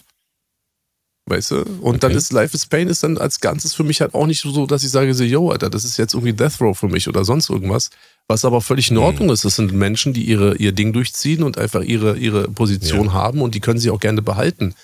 [1.26, 1.62] Weißt du?
[1.82, 2.18] Und dann Okay.
[2.18, 4.84] ist Life is Pain ist dann als Ganzes für mich halt auch nicht so, dass
[4.84, 7.50] ich sage, so, yo, Alter, das ist jetzt irgendwie Death Row für mich oder sonst
[7.50, 7.90] irgendwas.
[8.28, 8.98] Was aber völlig Mhm.
[8.98, 9.46] in Ordnung ist.
[9.46, 13.56] Das sind Menschen, die ihre, ihr Ding durchziehen und einfach ihre, ihre Position haben und
[13.56, 14.76] die können sie auch gerne behalten.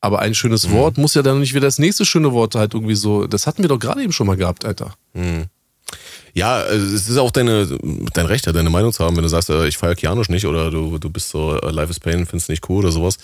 [0.00, 0.72] Aber ein schönes Mhm.
[0.72, 3.26] Wort muss ja dann nicht wieder das nächste schöne Wort halt irgendwie so.
[3.26, 4.94] Das hatten wir doch gerade eben schon mal gehabt, Alter.
[6.34, 7.66] Ja, also es ist auch deine,
[8.12, 10.46] dein Recht, ja, deine Meinung zu haben, wenn du sagst, äh, ich feiere Kianosch nicht
[10.46, 13.16] oder du, du bist so äh, Life is Pain, findest nicht cool oder sowas.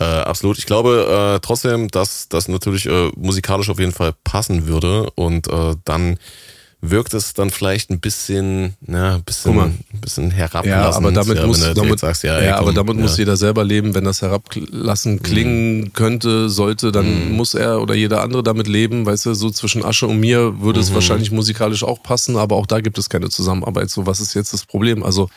[0.00, 0.58] Äh, absolut.
[0.58, 5.46] Ich glaube äh, trotzdem, dass das natürlich äh, musikalisch auf jeden Fall passen würde und
[5.48, 6.18] äh, dann
[6.80, 10.92] wirkt es dann vielleicht ein bisschen, ja, ein bisschen, ein bisschen herablassend.
[10.92, 13.02] Ja, aber damit ja, muss, damit, sagst, ja, ja, ey, aber komm, damit ja.
[13.02, 13.94] muss jeder selber leben.
[13.94, 19.06] Wenn das herablassen klingen könnte, sollte, dann muss er oder jeder andere damit leben.
[19.06, 22.66] Weißt du, so zwischen Asche und mir würde es wahrscheinlich musikalisch auch passen, aber auch
[22.66, 23.90] da gibt es keine Zusammenarbeit.
[23.90, 25.02] So, was ist jetzt das Problem?
[25.02, 25.28] Also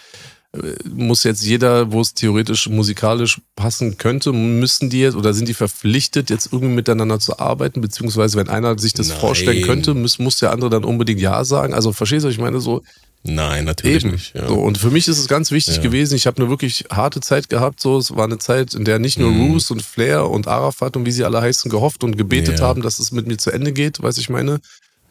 [0.92, 5.54] muss jetzt jeder, wo es theoretisch musikalisch passen könnte, müssen die jetzt oder sind die
[5.54, 7.82] verpflichtet, jetzt irgendwie miteinander zu arbeiten?
[7.82, 9.20] Beziehungsweise, wenn einer sich das Nein.
[9.20, 11.76] vorstellen könnte, muss, muss der andere dann unbedingt Ja sagen.
[11.76, 12.60] Also verstehst du, ich meine?
[12.60, 12.82] So,
[13.22, 14.14] Nein, natürlich Eben.
[14.14, 14.34] nicht.
[14.34, 14.48] Ja.
[14.48, 15.82] So, und für mich ist es ganz wichtig Ja.
[15.82, 16.16] gewesen.
[16.16, 17.82] Ich habe eine wirklich harte Zeit gehabt.
[17.82, 19.52] So, es war eine Zeit, in der nicht nur Mhm.
[19.52, 22.68] Roos und Flair und Arafat und wie sie alle heißen gehofft und gebetet Ja.
[22.68, 24.62] haben, dass es mit mir zu Ende geht, weiß ich meine.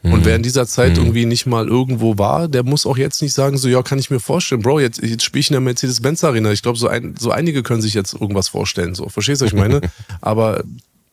[0.03, 0.12] Mhm.
[0.12, 3.34] Und wer in dieser Zeit irgendwie nicht mal irgendwo war, der muss auch jetzt nicht
[3.34, 6.22] sagen, so ja, kann ich mir vorstellen, Bro, jetzt, jetzt spiele ich in der Mercedes-Benz
[6.22, 6.53] Arena.
[6.53, 8.94] Ich glaube, so, ein, so einige können sich jetzt irgendwas vorstellen.
[8.94, 9.80] So, verstehst du, was ich meine?
[10.20, 10.62] Aber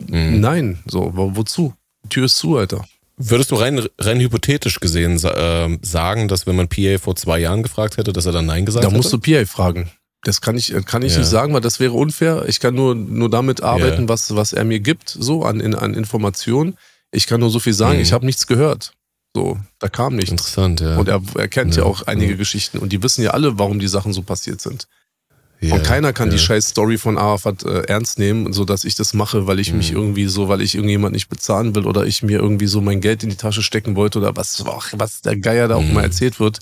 [0.07, 0.41] Mhm.
[0.41, 1.73] nein, so, wo, wozu?
[2.03, 2.85] Die Tür ist zu, Alter.
[3.17, 7.63] Würdest du rein, rein hypothetisch gesehen ähm, sagen, dass wenn man PA vor zwei Jahren
[7.63, 8.97] gefragt hätte, dass er dann Nein gesagt Da hätte?
[8.97, 9.89] musst du PA fragen.
[10.23, 11.19] Das kann ich, kann ich Ja.
[11.19, 12.43] nicht sagen, weil das wäre unfair.
[12.49, 14.09] Ich kann nur, nur damit arbeiten, Ja.
[14.09, 16.75] was, was er mir gibt, so an, in, an Informationen.
[17.15, 18.03] Ich kann nur so viel sagen, Mhm.
[18.03, 18.93] ich habe nichts gehört.
[19.35, 20.31] So, da kam nichts.
[20.31, 20.97] Interessant, ja.
[20.97, 22.37] Und er, er kennt ja, Ja, auch einige ja.
[22.37, 24.87] Geschichten und die wissen ja alle, warum die Sachen so passiert sind.
[25.61, 28.95] Ja, und keiner kann die scheiß Story von Arafat äh, ernst nehmen, so dass ich
[28.95, 29.77] das mache, weil ich mhm.
[29.77, 33.01] mich irgendwie so, weil ich irgendjemand nicht bezahlen will oder ich mir irgendwie so mein
[33.01, 34.63] Geld in die Tasche stecken wollte oder was,
[34.93, 35.93] was der Geier da auch mhm.
[35.93, 36.59] mal erzählt wird.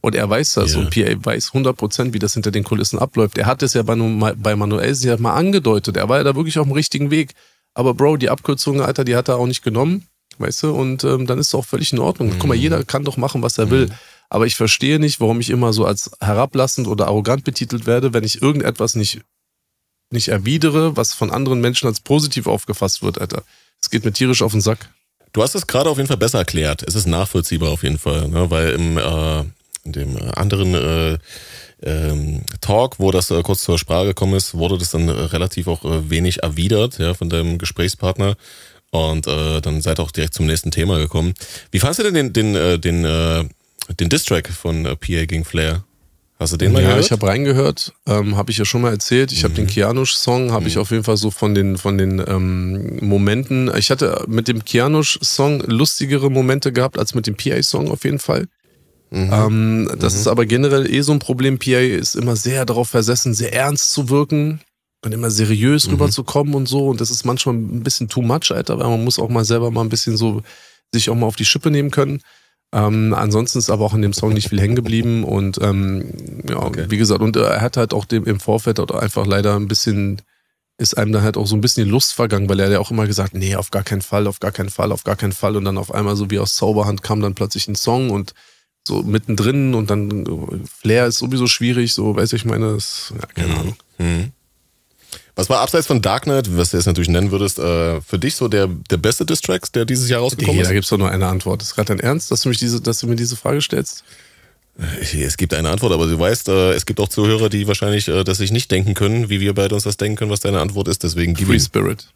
[0.00, 0.78] Und er weiß das ja.
[0.78, 3.38] und PA weiß 100% wie das hinter den Kulissen abläuft.
[3.38, 3.96] Er hat es ja bei,
[4.36, 5.96] bei Manuel ja mal angedeutet.
[5.96, 7.32] Er war ja da wirklich auf dem richtigen Weg.
[7.76, 10.08] Aber Bro, die Abkürzung, Alter, die hat er auch nicht genommen.
[10.38, 10.74] Weißt du?
[10.74, 12.28] Und ähm, dann ist es auch völlig in Ordnung.
[12.28, 12.38] Mhm.
[12.38, 13.86] Guck mal, jeder kann doch machen, was er will.
[13.86, 13.92] Mhm.
[14.30, 18.24] Aber ich verstehe nicht, warum ich immer so als herablassend oder arrogant betitelt werde, wenn
[18.24, 19.20] ich irgendetwas nicht,
[20.10, 23.42] nicht erwidere, was von anderen Menschen als positiv aufgefasst wird, Alter.
[23.80, 24.90] Es geht mir tierisch auf den Sack.
[25.34, 26.82] Du hast es gerade auf jeden Fall besser erklärt.
[26.82, 28.50] Es ist nachvollziehbar auf jeden Fall, ne?
[28.50, 29.44] weil im äh,
[29.86, 31.18] in dem anderen äh,
[31.86, 35.68] ähm, Talk, wo das äh, kurz zur Sprache gekommen ist, wurde das dann äh, relativ
[35.68, 38.36] auch äh, wenig erwidert ja, von deinem Gesprächspartner.
[38.90, 41.34] Und äh, dann seid ihr auch direkt zum nächsten Thema gekommen.
[41.70, 43.44] Wie fandest du denn den, den, äh, den, äh,
[44.00, 45.84] den Distrack von äh, PA gegen Flair?
[46.38, 47.00] Hast du den mal ja, gehört?
[47.00, 49.32] Ja, ich habe reingehört, ähm, habe ich ja schon mal erzählt.
[49.32, 49.44] Ich mhm.
[49.44, 50.66] habe den Kianush-Song, habe mhm.
[50.68, 53.70] ich auf jeden Fall so von den von den ähm, Momenten.
[53.76, 58.48] Ich hatte mit dem Kianush-Song lustigere Momente gehabt als mit dem PA-Song auf jeden Fall.
[59.10, 59.30] Mhm.
[59.32, 60.20] Ähm, das mhm.
[60.20, 61.58] ist aber generell eh so ein Problem.
[61.58, 64.60] PA ist immer sehr darauf versessen, sehr ernst zu wirken
[65.04, 65.92] und immer seriös mhm.
[65.92, 66.88] rüberzukommen und so.
[66.88, 69.70] Und das ist manchmal ein bisschen too much, Alter, weil man muss auch mal selber
[69.70, 70.42] mal ein bisschen so
[70.92, 72.20] sich auch mal auf die Schippe nehmen können.
[72.72, 76.56] Ähm, ansonsten ist aber auch in dem Song nicht viel hängen geblieben und ähm, ja,
[76.56, 76.86] okay.
[76.88, 80.20] wie gesagt, und er hat halt auch dem, im Vorfeld auch einfach leider ein bisschen,
[80.76, 82.90] ist einem dann halt auch so ein bisschen die Lust vergangen, weil er ja auch
[82.90, 85.56] immer gesagt, nee, auf gar keinen Fall, auf gar keinen Fall, auf gar keinen Fall
[85.56, 88.34] und dann auf einmal so wie aus Zauberhand kam dann plötzlich ein Song und
[88.86, 90.24] so mittendrin und dann
[90.80, 93.58] Flair ist sowieso schwierig, so weiß ich meine, das, ja, keine mhm.
[93.58, 93.76] Ahnung.
[93.98, 94.32] Mhm.
[95.34, 98.36] Was war abseits von Dark Knight, was du jetzt natürlich nennen würdest, äh, für dich
[98.36, 100.68] so der, der beste Distrack, der dieses Jahr rausgekommen nee, ist?
[100.68, 101.60] Da gibt es doch nur eine Antwort.
[101.60, 104.02] Ist gerade dein Ernst, dass du, mich diese, dass du mir diese Frage stellst?
[104.78, 108.08] Äh, es gibt eine Antwort, aber du weißt, äh, es gibt auch Zuhörer, die wahrscheinlich
[108.08, 110.60] äh, das sich nicht denken können, wie wir beide uns das denken können, was deine
[110.60, 111.02] Antwort ist.
[111.02, 112.06] Deswegen gib Free Spirit.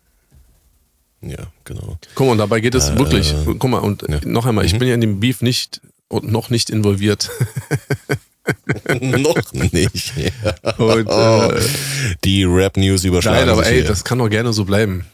[1.20, 1.98] Ja, genau.
[2.14, 3.34] Guck mal, und dabei geht es äh, wirklich.
[3.44, 4.20] Guck mal, und ja.
[4.24, 4.78] noch einmal, ich mhm.
[4.78, 7.30] bin ja in dem Beef nicht und noch nicht involviert.
[9.00, 10.12] noch nicht.
[10.78, 11.60] Und, äh,
[12.24, 13.84] die Rap-News überschneiden Nein, aber ey, hier.
[13.84, 15.06] das kann doch gerne so bleiben.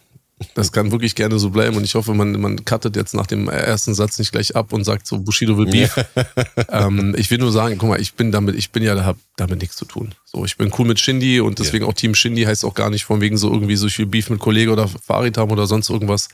[0.54, 3.48] Das kann wirklich gerne so bleiben und ich hoffe, man, man cuttet jetzt nach dem
[3.48, 5.96] ersten Satz nicht gleich ab und sagt so, Bushido will Beef.
[6.70, 9.62] ähm, ich will nur sagen, guck mal, ich bin damit, ich bin ja, hab damit
[9.62, 10.14] nichts zu tun.
[10.26, 11.90] So, ich bin cool mit Shindy und deswegen yeah.
[11.90, 14.38] auch Team Shindy heißt auch gar nicht von wegen so irgendwie so viel Beef mit
[14.38, 16.28] Kollege oder Farid haben oder sonst irgendwas.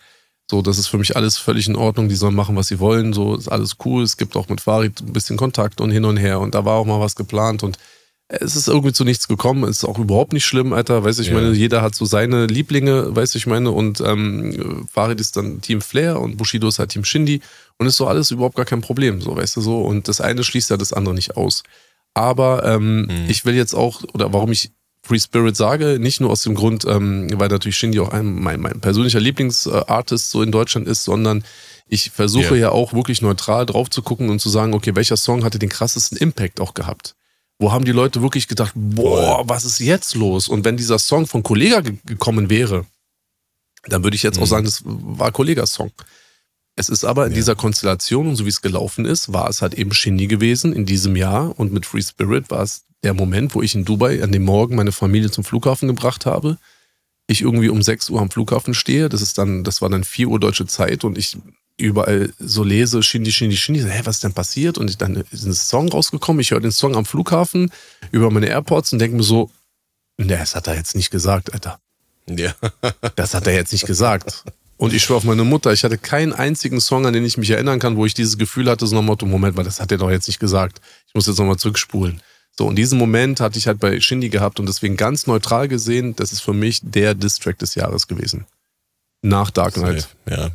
[0.50, 2.08] So, das ist für mich alles völlig in Ordnung.
[2.08, 3.12] Die sollen machen, was sie wollen.
[3.12, 4.02] So ist alles cool.
[4.02, 6.40] Es gibt auch mit Farid ein bisschen Kontakt und hin und her.
[6.40, 7.62] Und da war auch mal was geplant.
[7.62, 7.78] Und
[8.28, 9.64] es ist irgendwie zu nichts gekommen.
[9.64, 11.04] Ist auch überhaupt nicht schlimm, Alter.
[11.04, 11.34] Weiß ich ja.
[11.34, 13.70] meine, jeder hat so seine Lieblinge, weiß ich meine.
[13.70, 17.40] Und ähm, Farid ist dann Team Flair und Bushido ist halt Team Shindy.
[17.78, 19.80] Und ist so alles überhaupt gar kein Problem, so, weißt du so.
[19.80, 21.62] Und das eine schließt ja das andere nicht aus.
[22.14, 23.26] Aber ähm, mhm.
[23.28, 24.70] ich will jetzt auch, oder warum ich
[25.12, 28.60] Free Spirit sage, nicht nur aus dem Grund, ähm, weil natürlich Shindy auch ein, mein,
[28.60, 31.44] mein persönlicher Lieblingsartist so in Deutschland ist, sondern
[31.86, 32.56] ich versuche yeah.
[32.56, 35.68] ja auch wirklich neutral drauf zu gucken und zu sagen, okay, welcher Song hatte den
[35.68, 37.14] krassesten Impact auch gehabt?
[37.58, 40.48] Wo haben die Leute wirklich gedacht, boah, was ist jetzt los?
[40.48, 42.86] Und wenn dieser Song von Kollega gekommen wäre,
[43.84, 44.44] dann würde ich jetzt mhm.
[44.44, 45.92] auch sagen, das war Kollegas Song.
[46.74, 47.36] Es ist aber in ja.
[47.36, 50.86] dieser Konstellation und so wie es gelaufen ist, war es halt eben Shindy gewesen in
[50.86, 54.32] diesem Jahr und mit Free Spirit war es der Moment, wo ich in Dubai an
[54.32, 56.58] dem Morgen meine Familie zum Flughafen gebracht habe.
[57.26, 59.08] Ich irgendwie um 6 Uhr am Flughafen stehe.
[59.08, 61.36] Das ist dann, das war dann 4 Uhr deutsche Zeit und ich
[61.78, 63.80] überall so lese, Shindy, Shindy, Shindy.
[63.80, 64.78] Hä, was ist denn passiert?
[64.78, 66.40] Und dann ist ein Song rausgekommen.
[66.40, 67.72] Ich höre den Song am Flughafen
[68.10, 69.50] über meine AirPods und denke mir so,
[70.18, 71.80] ne, das hat er jetzt nicht gesagt, Alter.
[72.28, 72.54] Ja.
[73.16, 74.44] das hat er jetzt nicht gesagt.
[74.76, 77.50] Und ich schwöre auf meine Mutter, ich hatte keinen einzigen Song, an den ich mich
[77.50, 79.98] erinnern kann, wo ich dieses Gefühl hatte, so nach Motto, Moment mal, das hat er
[79.98, 80.80] doch jetzt nicht gesagt.
[81.06, 82.20] Ich muss jetzt nochmal zurückspulen.
[82.58, 86.14] So, und diesen Moment hatte ich halt bei Shindy gehabt und deswegen ganz neutral gesehen,
[86.16, 88.46] das ist für mich der Distrack des Jahres gewesen.
[89.22, 90.08] Nach Dark Knight.
[90.28, 90.50] Ja.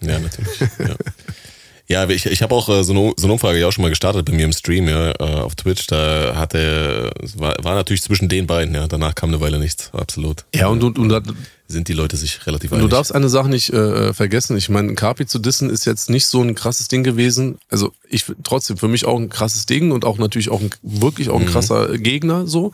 [0.00, 0.60] Ja, natürlich.
[0.78, 0.94] ja.
[1.90, 3.88] Ja, ich, ich habe auch äh, so, eine, so eine Umfrage ja auch schon mal
[3.88, 5.88] gestartet bei mir im Stream, ja, äh, auf Twitch.
[5.88, 8.86] Da hatte, war, war natürlich zwischen den beiden, ja.
[8.86, 10.44] Danach kam eine Weile nichts, absolut.
[10.54, 11.34] Ja, und, und, und
[11.66, 12.84] sind die Leute sich relativ einig.
[12.84, 14.56] Du darfst eine Sache nicht äh, vergessen.
[14.56, 17.58] Ich meine, Kapi zu dissen ist jetzt nicht so ein krasses Ding gewesen.
[17.68, 21.28] Also ich trotzdem für mich auch ein krasses Ding und auch natürlich auch ein, wirklich
[21.28, 21.50] auch ein mhm.
[21.50, 22.46] krasser Gegner.
[22.46, 22.68] So,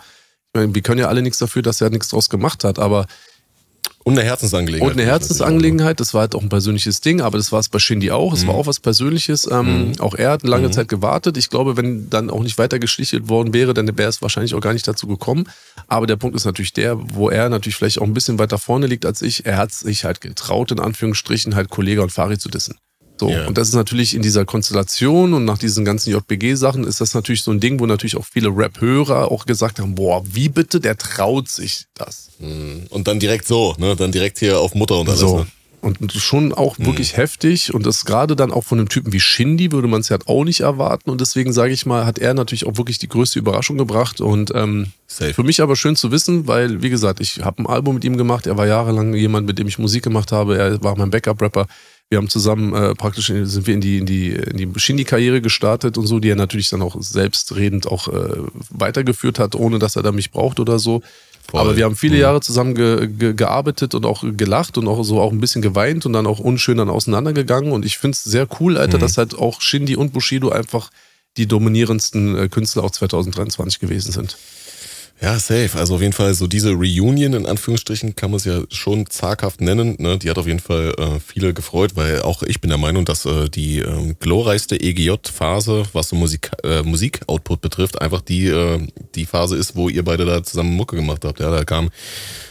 [0.53, 2.79] ich meine, wir können ja alle nichts dafür, dass er nichts draus gemacht hat.
[2.79, 3.07] Aber
[4.07, 4.89] und eine Herzensangelegenheit.
[4.89, 7.81] Und eine Herzensangelegenheit, das war halt auch ein persönliches Ding, aber das war es bei
[7.81, 8.33] Shindy auch.
[8.33, 8.49] Es mhm.
[8.49, 9.51] war auch was Persönliches.
[9.51, 10.01] Ähm, mhm.
[10.01, 10.73] Auch er hat lange mhm.
[10.73, 11.37] Zeit gewartet.
[11.37, 14.61] Ich glaube, wenn dann auch nicht weiter geschlichtet worden wäre, dann wäre es wahrscheinlich auch
[14.61, 15.49] gar nicht dazu gekommen.
[15.89, 18.87] Aber der Punkt ist natürlich der, wo er natürlich vielleicht auch ein bisschen weiter vorne
[18.87, 19.45] liegt als ich.
[19.45, 22.77] Er hat sich halt getraut, in Anführungsstrichen, halt Kollege und Fari zu dissen.
[23.19, 23.47] So, yeah.
[23.47, 27.43] und das ist natürlich in dieser Konstellation und nach diesen ganzen JBG-Sachen ist das natürlich
[27.43, 30.99] so ein Ding, wo natürlich auch viele Rap-Hörer auch gesagt haben, boah, wie bitte, der
[30.99, 32.29] traut sich das.
[32.39, 32.87] Hm.
[32.91, 33.97] Und dann direkt so, ne?
[33.97, 35.21] Dann direkt hier auf Mutter und alles.
[35.21, 35.39] So.
[35.39, 35.47] Ne?
[35.87, 36.87] Und schon auch mhm.
[36.87, 37.73] wirklich heftig.
[37.73, 40.27] Und das gerade dann auch von einem Typen wie Shindy würde man es ja halt
[40.27, 41.11] auch nicht erwarten.
[41.11, 44.21] Und deswegen sage ich mal, hat er natürlich auch wirklich die größte Überraschung gebracht.
[44.21, 47.95] Und ähm, für mich aber schön zu wissen, weil, wie gesagt, ich habe ein Album
[47.95, 48.49] mit ihm gemacht.
[48.49, 50.59] Er war jahrelang jemand, mit dem ich Musik gemacht habe.
[50.59, 51.69] Er war mein Backup-Rapper.
[52.09, 55.99] Wir haben zusammen äh, praktisch sind wir in die in die in die Shindy-Karriere gestartet
[55.99, 60.03] und so, die er natürlich dann auch selbstredend auch äh, weitergeführt hat, ohne dass er
[60.03, 61.03] da mich braucht oder so.
[61.49, 61.61] Voll.
[61.61, 62.21] Aber wir haben viele mhm.
[62.21, 66.07] Jahre zusammen ge, ge, gearbeitet und auch gelacht und auch so auch ein bisschen geweint
[66.07, 67.73] und dann auch unschön dann auseinandergegangen.
[67.73, 69.03] Und ich finde es sehr cool, Alter, mhm.
[69.03, 70.91] dass halt auch Shindy und Bushido einfach
[71.37, 74.37] die dominierendsten äh, Künstler auch 2023 gewesen sind.
[75.21, 75.71] Ja, safe.
[75.77, 79.63] Also auf jeden Fall so diese Reunion in Anführungsstrichen kann man es ja schon zaghaft
[79.63, 79.97] nennen.
[79.99, 80.19] Ne?
[80.19, 83.25] Die hat auf jeden Fall äh, viele gefreut, weil auch ich bin der Meinung, dass
[83.25, 89.25] äh, die äh, glorreichste EGJ-Phase, was so Musik, äh, Musik-Output betrifft, einfach die, äh, die
[89.25, 91.41] Phase ist, wo ihr beide da zusammen Mucke gemacht habt.
[91.41, 91.89] Ja, da kam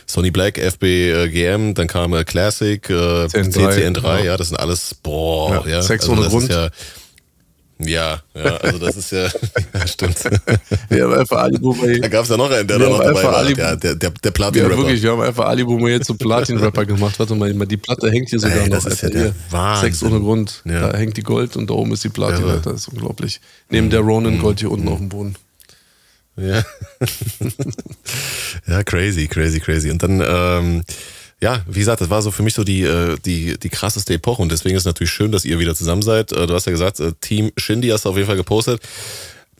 [0.08, 4.24] Sony Black, FBGM, dann kam äh, Classic, äh, CCN3, ja.
[4.24, 5.76] ja, das sind alles, boah, ja.
[5.76, 6.50] ja Sex also ohne Grund.
[6.50, 6.70] Ja,
[7.80, 9.28] ja, ja, also das ist ja,
[9.74, 10.18] ja stimmt.
[10.90, 12.00] Wir haben einfach Ali Boumaier.
[12.00, 13.36] Da gab es ja noch einen, der da noch dabei war.
[13.38, 14.74] Ali, der, der, der Platin-Rapper.
[14.74, 17.20] Ja, wirklich, wir haben einfach Ali Boumaier zum Platin-Rapper gemacht.
[17.20, 18.84] Warte mal, die Platte hängt hier sogar Ey, noch.
[18.84, 19.92] Das ist ja der Wahnsinn.
[19.92, 20.62] Sex ohne Grund.
[20.64, 20.92] Ja.
[20.92, 22.48] Da hängt die Gold und da oben ist die Platin.
[22.48, 23.42] Ja, das ist unglaublich.
[23.70, 25.36] Neben der Ronin Gold hier unten auf dem Boden.
[26.38, 26.64] Ja.
[28.68, 29.90] ja, crazy, crazy, crazy.
[29.90, 30.84] Und dann, ähm,
[31.42, 34.42] ja, wie gesagt, das war so für mich so die, äh, die, die krasseste Epoche
[34.42, 36.32] und deswegen ist es natürlich schön, dass ihr wieder zusammen seid.
[36.32, 38.82] Äh, du hast ja gesagt, äh, Team Shindy hast du auf jeden Fall gepostet.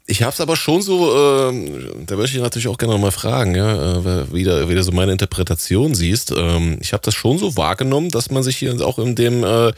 [0.08, 3.56] Ich habe es aber schon so, äh, da möchte ich natürlich auch gerne nochmal fragen,
[3.56, 6.32] ja, äh, wie, du, wie du so meine Interpretation siehst.
[6.32, 9.72] Ähm, ich habe das schon so wahrgenommen, dass man sich hier auch in dem äh,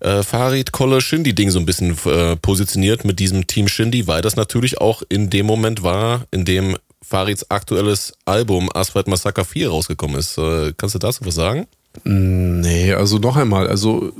[0.00, 1.96] äh, Farid Kolle Shindy Ding so ein bisschen
[2.42, 6.76] positioniert mit diesem Team Shindy, weil das natürlich auch in dem Moment war, in dem
[7.06, 10.38] Farids aktuelles Album Asphalt Massacre 4 rausgekommen ist.
[10.38, 11.66] Äh, kannst du dazu was sagen?
[12.02, 14.12] Nee, also noch einmal, also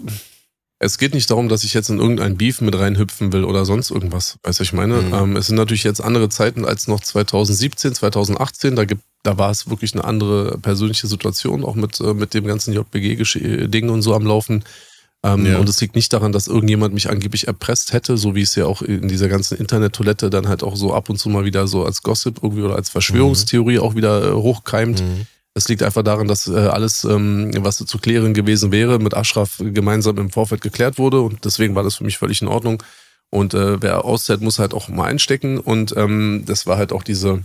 [0.78, 3.90] es geht nicht darum, dass ich jetzt in irgendein Beef mit reinhüpfen will oder sonst
[3.90, 4.38] irgendwas.
[4.42, 5.14] Weißt du, ich meine, mhm.
[5.14, 8.76] ähm, es sind natürlich jetzt andere Zeiten als noch 2017, 2018.
[8.76, 12.46] Da gibt, da war es wirklich eine andere persönliche Situation, auch mit, äh, mit dem
[12.46, 14.64] ganzen JBG-Ding und so am Laufen.
[15.24, 15.58] Ähm, ja.
[15.58, 18.66] Und es liegt nicht daran, dass irgendjemand mich angeblich erpresst hätte, so wie es ja
[18.66, 21.86] auch in dieser ganzen Internettoilette dann halt auch so ab und zu mal wieder so
[21.86, 23.80] als Gossip irgendwie oder als Verschwörungstheorie mhm.
[23.80, 25.00] auch wieder äh, hochkeimt.
[25.00, 25.26] Mhm.
[25.54, 29.56] Es liegt einfach daran, dass äh, alles, ähm, was zu klären gewesen wäre, mit Ashraf
[29.58, 32.82] gemeinsam im Vorfeld geklärt wurde und deswegen war das für mich völlig in Ordnung.
[33.30, 37.02] Und äh, wer auszählt, muss halt auch mal einstecken und ähm, das war halt auch
[37.02, 37.42] diese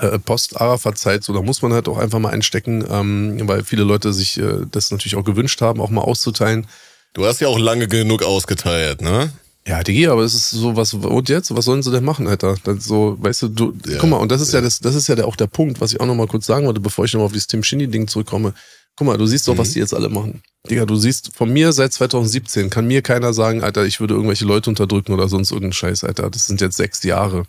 [0.00, 4.12] äh, Post-Arafat-Zeit, so da muss man halt auch einfach mal einstecken, ähm, weil viele Leute
[4.12, 6.66] sich äh, das natürlich auch gewünscht haben, auch mal auszuteilen.
[7.14, 9.32] Du hast ja auch lange genug ausgeteilt, ne?
[9.66, 11.54] Ja, Digi, aber es ist so, was, und jetzt?
[11.54, 12.56] Was sollen sie denn machen, Alter?
[12.64, 14.96] Das so, weißt du, du, ja, guck mal, und das ist ja, ja das, das
[14.96, 17.12] ist ja der, auch der Punkt, was ich auch nochmal kurz sagen wollte, bevor ich
[17.12, 18.54] nochmal auf dieses Tim Shinny-Ding zurückkomme.
[18.96, 19.58] Guck mal, du siehst doch, mhm.
[19.58, 20.42] was die jetzt alle machen.
[20.68, 24.44] Digga, du siehst, von mir seit 2017 kann mir keiner sagen, Alter, ich würde irgendwelche
[24.44, 26.28] Leute unterdrücken oder sonst irgendeinen Scheiß, Alter.
[26.28, 27.44] Das sind jetzt sechs Jahre.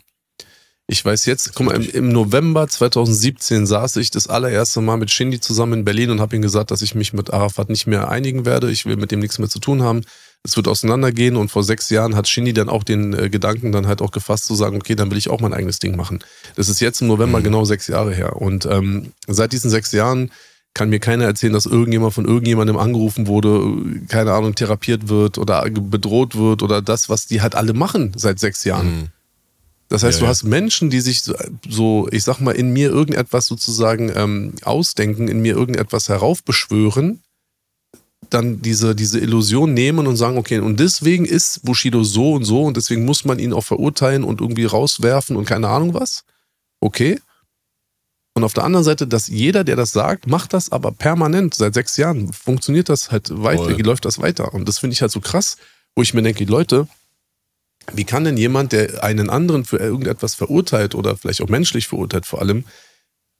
[0.86, 5.10] Ich weiß jetzt, guck mal, im, im, November 2017 saß ich das allererste Mal mit
[5.10, 8.10] Shindy zusammen in Berlin und habe ihm gesagt, dass ich mich mit Arafat nicht mehr
[8.10, 8.70] einigen werde.
[8.70, 10.02] Ich will mit dem nichts mehr zu tun haben.
[10.42, 13.86] Es wird auseinandergehen und vor sechs Jahren hat Shindy dann auch den äh, Gedanken dann
[13.86, 16.22] halt auch gefasst zu sagen, okay, dann will ich auch mein eigenes Ding machen.
[16.54, 17.44] Das ist jetzt im November mhm.
[17.44, 18.36] genau sechs Jahre her.
[18.36, 20.30] Und ähm, seit diesen sechs Jahren
[20.74, 23.74] kann mir keiner erzählen, dass irgendjemand von irgendjemandem angerufen wurde,
[24.08, 28.38] keine Ahnung, therapiert wird oder bedroht wird oder das, was die halt alle machen seit
[28.38, 28.86] sechs Jahren.
[28.86, 29.08] Mhm.
[29.88, 31.22] Das heißt, ja, du hast Menschen, die sich
[31.68, 37.22] so, ich sag mal, in mir irgendetwas sozusagen ähm, ausdenken, in mir irgendetwas heraufbeschwören,
[38.30, 42.64] dann diese, diese Illusion nehmen und sagen, okay, und deswegen ist Bushido so und so
[42.64, 46.24] und deswegen muss man ihn auch verurteilen und irgendwie rauswerfen und keine Ahnung was.
[46.80, 47.20] Okay.
[48.34, 51.54] Und auf der anderen Seite, dass jeder, der das sagt, macht das aber permanent.
[51.54, 54.52] Seit sechs Jahren funktioniert das halt weiter, läuft das weiter.
[54.52, 55.56] Und das finde ich halt so krass,
[55.94, 56.88] wo ich mir denke, Leute,
[57.92, 62.26] wie kann denn jemand, der einen anderen für irgendetwas verurteilt oder vielleicht auch menschlich verurteilt
[62.26, 62.64] vor allem,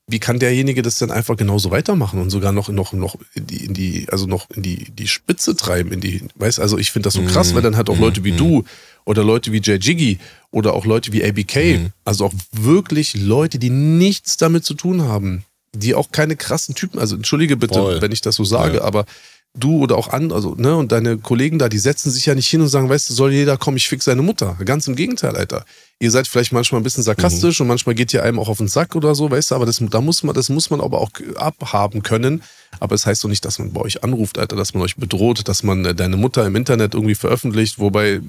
[0.07, 3.65] wie kann derjenige das dann einfach genauso weitermachen und sogar noch noch noch in die,
[3.65, 7.07] in die also noch in die die Spitze treiben in die weißt also ich finde
[7.07, 7.55] das so krass mhm.
[7.57, 8.37] weil dann halt auch Leute wie mhm.
[8.37, 8.65] du
[9.07, 10.19] oder Leute wie Jay Jiggy
[10.51, 11.93] oder auch Leute wie ABK mhm.
[12.05, 16.99] also auch wirklich Leute die nichts damit zu tun haben die auch keine krassen Typen
[16.99, 18.03] also entschuldige bitte Voll.
[18.03, 18.85] wenn ich das so sage ja.
[18.85, 19.07] aber
[19.57, 22.49] du oder auch andere, also, ne, und deine Kollegen da, die setzen sich ja nicht
[22.49, 24.57] hin und sagen, weißt du, soll jeder kommen, ich fix seine Mutter.
[24.65, 25.65] Ganz im Gegenteil, Alter.
[26.01, 27.65] Ihr seid vielleicht manchmal ein bisschen sarkastisch mhm.
[27.65, 29.81] und manchmal geht ihr einem auch auf den Sack oder so, weißt du, aber das,
[29.81, 32.43] da muss man, das muss man aber auch abhaben können.
[32.81, 34.97] Aber es das heißt doch nicht, dass man bei euch anruft, Alter, dass man euch
[34.97, 38.21] bedroht, dass man äh, deine Mutter im Internet irgendwie veröffentlicht, wobei,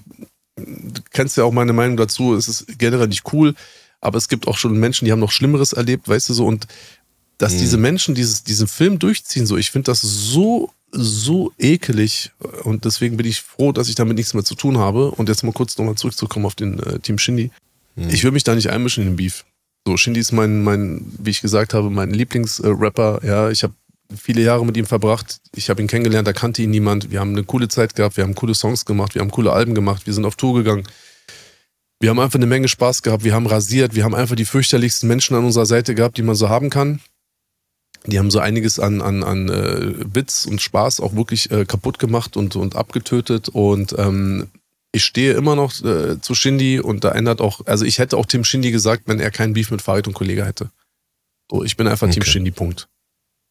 [0.57, 3.55] du kennst ja auch meine Meinung dazu, es ist generell nicht cool,
[3.99, 6.67] aber es gibt auch schon Menschen, die haben noch Schlimmeres erlebt, weißt du so, und
[7.39, 7.57] dass mhm.
[7.57, 12.31] diese Menschen dieses, diesen Film durchziehen, so, ich finde das so so ekelig
[12.63, 15.11] und deswegen bin ich froh, dass ich damit nichts mehr zu tun habe.
[15.11, 17.51] Und jetzt mal kurz nochmal zurückzukommen auf den äh, Team Shindy.
[17.95, 18.09] Mhm.
[18.09, 19.45] Ich will mich da nicht einmischen in den Beef.
[19.85, 23.19] So, Shindy ist mein, mein, wie ich gesagt habe, mein Lieblingsrapper.
[23.23, 23.73] Äh, ja, ich habe
[24.15, 25.39] viele Jahre mit ihm verbracht.
[25.55, 27.11] Ich habe ihn kennengelernt, da kannte ihn niemand.
[27.11, 29.75] Wir haben eine coole Zeit gehabt, wir haben coole Songs gemacht, wir haben coole Alben
[29.75, 30.83] gemacht, wir sind auf Tour gegangen.
[31.99, 35.07] Wir haben einfach eine Menge Spaß gehabt, wir haben rasiert, wir haben einfach die fürchterlichsten
[35.07, 36.99] Menschen an unserer Seite gehabt, die man so haben kann.
[38.07, 41.99] Die haben so einiges an, an, an äh, Witz und Spaß auch wirklich äh, kaputt
[41.99, 43.49] gemacht und, und abgetötet.
[43.49, 44.47] Und ähm,
[44.91, 48.25] ich stehe immer noch äh, zu Shindy und da ändert auch, also ich hätte auch
[48.25, 50.69] Tim Shindy gesagt, wenn er keinen Beef mit Farid und Kollege hätte.
[51.49, 52.15] So, ich bin einfach okay.
[52.15, 52.87] Team Shindy, Punkt.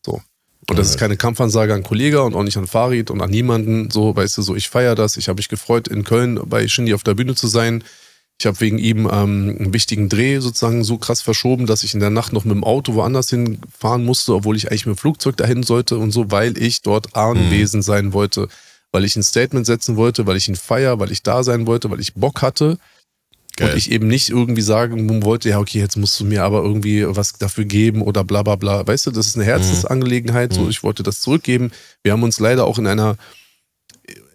[0.04, 0.22] So.
[0.70, 3.90] Und das ist keine Kampfansage an Kollege und auch nicht an Farid und an niemanden.
[3.90, 5.16] So, weißt du, so, ich feiere das.
[5.16, 7.84] Ich habe mich gefreut, in Köln bei Shindy auf der Bühne zu sein.
[8.40, 12.00] Ich habe wegen ihm ähm, einen wichtigen Dreh sozusagen so krass verschoben, dass ich in
[12.00, 15.36] der Nacht noch mit dem Auto woanders hinfahren musste, obwohl ich eigentlich mit dem Flugzeug
[15.36, 17.86] dahin sollte und so, weil ich dort anwesend mhm.
[17.86, 18.48] sein wollte,
[18.92, 21.90] weil ich ein Statement setzen wollte, weil ich ihn feier, weil ich da sein wollte,
[21.90, 22.78] weil ich Bock hatte.
[23.56, 23.70] Geil.
[23.70, 27.04] Und ich eben nicht irgendwie sagen wollte, ja, okay, jetzt musst du mir aber irgendwie
[27.06, 28.84] was dafür geben oder bla bla bla.
[28.84, 30.50] Weißt du, das ist eine Herzensangelegenheit.
[30.50, 30.54] Mhm.
[30.56, 31.70] So, ich wollte das zurückgeben.
[32.02, 33.16] Wir haben uns leider auch in einer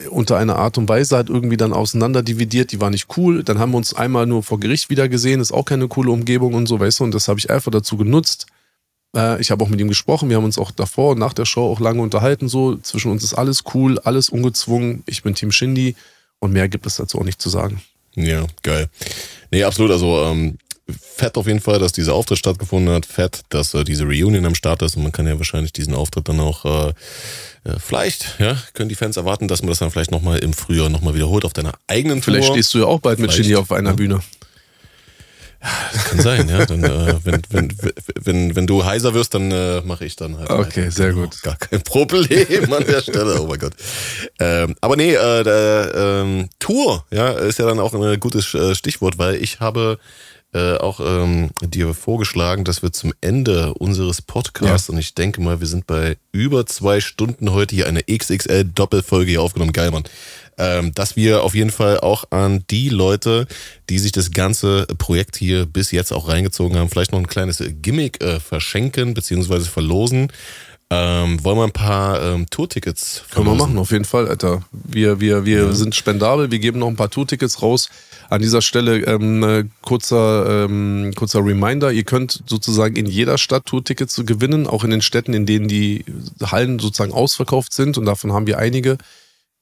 [0.10, 3.44] unter einer Art und Weise halt irgendwie dann auseinander dividiert, die war nicht cool.
[3.44, 6.54] Dann haben wir uns einmal nur vor Gericht wieder gesehen, ist auch keine coole Umgebung
[6.54, 8.48] und so, weißt du, und das habe ich einfach dazu genutzt.
[9.16, 11.46] Äh, ich habe auch mit ihm gesprochen, wir haben uns auch davor und nach der
[11.46, 12.78] Show auch lange unterhalten, so.
[12.78, 15.04] Zwischen uns ist alles cool, alles ungezwungen.
[15.06, 15.96] Ich bin Team Shindy
[16.40, 17.82] und mehr gibt es dazu auch nicht zu sagen.
[18.16, 18.90] Ja, geil.
[19.52, 19.92] Nee, absolut.
[19.92, 20.58] Also, ähm,
[21.16, 23.06] fett auf jeden Fall, dass dieser Auftritt stattgefunden hat.
[23.06, 26.30] Fett, dass äh, diese Reunion am Start ist und man kann ja wahrscheinlich diesen Auftritt
[26.30, 26.94] dann auch äh, äh,
[27.80, 31.16] vielleicht, ja, können die Fans erwarten, dass man das dann vielleicht nochmal im Frühjahr nochmal
[31.16, 32.34] wiederholt auf deiner eigenen Tour.
[32.34, 33.96] Vielleicht stehst du ja auch bald mit Chili auf einer ja.
[33.96, 34.22] Bühne.
[35.92, 36.66] Das kann sein, ja.
[36.66, 37.78] Dann, äh, wenn, wenn,
[38.24, 40.50] wenn, wenn du heiser wirst, dann äh, mache ich dann halt.
[40.50, 40.94] Okay, halt.
[40.94, 41.42] sehr gut.
[41.44, 43.42] Gar kein Problem an der Stelle.
[43.42, 43.74] Oh mein Gott.
[44.40, 48.74] Ähm, aber nee, äh, der, ähm, Tour, ja, ist ja dann auch ein gutes äh,
[48.74, 50.00] Stichwort, weil ich habe
[50.54, 54.94] äh, auch ähm, dir vorgeschlagen, dass wir zum Ende unseres Podcasts, ja.
[54.94, 59.42] und ich denke mal, wir sind bei über zwei Stunden heute hier eine XXL-Doppelfolge hier
[59.42, 59.74] aufgenommen.
[59.74, 60.06] Geil, Mann.
[60.58, 63.48] Ähm, dass wir auf jeden Fall auch an die Leute,
[63.90, 67.64] die sich das ganze Projekt hier bis jetzt auch reingezogen haben, vielleicht noch ein kleines
[67.82, 70.32] Gimmick äh, verschenken beziehungsweise verlosen.
[70.92, 74.64] Ähm, wollen wir ein paar ähm, Tourtickets Können wir machen, auf jeden Fall, Alter.
[74.72, 75.72] Wir, wir, wir ja.
[75.72, 77.90] sind spendabel, wir geben noch ein paar Tourtickets raus.
[78.30, 83.66] An dieser Stelle ähm, äh, kurzer, ähm, kurzer Reminder, ihr könnt sozusagen in jeder Stadt
[83.66, 86.06] Tourtickets gewinnen, auch in den Städten, in denen die
[86.44, 88.98] Hallen sozusagen ausverkauft sind und davon haben wir einige.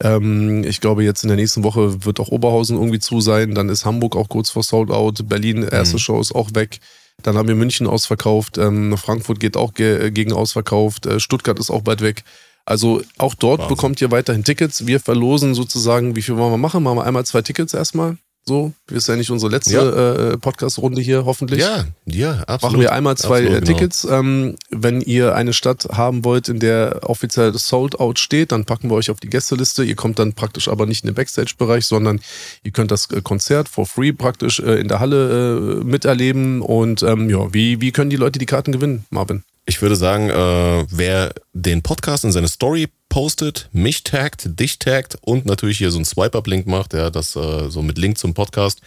[0.04, 3.70] Ähm, ich glaube, jetzt in der nächsten Woche wird auch Oberhausen irgendwie zu sein, dann
[3.70, 6.00] ist Hamburg auch kurz vor Sold Out, Berlin, erste mhm.
[6.00, 6.80] Show ist auch weg.
[7.24, 11.72] Dann haben wir München ausverkauft, ähm, Frankfurt geht auch ge gegen ausverkauft, äh, Stuttgart ist
[11.72, 12.26] auch bald weg.
[12.66, 13.76] Also auch dort Wahnsinn.
[13.76, 14.86] bekommt ihr weiterhin Tickets.
[14.86, 16.84] Wir verlosen sozusagen, wie viel wollen wir machen?
[16.84, 18.18] Machen wir einmal zwei Tickets erstmal.
[18.48, 20.32] So, das ist ja nicht unsere letzte ja.
[20.32, 21.60] äh, Podcast-Runde hier, hoffentlich.
[21.60, 22.62] Ja, ja, absolut.
[22.62, 23.78] Machen wir einmal zwei absolut, genau.
[23.78, 24.02] Tickets.
[24.04, 24.20] Genau.
[24.20, 28.90] Ähm, wenn ihr eine Stadt haben wollt, in der offiziell Sold Out steht, dann packen
[28.90, 29.84] wir euch auf die Gästeliste.
[29.84, 32.22] Ihr kommt dann praktisch aber nicht in den Backstage-Bereich, sondern
[32.64, 36.62] ihr könnt das äh, Konzert for free praktisch äh, in der Halle äh, miterleben.
[36.62, 39.44] Und ähm, ja, wie, wie können die Leute die Karten gewinnen, Marvin?
[39.70, 45.18] Ich würde sagen, äh, wer den Podcast in seine Story postet, mich taggt, dich taggt
[45.20, 48.80] und natürlich hier so ein Swipe-Up-Link macht, ja, das äh, so mit Link zum Podcast,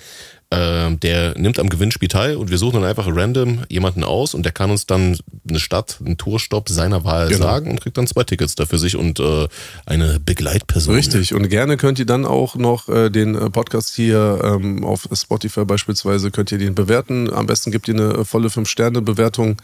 [0.48, 4.43] äh, der nimmt am Gewinnspiel teil und wir suchen dann einfach random jemanden aus und
[4.43, 7.44] der kann uns dann eine Stadt, einen Tourstopp seiner Wahl genau.
[7.44, 9.48] sagen und kriegt dann zwei Tickets dafür sich und äh,
[9.85, 10.94] eine Begleitperson.
[10.94, 15.07] Richtig, und gerne könnt ihr dann auch noch äh, den äh, Podcast hier ähm, auf
[15.12, 17.31] Spotify beispielsweise, könnt ihr den bewerten.
[17.31, 19.61] Am besten gibt ihr eine volle 5-Sterne-Bewertung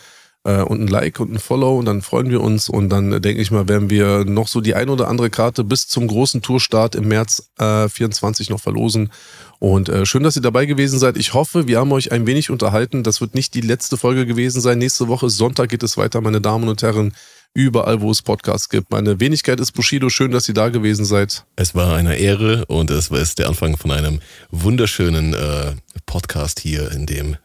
[0.47, 3.21] äh, und ein Like und ein Follow und dann freuen wir uns und dann äh,
[3.21, 6.41] denke ich mal, werden wir noch so die ein oder andere Karte bis zum großen
[6.41, 9.11] Tourstart im März äh, 24 noch verlosen.
[9.59, 11.17] Und äh, schön, dass ihr dabei gewesen seid.
[11.17, 13.03] Ich hoffe, wir haben euch ein wenig unterhalten.
[13.03, 14.79] Das wird nicht die letzte Folge gewesen sein.
[14.79, 17.15] Nächste Woche Sonntag geht es weiter, meine Damen und Herren
[17.55, 18.91] überall, wo es Podcasts gibt.
[18.91, 20.11] Meine Wenigkeit ist Bushido.
[20.11, 21.45] Schön, dass ihr da gewesen seid.
[21.57, 24.21] Es war eine Ehre und es ist der Anfang von einem
[24.51, 25.73] wunderschönen äh,
[26.05, 27.37] Podcast hier, in dem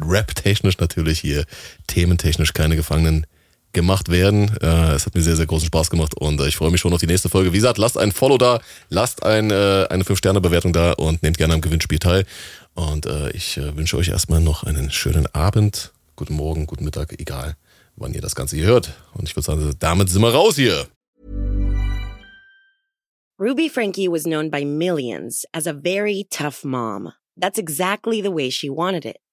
[0.00, 1.44] rap-technisch natürlich hier,
[1.86, 3.26] thementechnisch keine Gefangenen
[3.72, 4.56] gemacht werden.
[4.62, 6.92] Äh, es hat mir sehr, sehr großen Spaß gemacht und äh, ich freue mich schon
[6.92, 7.52] auf die nächste Folge.
[7.52, 11.54] Wie gesagt, lasst ein Follow da, lasst ein, äh, eine 5-Sterne-Bewertung da und nehmt gerne
[11.54, 12.24] am Gewinnspiel teil.
[12.74, 17.18] Und äh, ich äh, wünsche euch erstmal noch einen schönen Abend, guten Morgen, guten Mittag,
[17.20, 17.56] egal
[18.00, 18.92] wann ihr das Ganze hier hört.
[19.14, 20.86] Und ich würde sagen, damit sind wir raus hier.
[23.40, 27.12] Ruby Frankie was known by millions as a very tough mom.
[27.36, 29.18] That's exactly the way she wanted it.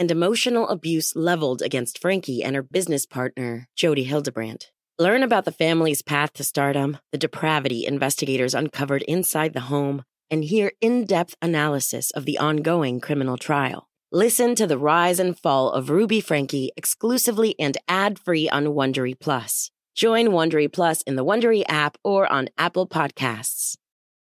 [0.00, 4.72] and emotional abuse leveled against Frankie and her business partner, Jody Hildebrandt.
[4.98, 10.42] Learn about the family's path to stardom, the depravity investigators uncovered inside the home, and
[10.42, 13.88] hear in depth analysis of the ongoing criminal trial.
[14.10, 19.70] Listen to the rise and fall of Ruby Frankie exclusively and ad-free on Wondery Plus.
[19.94, 23.76] Join Wondery Plus in the Wondery app or on Apple Podcasts.